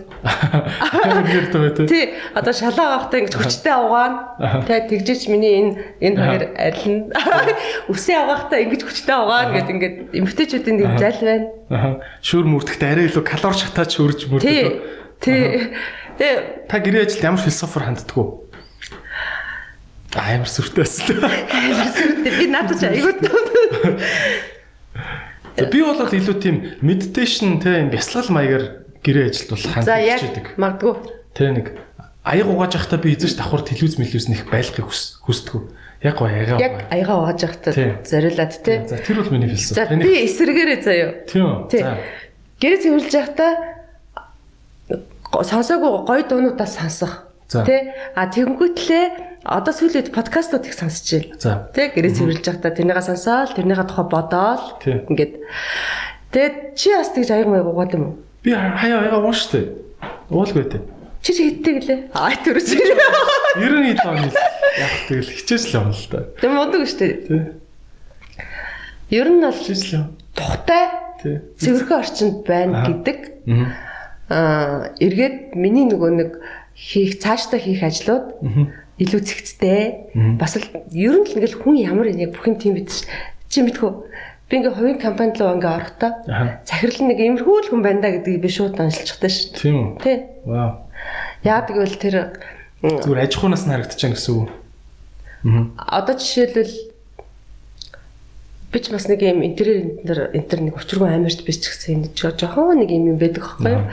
[1.92, 2.16] Тий.
[2.32, 4.64] Одоо шалаа авахтаа ингэж хүчтэй авгаана.
[4.64, 7.12] Тэ тэгжээч миний энэ энэ хоёр арилна.
[7.92, 12.00] Үсээ авахтаа ингэж хүчтэй авгаана гэд ингээд эмэгтэйчүүдийн нэг зал байна.
[12.24, 14.48] Шүр мөрдөхтэй арай илүү калори шатаач хөрж мөрдөх.
[14.48, 14.80] Тий.
[15.20, 15.76] Тий.
[16.16, 18.41] Тэ та гэрээ ажилд ямар философор ханддаг вэ?
[20.12, 21.24] Амар сүртэйс л.
[21.24, 22.32] Амар сүртэй.
[22.36, 23.40] Би надад ч айгүй тоо.
[25.56, 28.64] Би бол илүү тийм meditation те юм бясалгал маягаар
[29.00, 29.88] гэрээ ажилд бол хандж
[30.28, 30.46] идэг.
[30.60, 30.94] Магадгүй.
[31.32, 31.66] Тэ нэг
[32.24, 34.92] аяг угааж явахдаа би эзэж давхар телевиз мэлвиз нэх байлгахыг
[35.24, 35.72] хүсдэг.
[36.04, 36.60] Яг гоо аяга.
[36.60, 37.72] Яг аяга угааж явахдаа
[38.04, 38.84] зориулаад те.
[38.88, 39.80] За тэр бол миний философи.
[39.80, 41.10] За би эсрэгээрээ заяа.
[41.24, 41.68] Тийм.
[41.72, 41.96] За.
[42.60, 43.52] Гэрээ цэвэрлж явахдаа
[45.40, 47.32] сонсоогүй гоё дуунуудаас сонсох.
[47.48, 51.66] Тэ а тэгэнгүүтлээ одоо сүүлийн подкастууд их сонсож байна.
[51.74, 54.64] Тэ гэрээ цэвэрлж байхдаа тэрнийгээ сонсоол, тэрнийгээ тухай бодоол
[55.10, 55.32] ингээд
[56.30, 58.14] тэгээд чи бас тэгж аяг маяг угаад юм уу?
[58.46, 59.66] Би хаяа аяга уун штэ.
[60.30, 60.78] Уулгүй тэ.
[61.22, 61.98] Чи чи хиттэй гэлээ.
[62.14, 62.78] Аа түрүү чи.
[63.58, 66.18] 90 оны яг тэгэл хичээс л юм л да.
[66.38, 67.06] Тэг мундаг штэ.
[67.26, 67.58] Тэ.
[69.10, 70.06] Ер нь бол хичээс л юм.
[70.38, 70.86] Тухтай.
[71.22, 71.42] Тэ.
[71.58, 73.18] Цэвэрхэн орчинд байна гэдэг.
[74.30, 76.30] Аа эргээд миний нөгөө нэг
[76.74, 78.40] хийх цаашдаа хийх ажлууд
[79.02, 79.82] илүү цэгцтэй.
[80.38, 82.90] Бас л ер нь л ингээл хүн ямар яг бүх юм тийм бид
[83.50, 83.90] чи мэдхүү.
[84.48, 86.10] Би ингээ хувийн компанид руу ингээ орохдоо
[86.68, 89.56] захирал нэг имерхүү л хүн байна да гэдгийг би шууд оншилчихдаг шүү.
[89.58, 89.88] Тийм үү?
[90.04, 90.16] Тий.
[90.44, 90.86] Вау.
[91.42, 92.16] Яа тэгвэл тэр
[92.84, 94.48] зүгээр аж ахуйнаас нь харагдчихсан гэсэн үг.
[95.42, 95.98] Аа.
[96.04, 96.74] Одоо жишээлбэл
[98.72, 102.08] би ч бас нэг юм интерьер энтер энтер нэг учиргүй амарч биш ч гэсэн энэ
[102.16, 103.84] жоо- жоохон нэг юм юм байдаг байхгүй юу.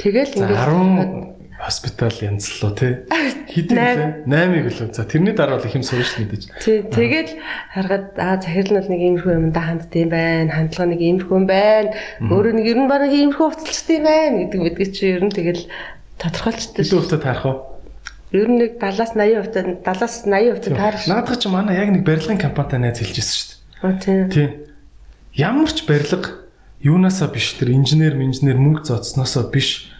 [0.00, 3.06] Тэгэл ингээд 10 хоспитал янзлуу тий.
[3.54, 4.26] Хэдэн лээ?
[4.26, 4.90] 8-ыг лөө.
[4.90, 6.58] За тэрний дараа бол их юм шүү дээ.
[6.58, 7.38] Тий, тэгэл
[7.70, 10.50] харахад аа захирал нь нэг иймэрхүү юмда хандд юм байна.
[10.50, 11.94] Хандлага нэг иймэрхүү юм байна.
[12.18, 15.62] Өөрөө нэг ер нь баг иймэрхүү уцалчт юм байна гэдэг мэдгий чи ер нь тэгэл
[16.18, 17.54] тодорхойлчтой Хэдэн хувьтай таарах вэ?
[18.42, 21.06] Ер нь нэг 70-аас 80% 70-аас 80% таарах.
[21.06, 23.98] Наадах чи манай яг нэг барилгын компанитай найз хэлжсэн шүү дээ.
[24.02, 24.20] Тий.
[24.34, 24.48] Тий.
[25.38, 26.42] Ямар ч барилга
[26.82, 29.91] юунаасаа биш тэр инженер инженер мөнгө зодсноосоо биш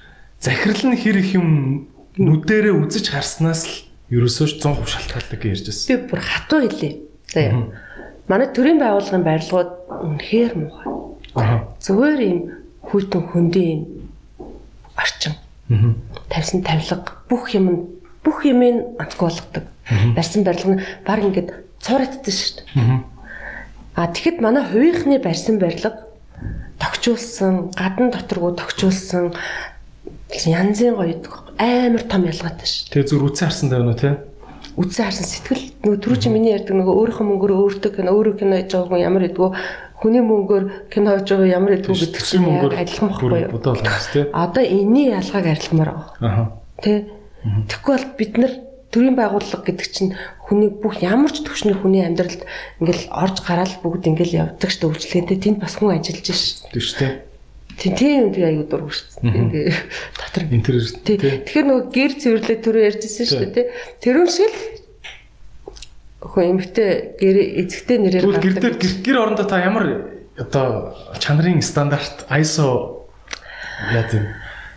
[0.42, 1.86] захирал нь хэр их юм
[2.18, 3.74] нүдэрээ үзэж харснаас л
[4.10, 5.86] ерөөсөө 100% шалтгаалдаг гэж ярьжсэн.
[5.86, 6.94] Би бүр хатуу хэлээ.
[7.30, 7.70] Заяа.
[8.26, 9.70] Манай төрийн байгууллагын барилгууд
[10.02, 10.90] үнэхээр муухай.
[11.78, 12.38] Зүгээр юм
[12.82, 13.82] хүйтэн хөндөө юм
[14.98, 15.34] орчин.
[16.28, 19.64] Тавьсан тавилга бүх юм бүх юм нь онцгой болгодог.
[20.18, 23.00] Барьсан барилга нь баг ингээд цуурайтдаг шүү дээ.
[23.94, 26.02] А тэгэхэд манай хувийнхны барьсан барилга
[26.78, 29.32] тогтчулсан, гадна доторгуу тогтчулсан
[30.46, 31.32] янзын гоё идэг.
[31.58, 32.90] амар том ялгаатай шүү.
[32.90, 34.18] Тэгээ зүр үцэн харсан даа нү те.
[34.76, 38.56] Үзэн харсан сэтгэл нөгөө түрүү чи миний ярьдаг нөгөө өөрийнхөө мөнгөөр өөртөө кино өөрөө кино
[38.56, 39.50] хийж байгаа хүн ямар идэгөө
[40.00, 44.32] хүний мөнгөөр кино хийж байгаа ямар идэгөө гэдэг чинь адилхан байхгүй юу?
[44.42, 46.08] Одоо энэний ялгааг арилгамаар байгаа.
[46.24, 46.46] Аа.
[46.80, 47.04] Тэ.
[47.68, 48.52] Тэгэхгүй бол бид нар
[48.92, 50.10] төрийн байгууллага гэдэг чинь
[50.48, 52.44] хүний бүх ямар ч төвшний хүний амьдралд
[52.80, 56.64] ингээл орж гараал бүгд ингээл явдаг шүү дээ үйлчлэгээтэй тэнд бас хүн ажиллаж ш.
[56.72, 57.24] Тийш те.
[57.78, 59.32] Тийм тийм би аюу дург шүү дээ.
[59.32, 59.66] Ингээ
[60.18, 61.16] дотор Интерьер Тий.
[61.18, 61.40] те.
[61.46, 63.66] Тэгэхээр нөгөө гэр цэвэрлээ түрүү ярьжсэн шүү дээ.
[64.02, 64.60] Тэрүүн шиг л
[66.22, 69.84] хөө эмхтэй гэр эзэгтэй нэрээр Тэгвэл гэр дээр гэр- гэр орондоо та ямар
[70.38, 73.02] одоо чанарын стандарт ISO
[73.90, 74.30] яа тийм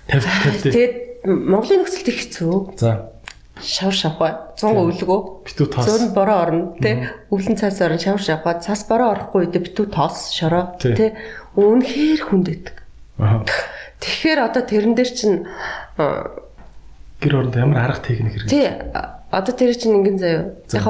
[0.10, 0.94] 50 50 Тэгээд
[1.26, 2.78] Монголын нөхцөлд их хэцүү.
[2.78, 3.10] За
[3.56, 5.20] Шавар шавхаа 100 өвлөгөө.
[5.48, 5.86] битүү тоос.
[5.88, 7.08] Зүүн бороо орно тий.
[7.32, 8.60] Өвлөн цаас орно шавар шавхаа.
[8.62, 11.14] Цаас бороо орохгүй үед битүү тоос шороо Тий.
[11.56, 12.76] Үнэхээр хүндэдэг.
[12.76, 12.85] Аа.
[13.18, 15.48] Тэгэхээр одоо тэрэн дээр чинь
[17.22, 18.50] Гэр орондоо ямар арга техник хэрэг.
[18.52, 18.68] тий
[19.32, 20.44] одоо тэр чинь ингэн заяа.
[20.68, 20.78] За.
[20.84, 20.88] Яг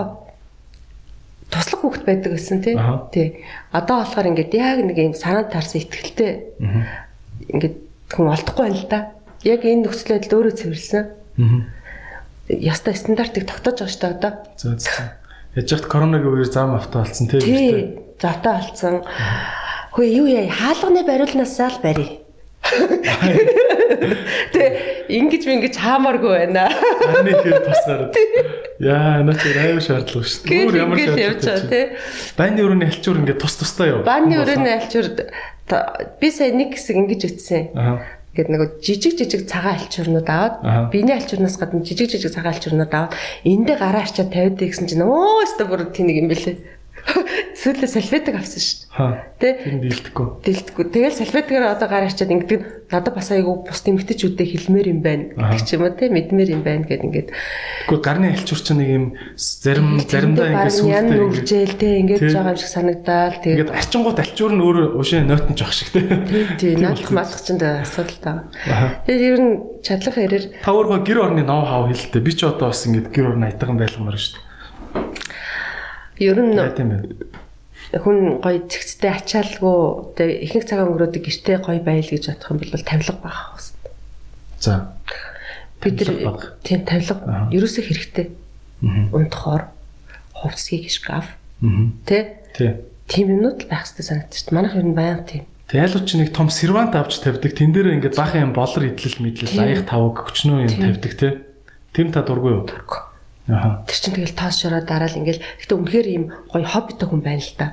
[1.53, 2.76] туслах хүүхэд байдаг гэсэн тий.
[3.13, 3.28] Тий.
[3.71, 7.05] Одоо болохоор ингээд яг нэг юм санаанд таарсан ихтгэлтэй Аа.
[7.53, 7.76] ингээд
[8.09, 8.99] хүн олдохгүй байна л да.
[9.45, 11.03] Яг энэ нөхцөл байдал өөрөө цэвэрлсэн.
[11.05, 11.61] Аа.
[12.49, 14.34] Яста стандартыг тогтоож байгаа шүү дээ одоо.
[15.55, 17.38] Яж хат коронавигийн үеэр зам авто болсон те.
[17.39, 18.01] Тий.
[18.17, 19.05] Зотой олцсон.
[19.96, 22.20] Хөөе юу яа хаалганы бариулнаасаа л барь.
[24.52, 26.68] Тэ ингэж ингэж хаамааргүй байна.
[26.68, 28.12] Харны хэр тусгаар.
[28.84, 30.68] Яа, наач аюу шаардлага шүү дээ.
[30.84, 31.86] Ингэж явж байгаа тий.
[32.36, 34.04] Байны өрөөний алчуур ингээд тус тустай юу?
[34.04, 35.08] Бааны өрөөний альчуур
[36.20, 37.24] би сая нэг хэсэг ингэж.
[37.80, 38.04] Аа.
[38.36, 43.16] Ингээд нэг жижиг жижиг цагаан альчуурнууд аваад биений альчуурнаас гадна жижиг жижиг цагаан альчуурнууд аваад
[43.48, 46.74] эндээ гараа арчаад тавиад гэсэн чинь өө өстө бүр тэнэг юм бэлээ.
[47.06, 49.26] Сүүлдээ салфетик авсан шүү дээ.
[49.38, 50.26] Тэ Тэр дийлдэхгүй.
[50.41, 50.86] Дэлтгүү.
[50.89, 55.62] Тэгэл салфетикаар одоо гараа арчаад ингээд надад бас айгүй бус тэмгтэчүүдэд хэлмээр юм байна гэдэг
[55.66, 59.06] ч юм уу те мэдмээр юм байна гэд ингээд Тэгэхгүй гарны алчуур чинь нэг юм
[59.38, 64.53] зарим заримдаа ингээд ингээд нүржээл те ингээд байгаа юм шиг санагдаал тэгээд ингээд арчингууд алчуур
[64.53, 66.01] нь өөр уушаа нойтон жоох шиг те.
[66.62, 68.38] тий наадах маадах ч энэ асуудал таа.
[69.06, 72.22] Тэгээд ер нь чадлах хэрээр Та өөрөө гэр орны ноу хав хэлдэг.
[72.22, 74.45] Би ч одоо бас ингээд гэр орны айтган байлгамаар шүү дээ.
[76.20, 76.55] Ер нь
[77.93, 82.84] хүн гоё зэгцтэй ачаалгүй тэгээ ихэнх цагаан өнгөрөөдөг гэртээ гоё байл гэж бодох юм бол
[82.88, 83.91] тавилга байх хэрэгтэй.
[84.59, 84.74] За.
[85.84, 88.26] Бид нар тийм тавилга ерөөсөө хэрэгтэй.
[88.84, 89.07] Аа.
[89.13, 89.63] Унтахоор
[90.34, 91.38] хувцсгийг шкаф
[92.09, 92.72] тэ Тий.
[93.07, 94.51] тийм юмнууд л байх хэрэгтэй санагдчих.
[94.51, 95.45] Манайх ер нь баян тийм.
[95.70, 97.53] Тэг ялууч нэг том сервант авч тавьдаг.
[97.53, 101.28] Тэн дээр ингээд баахан юм болор идэл мэдлэл аяг тавг өчнөө юм тавьдаг те.
[101.93, 102.63] Тэм та дургүй юу?
[103.48, 103.86] Аха.
[103.86, 107.54] Тэр чинь тэгэл тоос шороо дараал ингээл гэтээ үнэхээр ийм гоё хоббитой хүн байна л
[107.54, 107.66] та.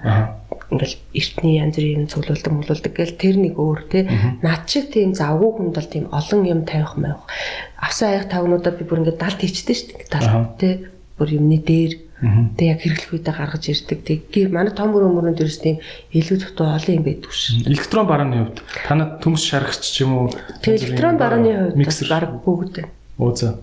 [0.68, 4.04] Ингээл эртний янз бүрийн цуглуулдаг муулдаг гэл тэр нэг өөр те
[4.44, 7.24] над шиг тийм завгүй хүнд бол тийм олон юм тавих маявах
[7.80, 10.68] авсан аяг тавнуудаа би бүр ингээд далд хийчтэй шүү дээ далд те
[11.16, 11.92] бүр юмны дээр
[12.54, 15.82] тэг яг хэрэглэх үедээ гаргаж ирдэг тэг гээ манай том мөрөн мөрөнд дээрс тийм
[16.14, 17.58] илүү цогтой олон юм байдаг ш.
[17.66, 20.26] Электрон барааны хувьд танад төмс шаргач ч юм уу?
[20.62, 22.90] Тэг электрон барааны хувьд бас баг бүгд байна.
[23.18, 23.58] Оо за.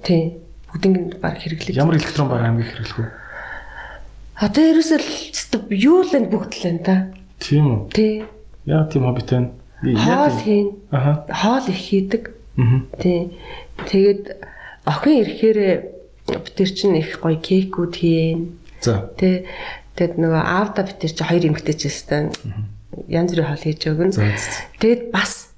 [0.74, 3.08] Бүгдийг баг хэрэглэж Ямар электрон бараа хамгийн хэрэглэх вэ?
[4.40, 5.00] одоо ерөөсөө
[5.76, 6.96] юу л энэ бүгд л байна та
[7.44, 7.80] Тийм үү?
[7.92, 8.14] тий
[8.66, 9.50] Яа тийм хоббит байна?
[9.82, 11.26] хоол хийн Аха.
[11.30, 12.24] хоол их хийдэг
[12.60, 12.88] Мгм.
[13.00, 13.32] Тий.
[13.88, 14.36] Тэгээд
[14.84, 15.60] охин ирэхээр
[16.28, 18.60] бид нар чинь их гоё кейкүүд хийн.
[18.84, 19.08] За.
[19.16, 19.48] Тий.
[19.96, 22.28] Тэгээд нөгөө аавда бид нар чи хоёр эмэгтэйч өстэй.
[23.08, 24.12] Янз бүрийн хоол хийж өгнө.
[24.76, 25.56] Тэгээд бас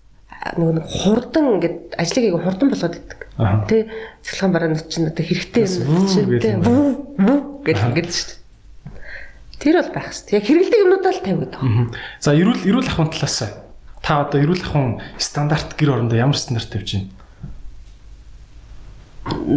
[0.53, 3.19] нөгөө хурдан ингээд ажлыг хурдан болгоод иддэг.
[3.67, 3.89] Тий.
[4.21, 8.39] Цэцлэн бараанууд чинь одоо хэрэгтэй юм чинь вүү гэж ингээд шүү дээ.
[9.61, 10.33] Тэр бол байх хэрэгтэй.
[10.37, 11.89] Яг хэрэгэлдэг юмнуудаа л тавиад байгаа.
[12.21, 13.39] За эрүүл эрүүл ахуйн талаас
[14.01, 17.09] та одоо эрүүл ахуйн стандарт гэр орондоо ямар стандарт тавьж байна?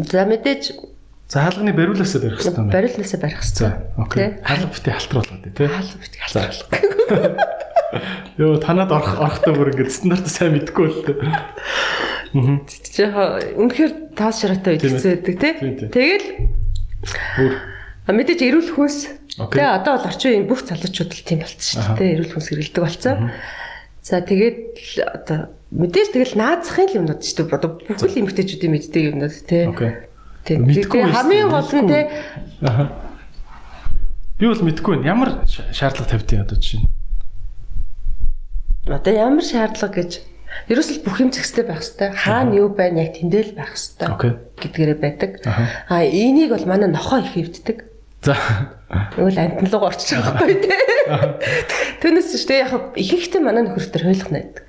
[0.09, 0.65] За мэдээж
[1.29, 2.77] За хаалганы бариулаасаа барих хэрэгтэй юм байна.
[2.77, 3.73] барилнасаа барих хэрэгтэй.
[3.97, 4.29] окей.
[4.29, 4.45] Тэ?
[4.45, 5.67] Хаалга бити халтруулаад тий.
[5.73, 6.53] Хаалга битгий За.
[8.39, 11.33] Йоо танад орох орохдоо бүр ингэ стандарт сайн мэдгүй л дээ.
[12.35, 15.55] Үнэхээр таас шараатай үйлчлээ байдаг тий.
[15.95, 16.27] Тэгэл
[18.11, 18.99] мэдээж эрүүл хүнс
[19.39, 22.13] тэгээ одоо бол орчин үеийн бүх залуучууд л тийм болцсон шүү дээ.
[22.19, 23.17] Эрүүл хүнс хэрэгэлдэг болцсон.
[24.05, 24.61] За тэгээд
[25.15, 25.39] одоо
[25.73, 27.55] мэдээж тэгэл наацхын л юмнууд шүү дээ.
[27.55, 29.65] Одоо бүхэл эмгтээчүүдийн мэддэг юмнууд тий.
[29.71, 29.93] окей.
[30.45, 30.69] Тийм.
[30.69, 32.05] Мэдгүй Тэгээ байсан, хамгийн гол нь тий.
[34.39, 35.07] Би бол мэдгүй байна.
[35.09, 36.89] Ямар ша- шаардлага тавьдیں одоо жишээ нь.
[38.93, 40.13] одоо ямар шаардлага гэж
[40.69, 45.31] ерөөсөл бүх юм зэгстэй байх хэвээр хаана юу байна яг тэндэл байх хэвээр гэдгээрээ байдаг.
[45.45, 45.65] Аха.
[45.89, 47.79] А энийг бол манай нохоо их хөвддөг.
[48.25, 48.37] За.
[49.15, 50.81] Тэгвэл амтналуу орчих жоохгүй тий.
[52.01, 54.65] Түүнээс ч тий яг ихэнхдээ манай нөхөр төр хойлох найдаг.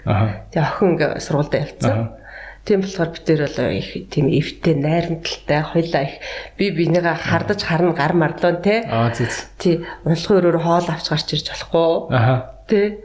[0.52, 2.20] Тэгээ охин ингээ сургуультай явцсан.
[2.66, 6.16] Тийм болохоор бид нэр бол их тийм эвтэй найрамдалтай хойлоо их
[6.58, 8.82] би бинийгаа хардаж харна гар марлуун тий.
[8.90, 9.54] Аа зүз.
[9.62, 12.10] Тий уншлахын өрөөр хоол авч гарч ирж болохгүй.
[12.10, 12.55] Аха.
[12.68, 12.98] Тий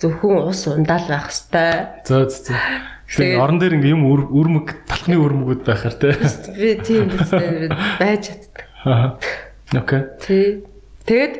[0.00, 2.04] зөвхөн ус ундаал байх хэвээр.
[2.04, 2.54] За за.
[3.06, 6.18] Тэгээ- орон дээр ингээм юм үрмэг талхны үрмэгүүд байхаар те.
[6.58, 7.06] Би тийм
[8.02, 8.66] байж чаддаг.
[8.84, 9.14] Аа.
[9.72, 10.02] Окей.
[10.26, 10.46] Тий.
[11.06, 11.34] Тэгэд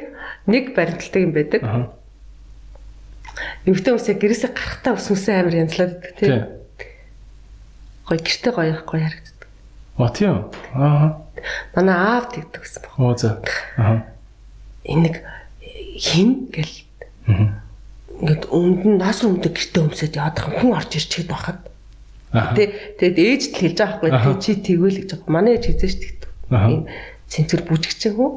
[0.46, 1.62] нэг баримталтай юм байдаг.
[1.66, 1.90] Аа.
[3.66, 6.38] Эмэгтэй хүмүүсээ гэрээсээ гарахтаа ус мүсээ амар янзлаад байдаг тий.
[8.06, 9.40] Гоё гэртээ гоё гоё харагддаг.
[9.98, 10.36] Оо тийм.
[10.70, 11.18] Аа.
[11.74, 12.94] Манай аав тэгдэг гэсэн баг.
[12.94, 13.42] Оо за.
[13.76, 14.06] Аа.
[14.86, 15.16] Энэ нэг
[15.98, 16.85] хин гэл.
[17.26, 21.60] Ингээд өмд нь нас өмдөг гэртээ өмсөд байгаа хүн орж ирчихэд байхад.
[22.32, 22.56] Аа.
[22.56, 25.32] Тэ тэгэд ээж л хэлж байгаа байхгүй чи тэгвэл гэж байгаа.
[25.32, 26.30] Манай ээж хийжээ ш тэгдэг.
[26.48, 26.82] Ийм
[27.28, 28.32] цэнцэр бүжигчин хүн.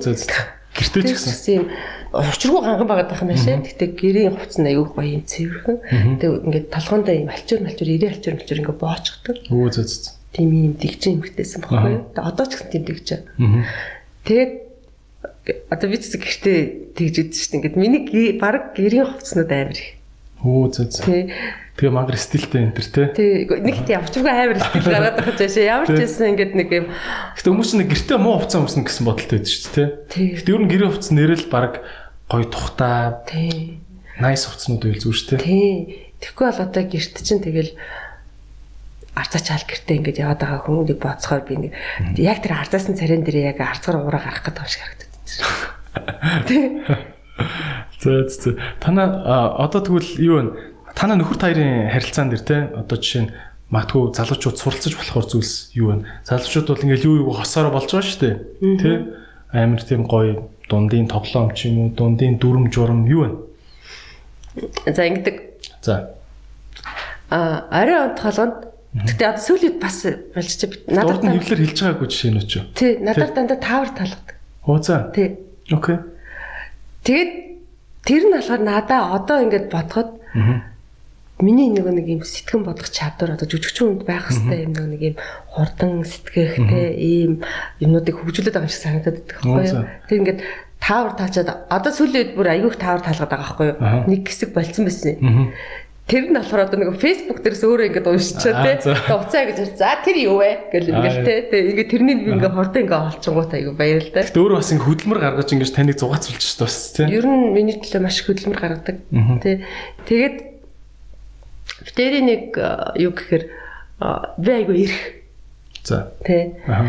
[0.00, 0.32] За за.
[0.72, 1.54] Гэртээ ч гэсэн.
[1.60, 1.66] юм
[2.14, 3.60] учиргүй ганган байгаад байх юм байна шээ.
[3.68, 5.76] Гэтэ гэрийн хувцас нь аюу гоё юм цэвэрхэн.
[6.22, 9.36] Тэгээ ингээд толгоондоо юм алчуур малчуур ирээ алчуур малчуур ингээд боочгдаг.
[9.52, 10.16] Оо за за.
[10.32, 12.04] Тийм юм дэгжин юмхтэйсэн баггүй юу.
[12.14, 13.20] Тэгээ одоо ч гэсэн тийм дэгжээ.
[14.24, 14.52] Тэгээд
[15.72, 16.58] одоо би ч гэртээ
[16.96, 17.58] тэгж идэв шүү дээ.
[17.58, 18.02] Ингээд миний
[18.36, 19.98] баг гэрийн хувцснууд амар их.
[20.38, 21.02] За за.
[21.02, 21.32] Тий.
[21.78, 23.02] Тэгээ мангар стилтэй энэ төр те.
[23.14, 23.46] Тий.
[23.46, 25.66] Нэг тийм явчиргүй амар сэтгэл гараад байгаа ч яашаа.
[25.66, 26.86] Ямар ч байсан ингээд нэг юм
[27.38, 29.84] Гэтэ хүмүүс нэг гэртээ муу хувцас өмснө гэсэн бодолтой байдаг шүү дээ те.
[30.10, 30.26] тий.
[30.38, 31.72] Гэтэ ер нь гэрээ хувцас нэрэл баг
[32.26, 33.78] гоё тухтай, Тий.
[34.18, 35.42] nice хувцснууд байл зүгээр шүү дээ.
[35.46, 35.74] Тий.
[36.18, 37.72] Тэгэхгүй бол одоо гэрт чинь тэгэл
[39.14, 41.72] арцаа чаал гэртээ ингээд яваад байгаа хүмүүнийг боцохоор би нэг
[42.18, 44.82] яг тэр арцаасан царин дээр яг арцгаар ураа гарах гэдэг юм шиг.
[44.98, 45.07] Тий.
[48.00, 48.50] За за.
[48.80, 50.52] Танаа а, одоо тэгвэл юу вэ?
[50.94, 53.32] Танаа нөхөр таарын харилцаан дээр те одоо жишээ нь
[53.68, 56.06] магадгүй залуучууд суралцаж болохоор зүйлс юу вэ?
[56.24, 58.36] Залуучууд бол ингээл юу юу хосоороо болж байгаа шүү дээ.
[58.80, 58.90] Тэ?
[59.52, 63.48] Амар тийм гоё дундын тоглоом ч юм уу, дундын дүрм журам юу
[64.56, 64.92] вэ?
[64.94, 65.36] За ингэдэг
[65.82, 66.14] За.
[67.30, 70.00] а орой онтхолонд Гэтэ одоо сүүлийн үед бас
[70.32, 72.64] болж чи надад хэвлэр хэлж байгаагүй жишээ нь ч юу?
[72.72, 74.37] тий надад дандаа таавар талгадаг.
[74.68, 75.10] Оо за.
[75.16, 75.40] Тий.
[75.72, 75.96] Окей.
[77.04, 77.30] Тэгээд
[78.04, 80.20] тэр нь болохоор надаа одоо ингээд бодоход
[81.40, 85.16] миний нэг нэг юм сэтгэн бодох чадвар одоо жүжигчин хүнд байх хэвээр юм нэг юм
[85.48, 87.40] хурдан сэтгэх те ийм
[87.80, 89.86] юмнуудыг хөгжүүлээд байгаа юм шиг санагдаад байдаг байхгүй юу.
[90.10, 90.40] Тэг ингээд
[90.82, 93.78] таавар таачаад одоо сүүлийн үед бүр аягүй их таавар таалгаад байгаа байхгүй юу.
[94.10, 95.14] Нэг хэсэг болцсон байсан.
[96.08, 98.80] Тэр нь болохоор одоо нэг Facebook дээрээс өөрөө ингээд уншичаа.
[98.80, 101.34] Тэгээ уцаа гэж за тэр юу вэ гэл ингээд те.
[101.52, 104.24] Тэгээ ингээд тэрний би ингээд хурдан ингээд олчингууд аягүй баярлалаа.
[104.24, 107.04] Гэтэ өөрөө бас ингэ хөдөлмөр гаргаж ингэж таныг зугаацуулж шүү дээ бас тий.
[107.12, 108.96] Ер нь миний төлөө маш их хөдөлмөр гаргадаг.
[109.44, 109.68] Тэ.
[110.08, 110.36] Тэгээд
[111.92, 113.44] битэрийн нэг а, юу гэхээр
[114.00, 115.04] а, би айгу ирэх.
[115.84, 116.08] За.
[116.24, 116.88] Аа.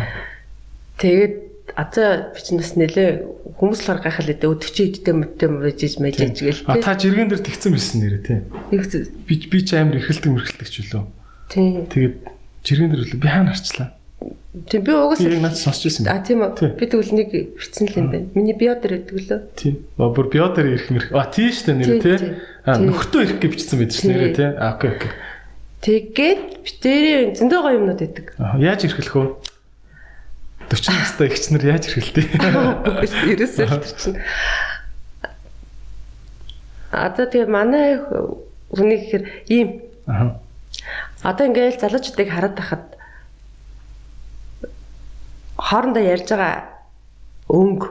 [0.96, 3.08] Тэгээд азаа би чинь бас нэлээ
[3.58, 6.82] хүмүүс л гайхал лээ өдөгчийн идтэй мөттэй мөжиж мэжиж гээл тэ.
[6.82, 8.38] та жиргэн дээр тэгсэн байсан нэрээ тий.
[9.26, 11.04] Би би ч амар эрхэлдэг мэрхэлдэг ч үлээ.
[11.52, 11.68] Тий.
[11.90, 12.14] Тэгээд
[12.64, 13.88] жиргэн дээр үлээ би хаана харчлаа.
[14.66, 16.04] Тийм би угаасаа яг надад сонсч байсан.
[16.10, 16.68] А тийм Тий.
[16.68, 16.76] үү.
[16.76, 18.26] Би тэгвэл нэг бичсэн л юм байна.
[18.34, 19.40] Миний био дээр өгдөг лөө.
[19.54, 19.72] Тий.
[19.96, 21.08] А бүр био дээр ирэх мэрх.
[21.14, 22.16] А тий штэ нэр Тий, тий.
[22.18, 22.32] тий.
[22.66, 22.84] А Тий.
[22.90, 24.10] нөхртөө ирэх гэж бичсэн байдаг ш Тий.
[24.10, 24.48] нэрээ тий.
[24.58, 25.10] А окей окей.
[25.80, 28.26] Тэгээд битэрийн зөндөө гоё юмнууд өгдөг.
[28.36, 29.24] Аа, Яаж ирхэлэх вэ?
[30.70, 32.26] 40 настай ихчнэр яаж ирхэлтэй?
[33.34, 34.18] Ерөөсөө л тэр чинь.
[36.94, 37.98] А за тэгээ манай
[38.70, 39.68] хүний гэхээр ийм
[40.06, 40.38] Аа.
[41.22, 42.82] одоо ингээл залуучуудыг хараад тахад
[45.58, 46.66] хоорондоо ярьж байгаа
[47.50, 47.86] өнгө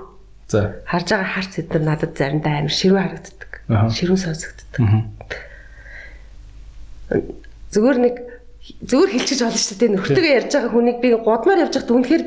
[0.52, 0.80] За.
[0.88, 3.52] харж байгаа харц эдэр надад заримдаа амар ширүүн харагддаг.
[3.70, 3.92] Аха.
[3.94, 4.82] Ширүүн сонсогддог.
[7.72, 8.16] Зүгээр нэг
[8.78, 9.90] зүгээр хэлчихэж болно шүү дээ.
[9.98, 12.24] Нөхөртөөгөө ярьж байгаа хүнийг би гудмаар явж байхад үнэхээр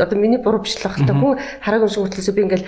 [0.00, 2.66] одоо миний буруу бичлэх байх та хүн хараагүй шиг хөтлөөсөө би ингээл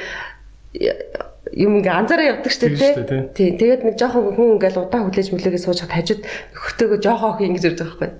[1.58, 3.56] юм ингээ анзаараа явдаг Тэгж штэ, тий.
[3.56, 7.64] Тэгээд нэг жоохон хүн ингээл удаан хүлээж мүлээгээ сууж хад хажууд нөхөртөөгөө жоохоо хий ингэж
[7.72, 8.10] ярьж байгаа байхгүй.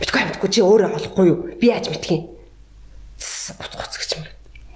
[0.00, 1.38] Битгүй амтгүй чи өөрөө олохгүй юу?
[1.60, 2.22] Би яаж мэдхин?
[3.60, 4.24] Гоц гоц гэж юм.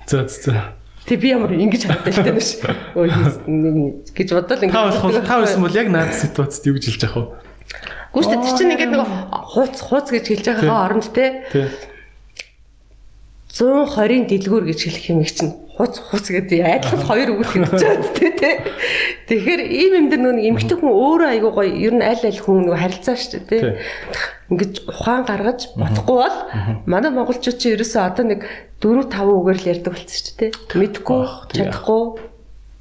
[0.06, 0.76] За за.
[1.08, 2.60] Тэг би ямар ингэж хадтай л тань ш.
[2.94, 3.08] Өө
[4.16, 5.00] гэж бодвол Та ингэж.
[5.00, 7.24] болох та байсан бол яг наад ситуацид юу гэж хэлж яах вэ?
[8.10, 9.06] Гүштэй чи чинь ингээд нэг
[9.54, 11.68] хууц хууц гэж хэлж байгаа оронд те Тий.
[13.50, 18.30] 120-ын дэлгүүр гэж хэлэх юм их чинь хуц хуц гэдэг айдлах хоёр үг байгаа тий
[18.30, 18.62] тэ.
[19.26, 22.70] Тэгэхээр ийм юм дээр нэг эмгтэй хүн өөрөө айгуу гоё ер нь аль аль хүн
[22.70, 23.62] нэг харилцаа шүү дээ тий.
[24.54, 26.36] Ингээд ухаан гаргаж бодохгүй бол
[26.86, 28.46] манай монголчууд чи ерөөсөө одоо нэг
[28.78, 30.78] 4 5 үгээр л ярьдаг болсон шүү дээ тий.
[30.78, 32.02] Мэдхгүй чадахгүй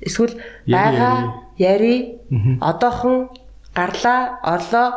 [0.06, 0.36] эсвэл
[0.70, 1.16] байгаа
[1.58, 2.22] яри
[2.62, 3.34] одоохон
[3.74, 4.88] гарлаа орлоо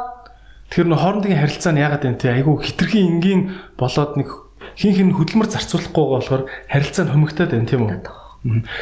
[0.72, 3.42] Тэгэхээр нөх хоорондын харилцаа нь яагаад вэ те айгүй хитрхийн энгийн
[3.76, 4.28] болоод нэг
[4.72, 8.00] хин хин хөдөлмөр зарцуулахгүй болохоор харилцаа нь хумигтаад байна тийм үү?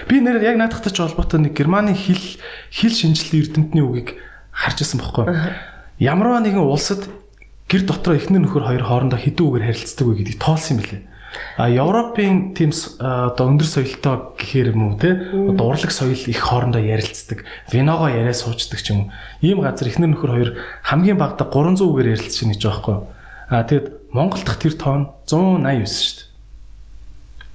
[0.07, 2.38] Би нэр яг наадахтай ч холбоотой нэг Германы хэл
[2.70, 4.22] хэл шинжиллийн эрдэмтний үгийг
[4.55, 5.34] харж ирсэн байхгүй.
[5.99, 7.11] Ямарваа нэгэн улсад
[7.66, 11.03] гэр дотроо эхнэр нөхөр хоёр хоорондоо хэдэн үгээр харилцдаг вэ гэдгийг тоолсон юм билээ.
[11.56, 16.82] А Европын тийм одоо өндөр соёлтой гэхээр юм уу те одоо урлаг соёл их хоорондоо
[16.82, 17.44] ярилцдаг.
[17.70, 19.12] Виногоо яриа суучдаг ч юм уу.
[19.38, 20.50] Ийм газар эхнэр нөхөр хоёр
[20.82, 22.98] хамгийн багадаа 300 үгээр ярилцж байна гэж байгаа байхгүй.
[23.50, 26.26] А тэгэд Монгол дахь тэр тоон 189 шүү дээ.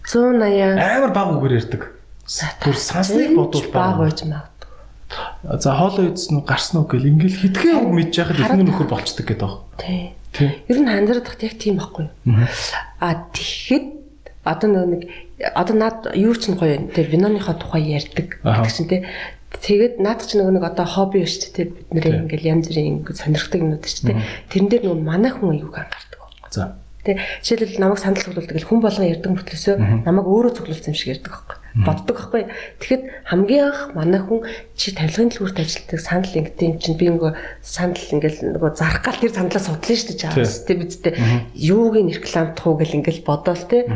[0.08, 1.82] 180 Амар бага үгээр ярьдаг.
[2.64, 4.08] Түр сансныг бодвол баг бага.
[4.08, 5.60] байж магадгүй.
[5.62, 9.26] За хоолой идсэн үү гарсан уу гэл ингээл хитгэн үг мэдж яхад эхнэр нөхөр болцдог
[9.28, 9.62] гэдэг баг.
[9.78, 10.16] Тий.
[10.40, 12.10] Ер нь хандрах яг тийм байхгүй?
[13.00, 13.86] А тэгэхэд
[14.44, 15.10] одоо нэг
[15.40, 16.88] одоо над юу ч гоё юм.
[16.94, 19.06] Тэ виноныхоо тухай ярьдаг гэдэг чинь тэ.
[19.56, 23.08] Тэгээд наадах чинь нөгөө нэг одоо хобби биш ч тэ бид нэр ингээл янз бүрийн
[23.08, 24.20] сонирхдаг юмнууд ч тэ.
[24.52, 26.20] Тэрэн дээр нөгөө манай хүн аюуг анхаардаг.
[26.52, 26.78] За.
[27.04, 29.76] Тэ жишээлбэл намайг санал цуглуулдаг гэл хүн болгон ярьдаг мөртлөөсөө
[30.06, 31.58] намайг өөрөө цуглуулсан юм шиг ярьдаг байхгүй.
[31.76, 32.48] Боддог байхгүй.
[32.80, 34.48] Тэгэхэд хамгийн анх манай хүн
[34.80, 39.36] чи тавилгын дэлгүүрт ажилладаг санал ингэдэм чинь би нөгөө санал ингээл нөгөө зарах гал тэр
[39.36, 40.24] саналаа судлаа шүү дээ
[40.64, 41.14] тэ бидтэй
[41.52, 43.92] юуг нь рекламдах уу гэл ингээл бодоол тэ.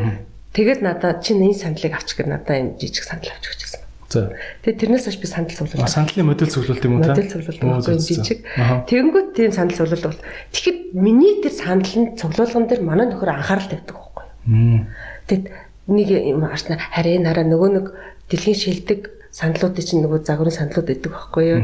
[0.51, 3.84] Тэгээд надаа чи энэ саналыг авч гэр надаа энэ жижиг санал авч гэж хэлсэн.
[4.09, 4.34] За.
[4.65, 5.88] Тэгээд тэрнээс хойш би А, цуглуулсан.
[5.88, 7.13] Сандлын модель цуглуулт юм уу та?
[7.13, 7.30] Модель
[7.63, 8.41] Оо, байхгүй жижиг.
[8.57, 8.84] Аха.
[8.89, 10.25] Тэгэнгүүт тийм санал цуглуулдаг бол.
[10.49, 14.89] Тэгэхэд миний тэр саналын цуглуулган дээр манай нөхөр анхаарал тавьдаг байхгүй юу?
[15.30, 15.45] Тэгэд
[15.90, 17.86] нэг юм арсна харин нараа нөгөө нэг
[18.30, 21.62] дэлхийн шилдэг саналуудын чинь нөгөө загварын саналууд өгдөг байхгүй юу?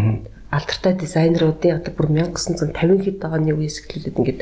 [0.54, 4.42] Алдартай дизайнеруудын одоо бүр 1950 хэд оны үеэс эхлүүлээд ингээд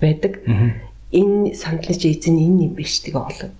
[0.00, 0.32] байдаг.
[1.12, 3.50] Энэ сандлын чи эзэн энэ юм биш тэгээ олоо.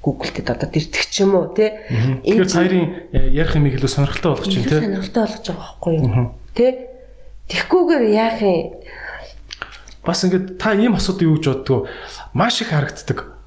[0.00, 1.84] Google-тэд одоо дэрдэг ч юм уу те.
[2.24, 4.80] Тэгэхээр хоёрын э, ярих юм илүү сонирхолтой болгож чинь тий.
[4.80, 6.32] сонирхолтой болгож байгаа байхгүй юу?
[6.56, 6.66] Тэ?
[7.52, 8.80] Тэгхгүйгээр яах юм?
[10.00, 11.80] Бас ингээд та ийм асуудаг юу гэж боддгоо
[12.32, 13.39] маш их харагддаг.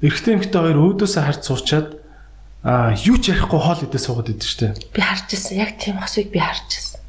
[0.00, 1.88] Эрэгтэй эмэгтэй хоёр өөдөөсөө харж суучаад
[2.64, 4.76] а юу ч ярихгүй хоол идээ суугаад идэв штэ.
[4.96, 5.60] Би харж ирсэн.
[5.60, 7.00] Яг тийм хосыг би харж ирсэн.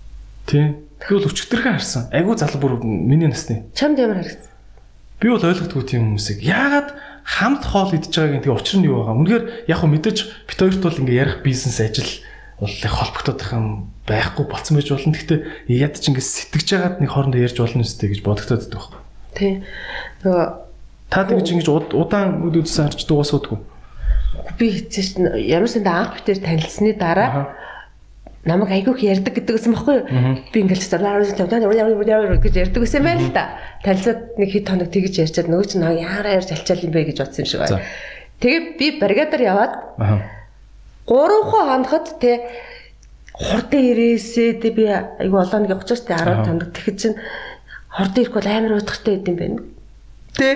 [0.47, 0.65] Тий.
[0.99, 2.03] Тэгвэл өчтөрхөн харсан.
[2.11, 3.67] Айгу залуу бүр миний насны.
[3.75, 4.51] Чамд ямар харагдсан?
[5.19, 6.39] Би бол ойлгохгүй тийм хүмүүсийг.
[6.43, 9.17] Яагаад хамт хоол идж байгаагийн тэгээ учир нь юу байгаа?
[9.17, 10.17] Үнэхээр яг хөө мэдээж
[10.47, 12.11] бит хоёрт бол ингээ ярих бизнес ажил
[12.59, 13.67] бол их холбогдоод байх юм
[14.07, 15.13] байхгүй болцсон байж болно.
[15.13, 18.99] Гэхдээ яд ч ингээ сэтгэж байгаад нэг хоорондоо ярьж болно үстэй гэж бодогдоод байдаг байхгүй.
[19.37, 19.47] Тэ.
[20.25, 20.45] Нөгөө
[21.11, 23.59] Та тэгж ингэж уд- удаан үд үдсэн харж дуусуудгүй.
[24.57, 25.09] би хэзээ ч
[25.51, 27.51] ямар санда анх битэр танилцсны дараа
[28.47, 30.05] намайг айгүйх ярьдаг гэдэг байхгүй юу?
[30.53, 30.97] Би ингээл цаа
[32.41, 33.59] гэж ярьдаг байсан байл л да.
[33.83, 37.43] Танилцаад нэг хэд хоног тэгж ярьчаад нөгөө чинь яараа ярьж алчаал юм бэ гэж бодсон
[37.43, 37.81] юм шиг байна.
[38.41, 40.17] Тэгээд би бригадаар яваад Аа.
[41.05, 41.43] гурван
[41.85, 42.31] хоногт те
[43.35, 47.17] хурдан ирээсээ те би айгу олон нэг явах ч те 10 хоног тэгэхэд чинь
[47.93, 49.59] хурдан ирэх бол амар уйдгартай байд юм байна.
[50.33, 50.47] Тэ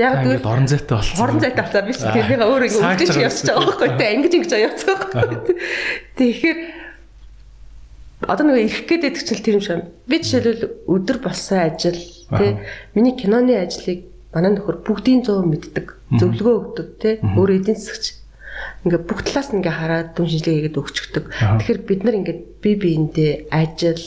[0.00, 1.16] яг тэгвэл орон зайтай болсон.
[1.20, 2.12] хорон зайтай болоо биш Аа.
[2.16, 5.56] тэрнийг өөр ингэ байгаа явчихж байгаа байхгүй те ингэж ингэж явцгаа байхгүй.
[6.16, 6.58] Тэгэхээр
[8.28, 9.82] одоо нөгөө ирэх байдаг чинь тэр юм шиг.
[10.06, 11.98] Би жишээлбэл өдөр болсон ажил
[12.32, 12.46] те
[12.94, 15.86] миний киноны ажлыг манай нөхөр бүгдийн 100 мэддэг.
[16.16, 18.16] Зөвлөгөө өгдөг те өөр эдийн засагч.
[18.86, 21.24] Ингээ бүх талаас нь ингээ хараад дүн шинжилгээ хийгээд өгчөгдөг.
[21.60, 24.00] Тэгэхээр бид нар ингээ бие биендээ ажил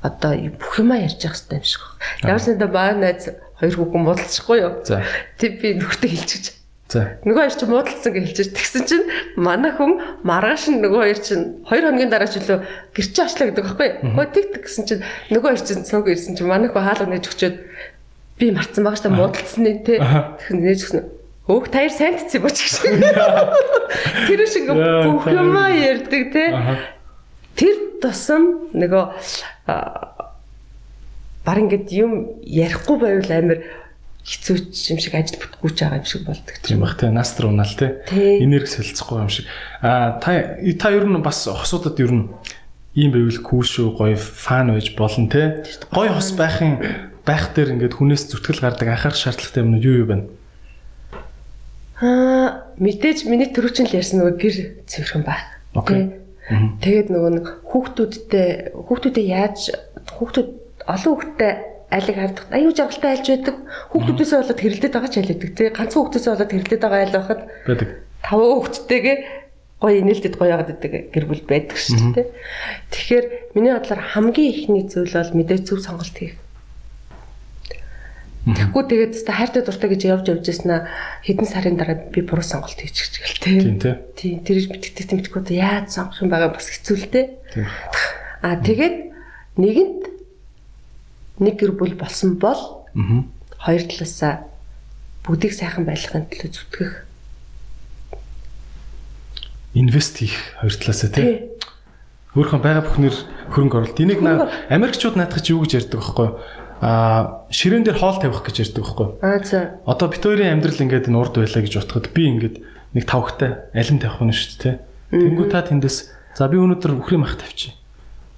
[0.00, 2.26] одоо бүх юмаа ярьж явах хэрэгтэй юм шиг байна.
[2.32, 3.24] Ямар ч надад баа найз
[3.58, 4.72] хоёр хүүхэн муудалчихгүй юу?
[4.86, 5.02] За.
[5.38, 6.46] Тэг би нөхөртөө хэлчихэж.
[6.88, 7.18] За.
[7.26, 8.50] Нөгөө хоёр чинь муудалцсан гэж хэлчихэж.
[8.54, 9.06] Тэгсэн чинь
[9.36, 12.64] манай хүн маргааш нь нөгөө хоёр чинь хоёр хоногийн дараа ч үлээ
[12.96, 13.90] гэрчээ очлаа гэдэг байхгүй?
[14.14, 15.02] Хөө тэг тэг гэсэн чинь
[15.34, 17.56] нөгөө хоёр чинь цог ирсэн чинь манай хүн хаалга нээж өгчөөд
[18.40, 20.00] би марцсан байгаа штэ муудалцсан нэ тэ.
[20.00, 21.02] Тэгсэн нээж өгсөн.
[21.44, 22.74] Хөөх таяр сайн тцээ боч гэж.
[24.32, 26.44] Тэр шиг бүх юмаа ярьдаг тэ.
[27.58, 29.04] Тэр тусам нөгөө
[31.48, 32.12] баг ингээд юм
[32.44, 33.58] ярихгүй байвал амар
[34.20, 34.56] хэцүү
[34.92, 36.54] юм шиг ажил бүтгүүч байгаа юм шиг болдог.
[36.60, 38.44] Тийм бах те настр унаал те Тий.
[38.44, 39.48] энерги солилцохгүй юм шиг
[39.80, 42.28] а та та ер нь бас хосуудад ер нь
[42.92, 47.96] ийм байвал кул шүү гоё фан байж болно те гоё хос байхын байх дээр ингээд
[47.96, 50.28] хүнээс зүтгэл гардаг анхаарах шаардлагатай юмнууд юу юу байна
[51.98, 54.56] Аа мэдээж миний төрөвчин л ярьсан нөгөө гэр
[54.86, 55.42] цэвэрхэн байх.
[55.74, 56.14] Окей.
[56.46, 56.78] Тэ.
[56.78, 59.58] Тэгээд нөгөө нэг хүүхдүүдтэй хүүхдүүдээ яаж
[60.14, 60.48] хүүхдүүд
[60.88, 61.52] олон хүүхдтэй
[61.92, 62.44] айлыг хардаг.
[62.52, 63.56] Аюу жаргалтай айлж байдаг.
[63.92, 65.50] Хүүхдүүдээсээ болоод хэрэлдээд байгаа ч айл байдаг.
[65.56, 67.88] Тэ ганцхан хүүхдээсээ болоод хэрэлдээд байгаа айл байхад байдаг
[68.22, 69.16] таван хүүхдтэйгээ
[69.78, 72.26] гоё инээлтэд гоё яагаад байдаг гэр бүл байдаг шүү дээ.
[72.90, 76.36] Тэгэхээр миний бодлоор хамгийн ихний зүйл бол мэдээж зөв сонголт хийх.
[78.48, 80.88] Тэгэхгүй тэгээд өстө хайртай дуртай гэж явж явж яснаа
[81.22, 83.60] хэдэн сарын дараа би буруу сонголт хийчих гэлтэй.
[83.60, 87.26] тийм те Тийм тэр битгтэй тэмтгүүд яаж сонгох юм байгаа бас хэцүү л дээ.
[88.40, 88.96] Аа тэгээд
[89.60, 90.00] нэгэнд
[91.38, 93.24] нэг гэр бүл болсон бол аа
[93.58, 94.46] хоёр талаасаа
[95.26, 96.92] бүгдийг сайхан байлгахын төлөө зүтгэх.
[99.74, 101.36] инвест хийх хоёр талаасаа те Тий.
[102.34, 103.14] өөрхөн байгаа бүхнэр
[103.52, 104.20] хөрөнгө оруулалт энийг
[104.72, 106.28] Америкчууд наадах чи юу гэж ярьдаг байхгүй
[106.80, 109.78] а ширээн дээр хоол тавих гэж ярьдаг байхгүй Аа за.
[109.84, 112.56] Одоо бит хоёрын амьдрал ингээд энэ урд байлаа гэж утгад би ингээд
[112.94, 114.76] нэг тавхтай алим тавих нь шүү дээ.
[115.12, 115.96] Тэнгүү та тэндээс
[116.38, 117.74] за би өнөөдөр үхрийн мах тавьчих.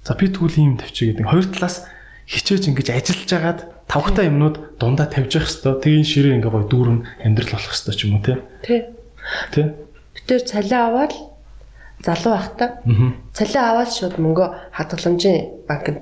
[0.03, 1.29] За би тэгвэл ийм тавьчих гэдэг.
[1.29, 1.85] Хоёр талаас
[2.31, 3.59] хичээж ингэж ажиллаж агаад
[3.91, 5.99] тавхтай юмнууд дундаа тавьж явах хэвээр.
[5.99, 8.33] Энэ ширээ ингээ гоё дүүрэн амьдрал болох хэвээр ч юм уу те.
[8.63, 8.79] Тий.
[9.51, 9.61] Тэ?
[10.15, 11.13] Битэр цалиа аваад
[12.01, 13.11] залуу байхдаа Аа.
[13.35, 15.99] цалиа аваад шууд мөнгө хадгаламжийн банкнд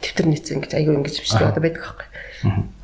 [0.00, 2.08] тэмдэг нийцэн гэж аягүй ингэж биш одоо байдаг байхгүй.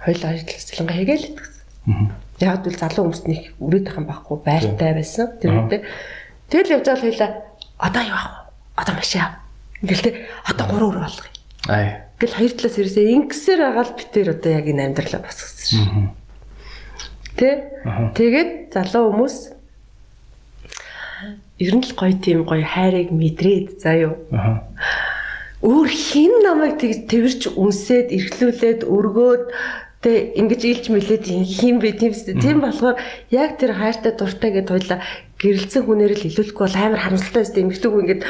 [0.04, 1.64] Хоёул ажил цалингаа хийгээл итгэсэн.
[1.88, 2.06] Аа.
[2.44, 5.26] Яг л залуу хүмүүст нэг үрээд ахын байхгүй байртай байсан.
[5.40, 5.80] Тэр үедээ
[6.52, 7.30] тэгэл явж байгаа хоёлаа
[7.80, 8.52] одоо юу авах вэ?
[8.76, 9.32] Одоо машин ав.
[9.82, 10.10] Ингээл те
[10.44, 11.32] одоо гурав өрөө болгоё.
[11.72, 12.05] Ай.
[12.16, 16.08] Гэл хоёр талаас ерөөсөө ингэсээр агаал битэр одоо яг энэ амьдралаа босгосон шүү.
[17.36, 17.48] Тэ?
[18.16, 19.36] Тэгээд залуу хүмүүс
[21.60, 23.84] ер нь л гоё тийм гоё хайрыг мэдрээд.
[24.32, 24.64] Аа.
[25.60, 29.44] Өөр хин намайг тэгж тэрч үнсээд эрхлүүлээд өргөөд
[30.04, 33.00] тэ ингэж илж мэлээд хин бэ тиймс тийм болохоор
[33.32, 35.00] яг тэр хайртай дуртай гэд хоёлаа
[35.40, 38.20] гэрэлцэн хүнээр л илүүлэхгүй бол амар харамсалтай өстэй эмгтүүг ингэж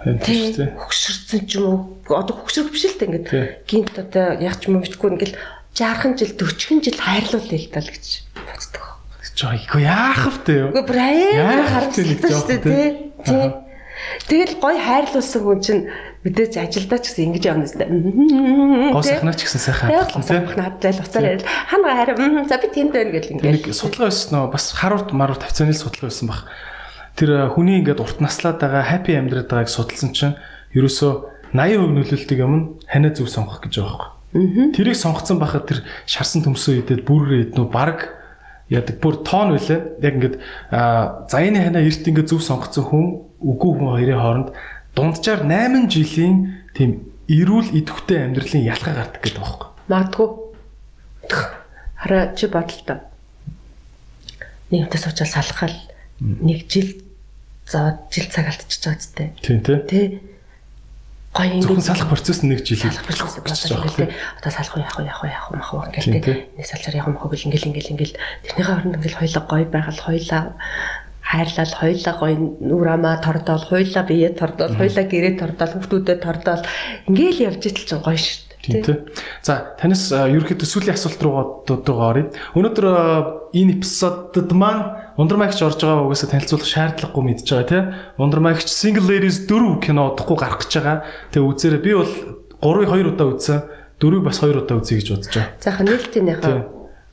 [0.00, 1.64] Тийм тий хөксөрцөн ч юм
[2.08, 3.06] уу одоо хөксөрөх биш л Тий.
[3.08, 3.26] ингээд
[3.68, 5.36] гинт одоо яг ч юм мэдхгүй ингээл
[5.76, 8.84] 60 жил 40 жил хайрлуулъя л тал гэж боддог.
[9.36, 10.68] Жойко яах вэ юу?
[10.72, 12.90] Үгүй нэг харамсалтай жоох шүү дээ
[13.24, 13.48] тий.
[14.28, 15.82] Тэгэл гой хайрлуулсан хүн чинь
[16.24, 17.84] мэдээж ажилдаа ч гэсэн ингэж явна зү.
[18.96, 21.48] Гоо сахнаа ч гэсэн сайхан хатгалсан гос сахнаа зайл уцаар ярил.
[21.68, 23.76] Ханга хараа «Мм, за би тэнд байна гэл Нэг ингээл.
[23.76, 26.40] судалгаа байсан нөө бас харуут маруут тавцааны л судалгаа байсан баг.
[27.20, 30.40] Тэр хүний ингээд урт наслаад байгаа happy амьдраад байгааг судалсан чинь
[30.72, 34.72] ерөөсөө 80% нөлөөлтөг юм ханаа зөв сонгох гэж байгаа байхгүй.
[34.72, 38.14] Тэрийг сонгоцсон байхад тэр шарсан төмсөө идээд бүрээр иднүү баг
[38.72, 40.00] яадаг бүр тоон үлээ.
[40.00, 40.36] Яг ингээд
[41.28, 43.04] заяаны ханаа эрт ингээд зөв сонгоцсон хүн
[43.42, 44.48] үгүй хүн хоёрын хооронд
[44.94, 49.68] дунджаар 8 жилийн тийм эрүүл идэвхтэй амьдралын ялгаа гардаг гэдэг байхгүй.
[49.90, 50.28] Магадгүй.
[51.98, 52.98] Хараа чи бодлоо.
[54.70, 55.76] Нэгтэй суучаал салхал
[56.22, 57.09] нэг жил
[57.70, 59.30] зав жил цаг алдчихж байгаа зү.
[59.38, 59.78] Тийм тий.
[59.86, 60.00] Тэ?
[61.30, 64.10] Гоё Зөвхөн ингээд салах процесс нэг жил процесс болоод ингээл
[64.42, 66.50] одоо салах уу яах уу яах уу яах уу мах уу ингээл тий.
[66.58, 68.18] нэг салчаар яах мах уу гэл ингээл ингээл ингээл.
[68.50, 70.42] Тэрнийхээ оронд ингээл хоёлаа гоё байгаад хоёлаа
[71.22, 76.66] хайрлал хоёлаа гоё нүрамаа тордоол хоёлаа бие тордоол хоёлаа гэрээ тордоол хүүхдүүдэд тордоол.
[77.06, 78.96] Ингээл явж итэл чинь гоё шүү Тийм тий.
[79.40, 82.26] За танаас ерөөхдөө сүүлийн асуулт руугаа дуугаа оръё.
[82.52, 82.86] Өнөөдөр
[83.56, 87.82] энэ эпизодод маань Ундрмагч орж байгаа угаасаа танилцуулах шаардлагагүй мэдж байгаа тий.
[88.20, 90.96] Ундрмагч Single Ladies 4 кино удахгүй гарах гэж байгаа.
[91.32, 91.80] Тэгээ үзээрэй.
[91.80, 92.12] Би бол
[92.60, 93.58] 3-ыг 2 удаа үзсэн.
[94.00, 95.56] 4-ыг бас 2 удаа үзье гэж бодож байгаа.
[95.60, 96.62] Заахаа нээлтийнийхээ Тий.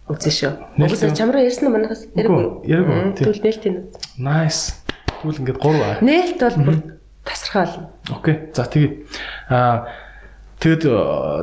[0.08, 0.52] үзэн шүү.
[0.84, 2.46] Угсаа чамраа ярьсан нь манайхаас яриаггүй.
[2.64, 3.24] Яриаггүй, тий.
[3.28, 3.76] Тэгвэл нээлтийн.
[4.24, 4.64] Nice.
[5.20, 6.00] Тэгвэл ингээд 3 аа.
[6.00, 6.78] Нээлт бол бүр
[7.28, 7.92] тасархаал.
[8.08, 8.36] Окей.
[8.56, 8.92] За тэгээ.
[9.52, 10.07] Аа
[10.60, 10.94] тэгэд э,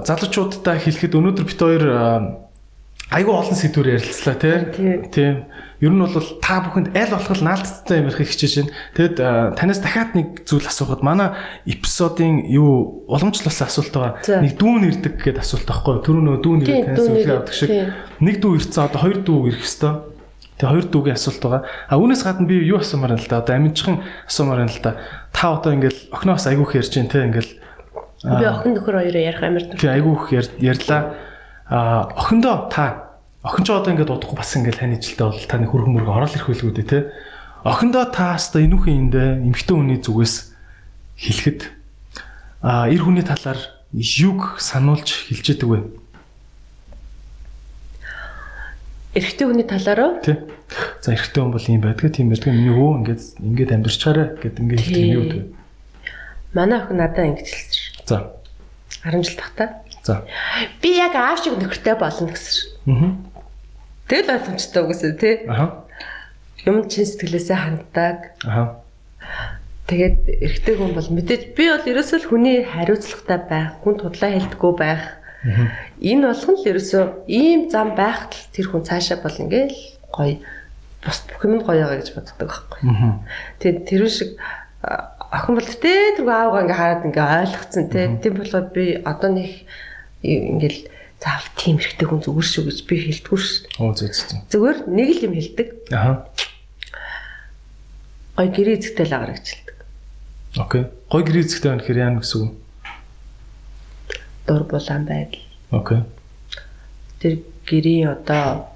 [0.02, 2.00] залуучуудтай хэлэхэд өнөөдөр бит хоёр э,
[3.14, 4.56] айгүй олон сэдвээр ярилцлаа тий.
[4.74, 4.98] Тийм.
[5.10, 5.34] Тийм.
[5.78, 8.74] Ер нь бол та бүхэнд аль болох наалтцтай юм ярих хичээж байна.
[8.98, 14.42] Тэгэд э, танаас дахиад нэг зүйл асуухад манай эпизодын юу уламжлалсан асуулт байгаа.
[14.42, 16.02] Нэг дүүн ирдэг гэдэг асуулт байхгүй юу?
[16.02, 17.70] Түрүү нөгөө дүүн ирдэг танаас ирдэг, авдаг шиг.
[18.18, 20.14] Нэг дүү ирсэн одоо хоёр дүү ирэх хэвээр.
[20.54, 21.62] Тэгээ хоёр дүүгийн асуулт байгаа.
[21.90, 23.42] А үүнээс гадна би юу асуумаар байна л да.
[23.42, 23.96] Одоо аминчхан
[24.26, 24.92] асуумаар байна л да.
[25.34, 27.52] Та одоо ингээл охиноос айгүйх ярьж байна те ингээл
[28.24, 31.02] Би охин нөхөр хоёроо ярих амар тий айгүйх яр- ярьлаа.
[31.68, 33.12] А охиндоо та
[33.44, 36.48] охин ч одоо ингээд удахгүй бас ингээл таны жилдээ бол таны хөргөн мөргө орол ирэх
[36.48, 36.98] байлгүй дээ те.
[37.68, 40.34] Охиндоо та хаста энүүхэн эндэ эмхтэн хүний зүгээс
[41.20, 41.60] хэлэхэд
[42.64, 43.60] а эр хүний талаар
[43.92, 45.80] юг сануулж хэлж яадаг вэ?
[49.14, 50.36] эрэгтэй хүний талаараа Тий.
[51.04, 54.80] За эрэгтэй хүн бол ийм байдгаа тийм байдгаа миний өө ингээд ингээд амьдрчаарэ гэд ингээд
[54.80, 55.44] хэлдэг юм үү.
[56.56, 57.83] манай охин надад ингэж хэлсэн.
[58.06, 58.32] За.
[59.04, 59.82] 10 жил тахта.
[60.02, 60.24] За.
[60.82, 62.68] Би яг аав шиг нөхөртэй болно гэсэн.
[62.86, 63.16] Аа.
[64.08, 65.34] Тэгэл ойлгомжтой үгүйсэ тий.
[65.48, 65.88] Аха.
[66.68, 68.36] Юм чин сэтгэлээсээ ханддаг.
[68.44, 68.84] Аха.
[69.88, 74.72] Тэгээд эрэгтэй хүн бол мэдээж би бол ерөөсөө л хүний хариуцлагатай байх, хүн тудлаа хэлдэггүй
[74.80, 75.04] байх.
[76.00, 79.76] Энэ болгон л ерөөсөө ийм зам байхад л тэр хүн цаашаа бол ингээл
[80.08, 80.40] гоё
[81.04, 82.80] бус бүх юмд гоё байгаа гэж боддог байхгүй.
[82.88, 83.20] Аа.
[83.60, 84.40] Тэгээд тэр шиг
[85.34, 88.22] охин бол тэ тэр аавгаа ингээ хараад ингээ ойлгоцсон тэ.
[88.22, 89.50] Тийм болохоор би одоо нэг
[90.22, 90.80] ингээл
[91.18, 93.58] заав тийм хэрэгтэй хүн зүгээр шүү гэж би хэлдэггүй шүү.
[93.82, 94.38] Оо зөө зөө.
[94.52, 95.68] Зүгээр нэг л юм хэлдэг.
[95.90, 96.12] Аха.
[98.36, 99.76] Гоё гэрээ эзэгтэй л агаар гэж хэлдэг.
[100.60, 100.82] Окей.
[101.10, 102.52] Гой гэр эзэгтэй байна гэхээр яа гэсэн үг?
[104.46, 105.42] Дур булаан байдал.
[105.70, 106.00] Окей.
[107.22, 107.34] Тэр
[107.64, 108.68] гэрээ одоо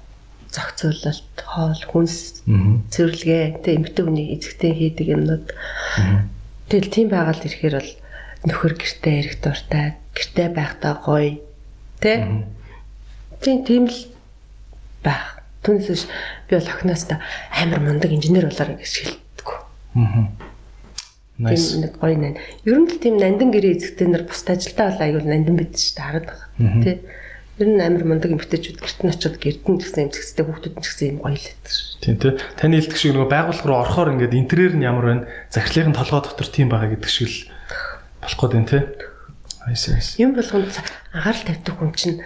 [0.49, 2.81] зохицуулалт, хоол, хүнс, Аа.
[2.89, 5.45] цэвэрлэгээ, тэ эмгтэй хүний эзэгтэй хийдэг юмнууд.
[6.69, 7.91] Тэгэл тийм байгаад ирэхээр бол
[8.45, 11.41] нөхөр гэртээ эрэх дуртай, гэртээ байхдаа гоё.
[11.97, 12.45] Тэ?
[13.41, 13.99] Тийм тийм л
[15.03, 15.41] байх.
[15.65, 16.03] Түүнээс биш
[16.47, 17.19] би бол охиноос та
[17.51, 19.49] амар мундаг инженер болоорой гэж хэлдэг.
[19.97, 20.31] Аа.
[21.39, 21.75] Nice.
[21.75, 22.39] Тийм нэг гоё нань.
[22.63, 25.95] Ер нь л тийм нандин гэрээ эзэгтэй нар бусд ажилдаа бол аюул нандин бид шүү
[25.95, 26.47] дээ хараад байгаа.
[26.83, 26.91] Тэ?
[27.59, 31.17] Ер нь амар мундаг эмгтээчүүд гэрт нь очиод гэрдэн гэсэн эмзэгстэй хүүхдүүд нь гэсэн юм
[31.19, 31.99] гоё л байдаг шүү.
[31.99, 32.31] Тийм тий.
[32.55, 35.27] Таны хэлдэг шиг нөгөө байгууллага руу орохоор ингээд интерьер нь ямар байна?
[35.51, 37.51] Захирлын толгой дотор тийм байгаа гэдэг шиг л
[38.23, 38.83] болох гээд байна тий.
[40.23, 40.71] Юм болгонд
[41.11, 42.23] анхаарал тавьдаг хүн чинь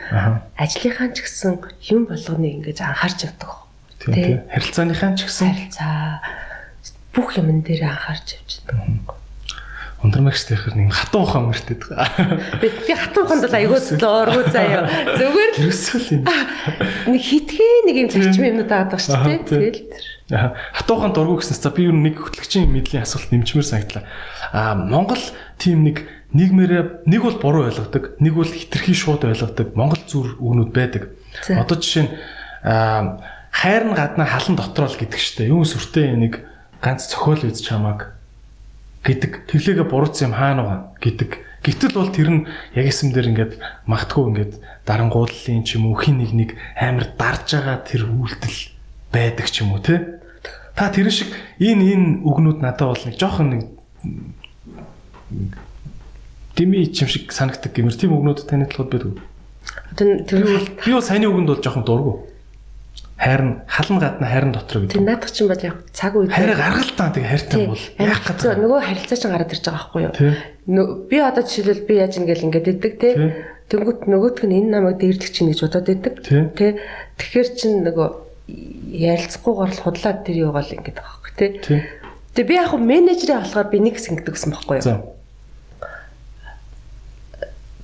[0.53, 3.51] ажлынхаа ч гэсэн юм болгоныг ингэж анхаарч явдаг.
[4.05, 4.37] Тийм тий.
[4.53, 6.21] Харилцааныхаа ч гэсэн Харилцаа
[7.17, 8.77] бүх юмн дээр анхаарч явчихдаг.
[10.03, 12.37] Ундрмагч тэрхэр нэг хатан ухаан мөртэй байгаа.
[12.59, 14.83] Би хатан хонд бол айгуу зөөргөө заяа.
[15.15, 16.23] Зүгээр л Тэрсэл юм.
[17.07, 19.39] нэг хитгэе нэг юм зарчим юмнууд байгаа шүү дээ.
[19.47, 19.81] Тэгэл
[20.27, 20.43] тэр.
[20.75, 24.03] Хатан ухаан дургу гэснээр за би юу нэг хөтлөгчийн мэдлийн асуулт нэмчмээр санагдлаа.
[24.51, 25.23] Аа, Монгол
[25.55, 26.03] тийм нэг
[26.35, 31.15] нийгмээрээ нэг бол буруу ойлгодог, нэг бол хитрхи шууд ойлгодог Монгол зүр үгнүүд байдаг.
[31.47, 32.11] Одоо жишээ нь
[33.53, 35.47] хайр нь гадна халан дотроо л гэдэг штэ.
[35.47, 36.43] Юм сүртэй нэг
[36.81, 38.17] ганц цохиол үз чамааг
[39.03, 41.31] гэдэг тэглээгээ буруутсан юм хаана байгаа гэдэг.
[41.63, 42.41] Гэтэл бол тэр нь
[42.75, 43.53] яг эсэм дээр ингээд
[43.87, 44.53] магтгүй ингээд
[44.83, 48.59] дарангууллын ч юм уу хин нэг нэг амар дарж байгаа тэр үйлдэл
[49.11, 50.19] байдаг ч юм уу те.
[50.75, 53.61] Та тэр шиг энэ энэ үгнүүд надад бол нэг жоохон нэг
[56.55, 59.23] дими чим шиг санагдаг гэмэр тийм үгнүүд таны талууд байдаг.
[59.95, 60.43] Тэр
[60.83, 62.13] би бол саяны үгэнд бол жоохон дургу.
[63.17, 64.97] Хайрн халан гадна хайрн дотор гэдэг.
[64.97, 68.55] тэр наадах чинь бол яг цаг үед Хайраа гаргалтаа тэг хайртай бол яг яг гадаа.
[68.57, 70.01] нөгөө харилцаа чинь гараад ирж байгаа байхгүй
[70.67, 71.07] юу?
[71.07, 73.09] Би одоо жишээлбэл би яаж ингээл ингээд идэг те.
[73.69, 76.13] Тэнгүүт нөгөөтг нь энэ намайг дээрлэх чинь гэж бодоод идэг.
[76.25, 76.41] Тий.
[76.51, 76.81] Тэ.
[77.15, 78.07] Тэгэхээр чин нөгөө
[78.91, 81.47] ярилцахгүйгээр л худлаад тэр юугаал ингээд байгаа байхгүй те.
[82.33, 84.83] Тэгээ би яг хөө менежерээ болохоор би нэг хэсэг гэдэг гэсэн байхгүй юу?
[84.83, 84.95] За.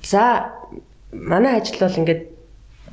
[0.04, 0.22] За
[1.12, 2.22] манай ажил бол ингээд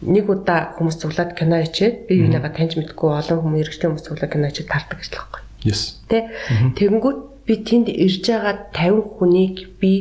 [0.02, 4.32] нэг удаа хүмүүс цуглаад кино ичээд би юуныгаа таньж мэдгүй олон хүмүүс эргэжтэй хүмүүс цуглаад
[4.34, 5.42] кино ичээд таардаг ажил байхгүй.
[5.66, 5.82] Yes.
[6.06, 6.30] Тэ.
[6.78, 7.20] Тэгэнгүүт
[7.50, 9.94] би тэнд ирж байгаа 50 хүнийг би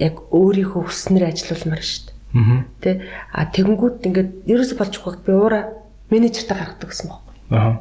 [0.00, 2.64] яг өөрийнхөө хүснээр ажилуулмаар шүү дээ.
[2.80, 2.90] Тэ.
[3.30, 5.60] А тэгэнгүүт ингээд ерөөсө болчихгүй би уура
[6.08, 7.34] менежертэй гаргадаг гэсэн байхгүй.
[7.52, 7.76] Аа.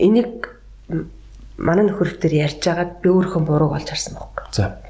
[0.00, 0.56] Энийг
[1.60, 4.44] манай нөхөр ихтер ярьж агаад би өөрийнхөө бурууг олж харсан байхгүй.
[4.56, 4.80] За.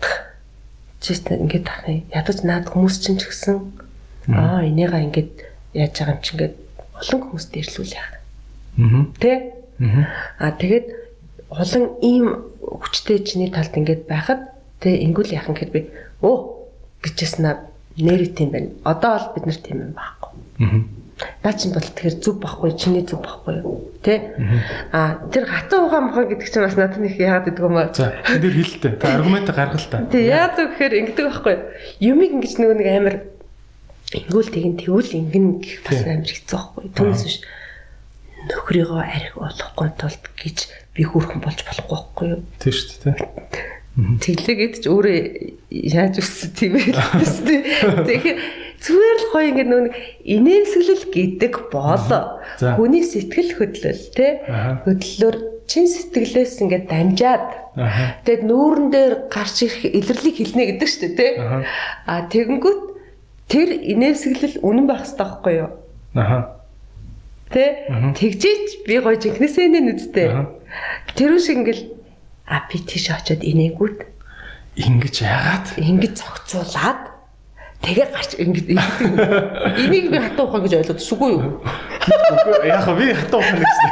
[1.03, 3.83] Чист ингээд тахны ядаж наад хүмүүс чинь ч гэсэн
[4.29, 5.31] аа энийга ингээд
[5.75, 6.55] яаж байгаа юм чи ингээд
[7.01, 8.13] олон хүмүүст дээрлүүл яах.
[8.79, 9.05] Аа.
[9.19, 9.33] Тэ?
[9.81, 10.05] Аа.
[10.39, 10.87] А тэгээд
[11.51, 12.27] олон ийм
[12.63, 15.81] хүчтэй чиний талд ингээд байхад тэ ингүүл яхан гэхэд би
[16.23, 16.69] оо
[17.03, 17.51] гэжсэн
[17.99, 18.71] нэр тийм байна.
[18.85, 20.31] Одоо бол бид нар тийм юм байхгүй.
[20.63, 21.03] Аа.
[21.43, 23.91] Наа чинь бол тэгэхээр зүг байхгүй чиний зүг байхгүй юу?
[24.03, 24.35] Тэ?
[24.91, 27.95] А тэр хатан ухаан мохоо гэдэг чинь бас надад нэг яагаад гэдэг юм бэ?
[27.95, 28.15] За.
[28.27, 28.93] Тэр хэлэлтэй.
[28.99, 30.03] Та аргумент гаргал та.
[30.11, 31.63] Тэг яагаад гэхээр ингэдэг байхгүй юу?
[32.15, 33.17] Юмыг ингэж нөгөө нэг амар
[34.13, 36.87] ингүүл тэгин тэгвэл ингэн гэх бас амар хэцүү байхгүй?
[36.93, 37.37] Түүнээс биш
[38.49, 40.59] нөхрийгөө арх болохгүй тулд гэж
[40.97, 42.41] би хүүхэн болж болохгүй байхгүй юу?
[42.59, 43.73] Тийм шүү дээ.
[43.93, 45.17] Тэглэгээд ч өөрөө
[45.69, 46.97] яаж өссөн тийм ээ.
[48.09, 48.39] Тэгэхээр
[48.83, 49.95] зүгээр л гоё ингэ нэг
[50.25, 52.09] инээмсэглэл гэдэг бол
[52.59, 54.03] хүний сэтгэл хөдлөл
[54.49, 54.81] Аха.
[54.89, 55.37] хөдлөлөөр
[55.69, 57.49] чин сэтгэлээс ингэ дамжаад
[58.27, 61.33] тэгээд нүүрэн дээр гарч ирэх илэрлийг хэлнэ гэдэг шүү дээ.
[61.37, 61.59] Аха.
[62.09, 62.92] А тэгэнгүүт
[63.49, 65.71] тэр инээмсэглэл үнэн байх хэрэгтэй байхгүй юу?
[66.15, 66.39] Аха.
[67.53, 67.89] Тэ?
[68.17, 69.81] Тэгжээч би гоё жинхнээсээ нэ.
[70.29, 70.51] Аха.
[71.17, 71.83] Тэр үш ингээл
[72.49, 73.99] а би тийш очиод инээгүүт
[74.73, 75.67] Ингэж яагаад?
[75.77, 77.13] ингэж зохицуулаад
[77.83, 78.67] Тэгээ гарч ингэж.
[79.75, 81.59] Энийг би хатуу ухаа гэж ойлгодсгүй юу?
[81.59, 83.91] Үгүй яг би хатуу ухаан гэсэн.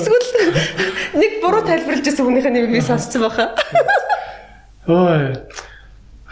[0.00, 0.56] Эсвэл
[1.12, 3.52] нэг буруу тайлбарлаж байсан хүнийхээ нэрийг би сонссон байхаа.
[4.88, 5.36] Ой.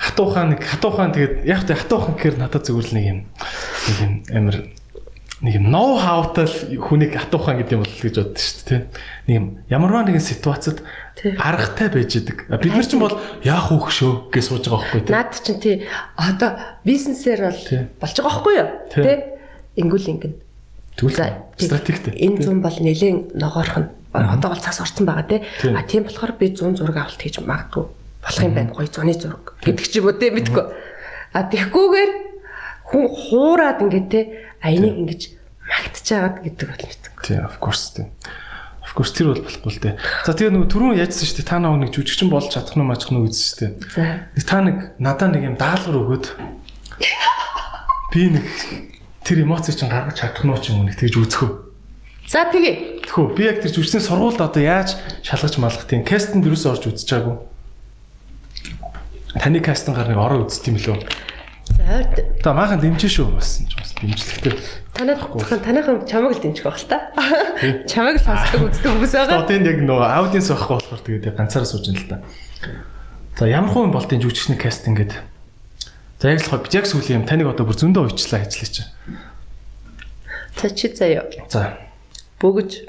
[0.05, 3.06] Хатуу ухаан нэг хатуу ухаан тэгээд яг тэ хатуу ухаан гэхээр надад зүгээр л нэг
[3.09, 4.56] юм нэг юм амир
[5.40, 6.44] нэг юм ноу хаутай
[6.76, 8.81] хүнийг хатуу ухаан гэдэг юм бол гэж боддоо шүү дээ.
[9.28, 10.85] Нэг юм ямарваа нэгэн ситуацид
[11.40, 12.48] аргатай байж идэг.
[12.52, 15.12] Бид нар ч бол яах вэ шүү гэж сууж байгаа байхгүй тий.
[15.16, 15.76] Наад чинь тий
[16.20, 16.51] одоо
[16.85, 17.60] бизнесээр бол
[17.97, 18.68] болж байгаа байхгүй юу?
[18.93, 19.16] Тий.
[19.81, 20.35] Ингүүл ингэн.
[21.01, 22.12] Тэгвэл стратегтэй.
[22.12, 23.89] Энэ зүүн бол нэлээд ногоорхон.
[24.12, 25.26] Одоо бол цаас орсон байгаа.
[25.26, 25.40] Тий.
[25.72, 28.72] А тийм болохоор би 100 зураг авалт хийж магадгүй болох юм байна.
[28.72, 30.64] Гоё зуны зураг гэдэг ч юм уу тий мэдгүй.
[31.36, 32.12] А тэгхгүйгээр
[32.88, 34.24] хүн хуураад ингээд тий
[34.64, 35.22] а энийг ингэж
[35.68, 37.22] магтж агаад гэдэг бол мэдгүй.
[37.24, 38.06] Тий, of course тий.
[38.84, 39.94] Of course тэр бол болохгүй л дээ.
[40.28, 41.48] За тэгээ нөгөө түрүүн яжсан шүү дээ.
[41.48, 44.44] Та нэг жүжигчин болж чадах нь мажих нь үзсэн шүү дээ.
[44.44, 46.26] Та нэг надаа нэг юм даалгавар өгөөд
[48.12, 48.46] би нэг
[49.24, 51.51] тэр эмоцийг чинь гаргаж чадах нь ч юм уу нэг тэгж үзэхөө.
[52.28, 53.05] За тэгээ.
[53.09, 57.36] Тэхүү би яг тэр жүжигчний сургуульд одоо яаж шалгаж малгах тийм кастинд юусоо орж үзчихаагүй.
[59.40, 60.98] Таны кастинг гар нэг ороо үзт юм лөө.
[61.74, 64.55] За ойрт Та маахан дэмжин шүү бас ч бас дэмжлэгтэй.
[64.94, 67.11] танай танайхан чамаг л дэмжих байх л та.
[67.90, 69.43] Чамаг л сонсдог үздэг хүмүүс байгаа.
[69.43, 72.16] Одоо энд яг нөгөө аудиенс байхгүй болохоор тэгээд ганцаараа сууж ин л та.
[73.35, 75.19] За ямар хүн болтын жүжигчний кастинг гэдэг.
[76.23, 78.86] За яг л хоо бид яг сүүлийн юм таныг одоо бүр зөндөө уйчлаа ажиллаж.
[80.61, 81.27] За чи заяа.
[81.51, 81.74] За.
[82.39, 82.86] Бөгж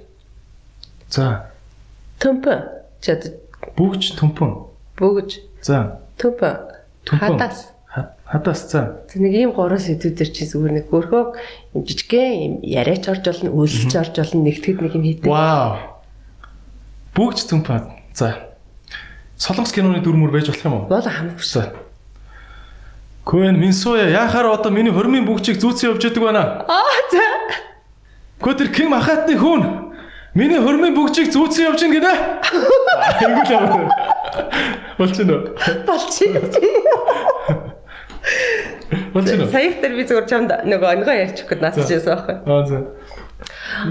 [1.09, 1.49] За.
[2.21, 2.53] төмпө.
[3.01, 3.33] Чад
[3.77, 4.67] Бүгж төмпөн.
[4.99, 6.04] бөгж За.
[6.17, 6.55] Төмпөн.
[7.05, 7.71] Хадас.
[7.91, 8.81] Ха- Хадас за.
[9.11, 11.23] Тэг нэг ийм гурван сэдвүүдэр чи зүгээр нэг хөрхөө
[11.75, 15.29] юм жижигхэн юм яриач орж болно, үйлсч орж болно, нэгтгэд нэг юм хийдэг.
[15.29, 15.77] Вау.
[17.15, 17.83] Бүгж төмпөн.
[18.15, 18.35] За.
[19.37, 20.87] Солонгос киноны дүр мөр байж болох юм уу?
[20.89, 21.43] Бол хамаагүй.
[21.43, 21.71] За.
[23.25, 26.43] Куэн Минсуя яхаар одоо миний хормын бүгчийг зүүцэн явж яадаг байна.
[26.69, 27.25] Аа за.
[28.39, 29.91] Гү тэр Ким Ахатны хүн
[30.37, 32.13] миний хормын бүгчийг зүүцэн явж гинэ.
[33.25, 33.89] Айгуу л.
[34.97, 35.43] Болчихно уу?
[35.87, 36.33] Болчих.
[39.13, 39.51] Болчихно уу?
[39.51, 42.35] Саяг дээр би зүгээр чамд нөгөө өнгөө ярьчих гээд наацж байсан байхгүй.
[42.45, 42.77] Аа за.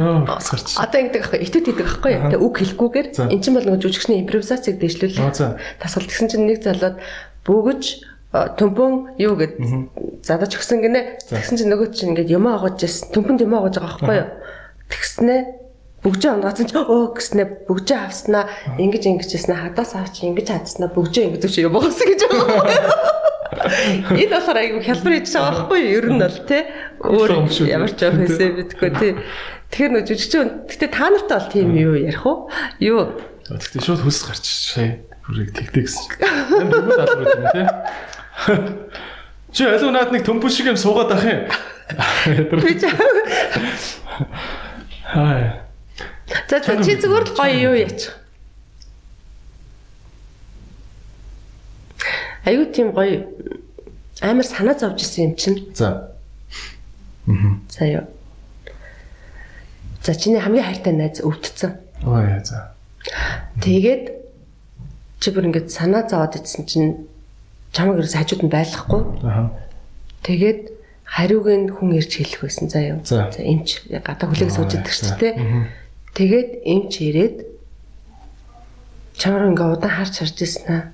[0.01, 0.75] Нөө сарч.
[0.81, 2.13] Одоо ингэдэг байхгүй, итүүд хийдэг байхгүй.
[2.33, 5.33] Тэг үг хэлэхгүйгээр эн чинь бол нөгөө жүжигчний импровизацийг Аа, дэвшлүүлээ.
[5.37, 5.47] за.
[5.81, 6.97] Тасгал тэгсэн чинь нэг залууд
[7.45, 7.83] бөгөж
[8.59, 9.53] төмпөн юу гэд
[10.25, 11.21] задаж өгсөн гинэ.
[11.29, 13.13] Тэгсэн чинь нөгөө чинь ингээд юм агуулж байсан.
[13.13, 14.29] Төмпөнд юм агуулж байгаа байхгүй юу?
[14.91, 15.37] Тэгснэ
[16.05, 18.45] бүгжээ онгоцсон чи өө гэснэ бүгжээ авснаа
[18.77, 23.25] ингэж ингэж яснаа хадаас авч ингэж хадснаа бүгжээ ингэж чи юм боогсон гэж байгаа.
[24.13, 25.97] Энэ болохоор айгүй хялбар хийж байгаа байхгүй юу?
[25.97, 26.59] Ер нь бол те
[27.01, 29.09] өөр юм ямар ч байх хэсэ битгүй те.
[29.73, 32.53] Тэгэхээр нөө жүжигчин гэтээ та нартай бол тийм юу ярих уу?
[32.85, 33.17] Юу?
[33.49, 35.09] Тэгтээ шууд хөлс гарч шээ.
[35.25, 36.21] Бүрийг гэсэн.
[36.21, 37.67] Энэ бүгд албар юм тий.
[39.57, 41.49] Чи алуу наад нэг төмпөш шиг юм суугаад ах юм.
[42.61, 42.93] Би ч
[45.05, 45.64] Хай.
[46.49, 48.09] За за чи зүгээр л гоё юу яач.
[52.45, 53.29] Аюу тийм гоё
[54.21, 55.69] амар санаа зовж исэн юм чинь.
[55.75, 56.17] За.
[57.69, 58.05] За юу.
[60.05, 61.81] За чиний хамгийн хайртай найз өвдцэн.
[62.05, 62.73] Ой за.
[63.61, 64.13] Тэгээд
[65.21, 67.09] чи бүр ингэж санаа зовоод идсэн чинь
[67.73, 69.03] чамаг ерөөс хажууд нь байхгүй.
[69.25, 69.53] Аха.
[70.25, 70.61] Тэгээд
[71.05, 73.01] хариуг нь хүн ирж хэлэх байсан заа юу.
[73.05, 73.33] За.
[73.41, 75.35] эмч гадаа хүлээг сууж Аа, идэх шүү дээ.
[76.15, 77.37] Тэгээд эмч ирээд
[79.19, 80.85] чамаар ингээ удаан харж харж ирсэн аа.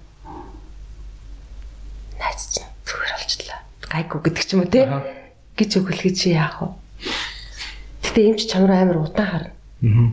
[2.16, 3.60] Найз чинь зүгээр болчлаа.
[3.84, 4.88] Гайгүй гэдэг ч юм уу те.
[5.60, 6.68] Гэж өгөлгөж чи яах вэ?
[8.00, 9.52] Гэтэ эмч чамаар амар удаан харна.
[9.84, 10.08] Мгм.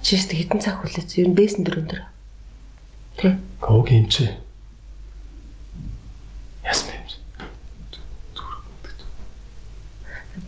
[0.00, 1.12] Чи өөртөө хитэн цаг хүлээц.
[1.20, 2.08] Ер нь бэсэн дөрөв дөрөв.
[3.20, 3.36] Тэ.
[3.60, 4.32] Гог юм чи.
[6.64, 6.96] Ясмэ.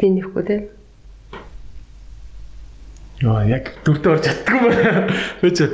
[0.01, 0.57] Би нэхгүй те.
[3.23, 5.13] Йоо яг дүрдээ орж чаддгүй байна.
[5.43, 5.71] Би ч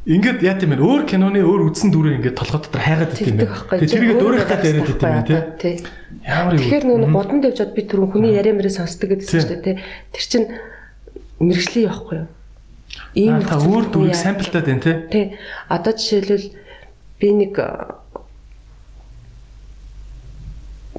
[0.00, 3.36] Ингээд яа тийм ээ өөр киноны өөр үдсэн дүрээр ингээд толгой дотор хайгаад байт юм
[3.36, 3.52] байна.
[3.68, 5.22] Тэгээ тэрийг дөөрөх тал яриад байт юм байна
[5.60, 5.74] тий.
[6.24, 6.60] Ямар юм.
[6.64, 9.76] Тэгэхээр нөгөө гудамд явжод би түрүүн хүний яриа мэрээ сонсдог гэдсэн шүү дээ тий.
[10.08, 10.44] Тэр чин
[11.36, 12.28] мэрэгжлийн явахгүй юу?
[13.28, 14.96] Аа, та өөр дүрийг самплтаад байна тий.
[15.12, 15.26] Тий.
[15.68, 16.48] Одоо жишээлбэл
[17.20, 17.52] би нэг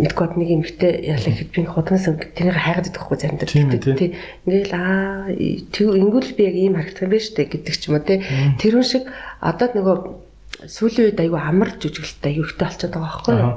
[0.02, 3.48] мэдгүй нэг эмэгтэй ялах хэд би худамс тэрийг хайгаад идэх байхгүй заримдаа.
[3.48, 3.94] Тий.
[3.94, 4.10] Тий.
[4.50, 6.90] Ингээл аа ингүүл би яг ийм байна
[7.22, 8.20] шүү дээ гэдэг ч юм уу тий.
[8.58, 9.06] Тэрүүн шиг
[9.40, 9.98] одоо нөгөө
[10.66, 13.54] сүүлийн үед аюу амар жүжиглэлтэй аюу ихтэй болчиход байгаа байхгүй юу?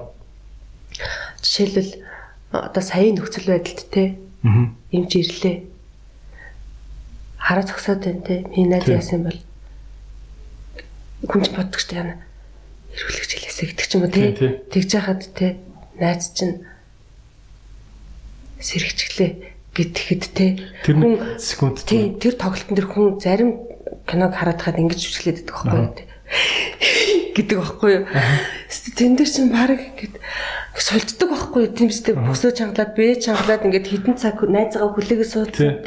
[1.41, 1.93] Жишээлбэл
[2.53, 3.89] одоо саяын нөхцөл байдалд
[4.45, 4.69] Аа.
[4.93, 5.57] эмч ирлээ.
[7.41, 8.45] Хараа зогсоод байна те.
[8.53, 9.41] Миний найз яасан бол
[11.25, 12.15] хүн ч боддог штэ яана.
[12.95, 14.37] эрүүлэгч хэлээсэ гэдэг ч юм уу Тий, тий.
[14.37, 14.53] тий.
[14.71, 15.57] Тэгж яхад тий
[16.01, 16.65] найз чинь
[18.61, 19.31] сэрэгчлээ
[19.75, 20.25] гэтгэхэд
[20.87, 23.59] Тэр нэг секунд тий тэр тоглолтын тэр хүн зарим
[24.07, 26.15] киног хараад хаад ингэж жүжиглээд байдаг байхгүй юу
[27.35, 28.05] гэдэг байхгүй юу.
[28.95, 30.17] Тэн дээр чинь баг ингээд
[30.79, 31.75] сулддаг байхгүй юу.
[31.75, 35.83] Тэмцдэг бөсөө чангалаад бэ чангалаад ингээд хитэн цаг найзгаа хүлээгээ суудсан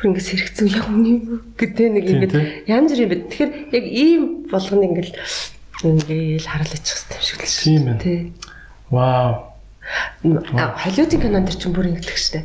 [0.00, 1.20] бүр ингээд сэрэгцэн яг үний
[1.60, 2.64] гэдэг нэг тий.
[2.72, 3.28] янз бүр юм бэ.
[3.28, 5.12] Тэгэхээр яг ийм болгоно ингээд
[5.84, 7.64] ингээд харуулчих хэвээр шиг л шүү.
[7.64, 8.00] Тийм байна.
[8.00, 8.20] Тий.
[8.90, 9.32] Вау.
[10.22, 12.40] Холливуудын кинонд дэр чинь бүр ингэдэг штэ.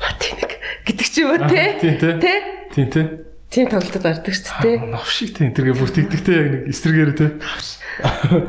[0.00, 0.52] Матиник
[0.84, 1.78] гэдэг ч юм уу те?
[1.80, 2.12] Тий, тий.
[2.20, 2.32] Тэ?
[2.74, 3.06] Тийм тий.
[3.48, 4.72] Тийм тоглолтод гардаг штэ те.
[4.84, 7.30] Навшиг тий тэргээ бүр тэгдэгтэй яг нэг эсрэгээр тий.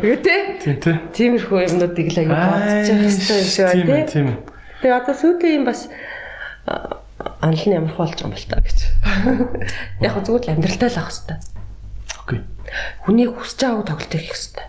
[0.04, 0.36] Тэгээ те?
[0.60, 0.96] Тийм тий.
[1.16, 4.12] Тиймэрхүү юмнуудыг л аягүй бодож явах хэрэгтэй юм шиг Тийм байна те.
[4.12, 4.28] тийм.
[4.84, 5.80] Тэгээ одоо сүүлийн юм бас
[7.42, 8.80] анал нь ямархуу болж байгаа юм бол та гэж.
[10.06, 11.38] Яг хөө зүгээр л амьдралтай л авах хэрэгтэй.
[12.26, 12.42] Окей.
[13.06, 14.66] Хүний хүсэж байгааг тоглолт хийх хэрэгтэй.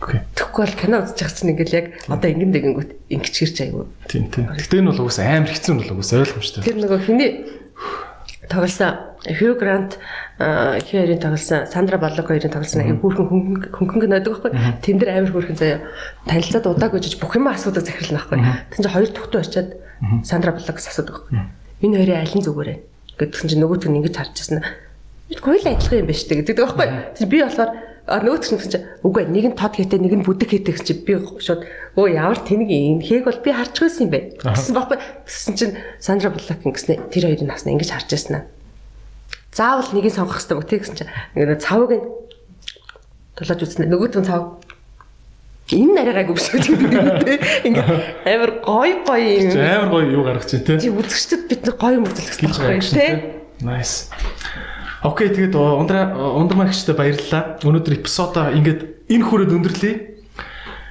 [0.00, 0.20] Окей.
[0.32, 3.84] Тэгэхгүй бол кино үзэж байгаа чинь ингээл яг одоо ингэн дэгэнгүүт ингэж хэрч аягүй.
[4.08, 4.46] Тийм тийм.
[4.48, 6.64] Гэтэ энэ бол угсаа амар хэцүү нь бол угсаа ойлгомжтой.
[6.64, 7.30] Тэр нөгөө хиний
[8.48, 9.98] тоглосон Хью Грант
[10.38, 14.52] Хьюрийн тоглосон Сандра Баллок хоёрын тоглосон аяг бүрхэн хөнгөн гэнэдэг байхгүй.
[14.80, 15.80] Тэн дээр амар бүрхэн заяа
[16.24, 18.40] танилцаад удааг үжиж бүх юм асуудаг захирлна байхгүй.
[18.40, 19.68] Тэн чинь хоёр төгтөө очиад
[20.24, 21.44] Сандра Баллокс асуудаг байхгүй.
[21.84, 22.76] Энэ хоёрын аль нь зүгээр вэ?
[23.20, 24.64] Гэдгсэн чинь нөгөөт нь ингэж харж байсан.
[25.28, 26.88] Бид гоё л адилхан юм байна шүү дээ гэдэг байхгүй.
[27.20, 27.70] Тэг би болохоор
[28.08, 31.20] нөгөөт нь чинь үгүй нэг нь тод хийтэй нэг нь бүдэг хийтэй гэж чи би
[31.20, 31.68] шууд
[32.00, 34.98] өө ямар тэнэг юм хээг бол би харж байсан юм бэ гэсэн байхгүй.
[35.28, 38.44] Тэгсэн чинь Сандра Баллок ингэснэ тэр хоёрын наснаа ингэж харж байсан аа.
[39.50, 42.06] Заавал нэгийг сонгох хэрэгтэй мөг тэгсэн чинь ингээд цавыг нь
[43.34, 44.62] тулааж үзнэ нөгөөт нь цав
[45.70, 46.60] энэ нарийгаагүй биш үү
[47.66, 47.88] ингээд
[48.26, 50.78] амар гоё гоё юм Амар гоё юу гаргаж чинь тий.
[50.78, 53.40] тий үзэгчдэд бид гоё юм үзүүлэх Гилж хэрэгтэй гаргаж тий чинь.
[53.62, 54.10] Nice.
[55.02, 57.58] Окей тэгээд ундраа ундрмагчтай баярлалаа.
[57.64, 59.94] Өнөөдөр эпизодоо ингээд энэ хүрээд өндөрлөе.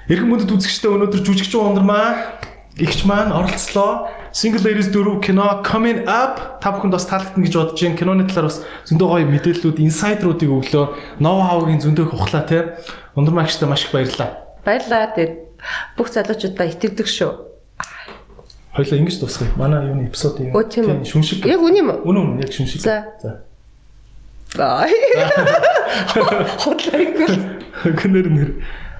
[0.09, 2.41] Эрхэм мөндөд үзэгчтэй өнөөдөр жүжигчин ундрмаа
[2.79, 4.07] игч маань оролцлоо.
[4.33, 7.97] Single Ladies 4 кино coming up та бүхэнд бас таалагдана гэж бодож байна.
[7.97, 10.85] Киноны талаар бас зөндөө гоё мэдээллүүд, инсайдруудыг өглөө,
[11.19, 12.77] ноу хаугийн зөндөө ухлаа те.
[13.15, 14.37] Ундрмагчтай маш их баярлалаа.
[14.65, 15.33] баярлаа тэгээд
[15.97, 17.31] бүх залуучуудаа итгэдэг шүү
[18.69, 19.49] Хоёлаа ингэж дуусгая.
[19.57, 21.43] Манай юуны эпизодын Өө, тийм шүншиг.
[21.43, 22.79] яг үний юм Үнэн үнэн яг шүншиг.
[22.85, 23.03] За.
[23.19, 23.41] За.
[24.55, 24.93] бай
[26.61, 27.27] хотлайгүй
[27.83, 28.49] Гэнэр нэр.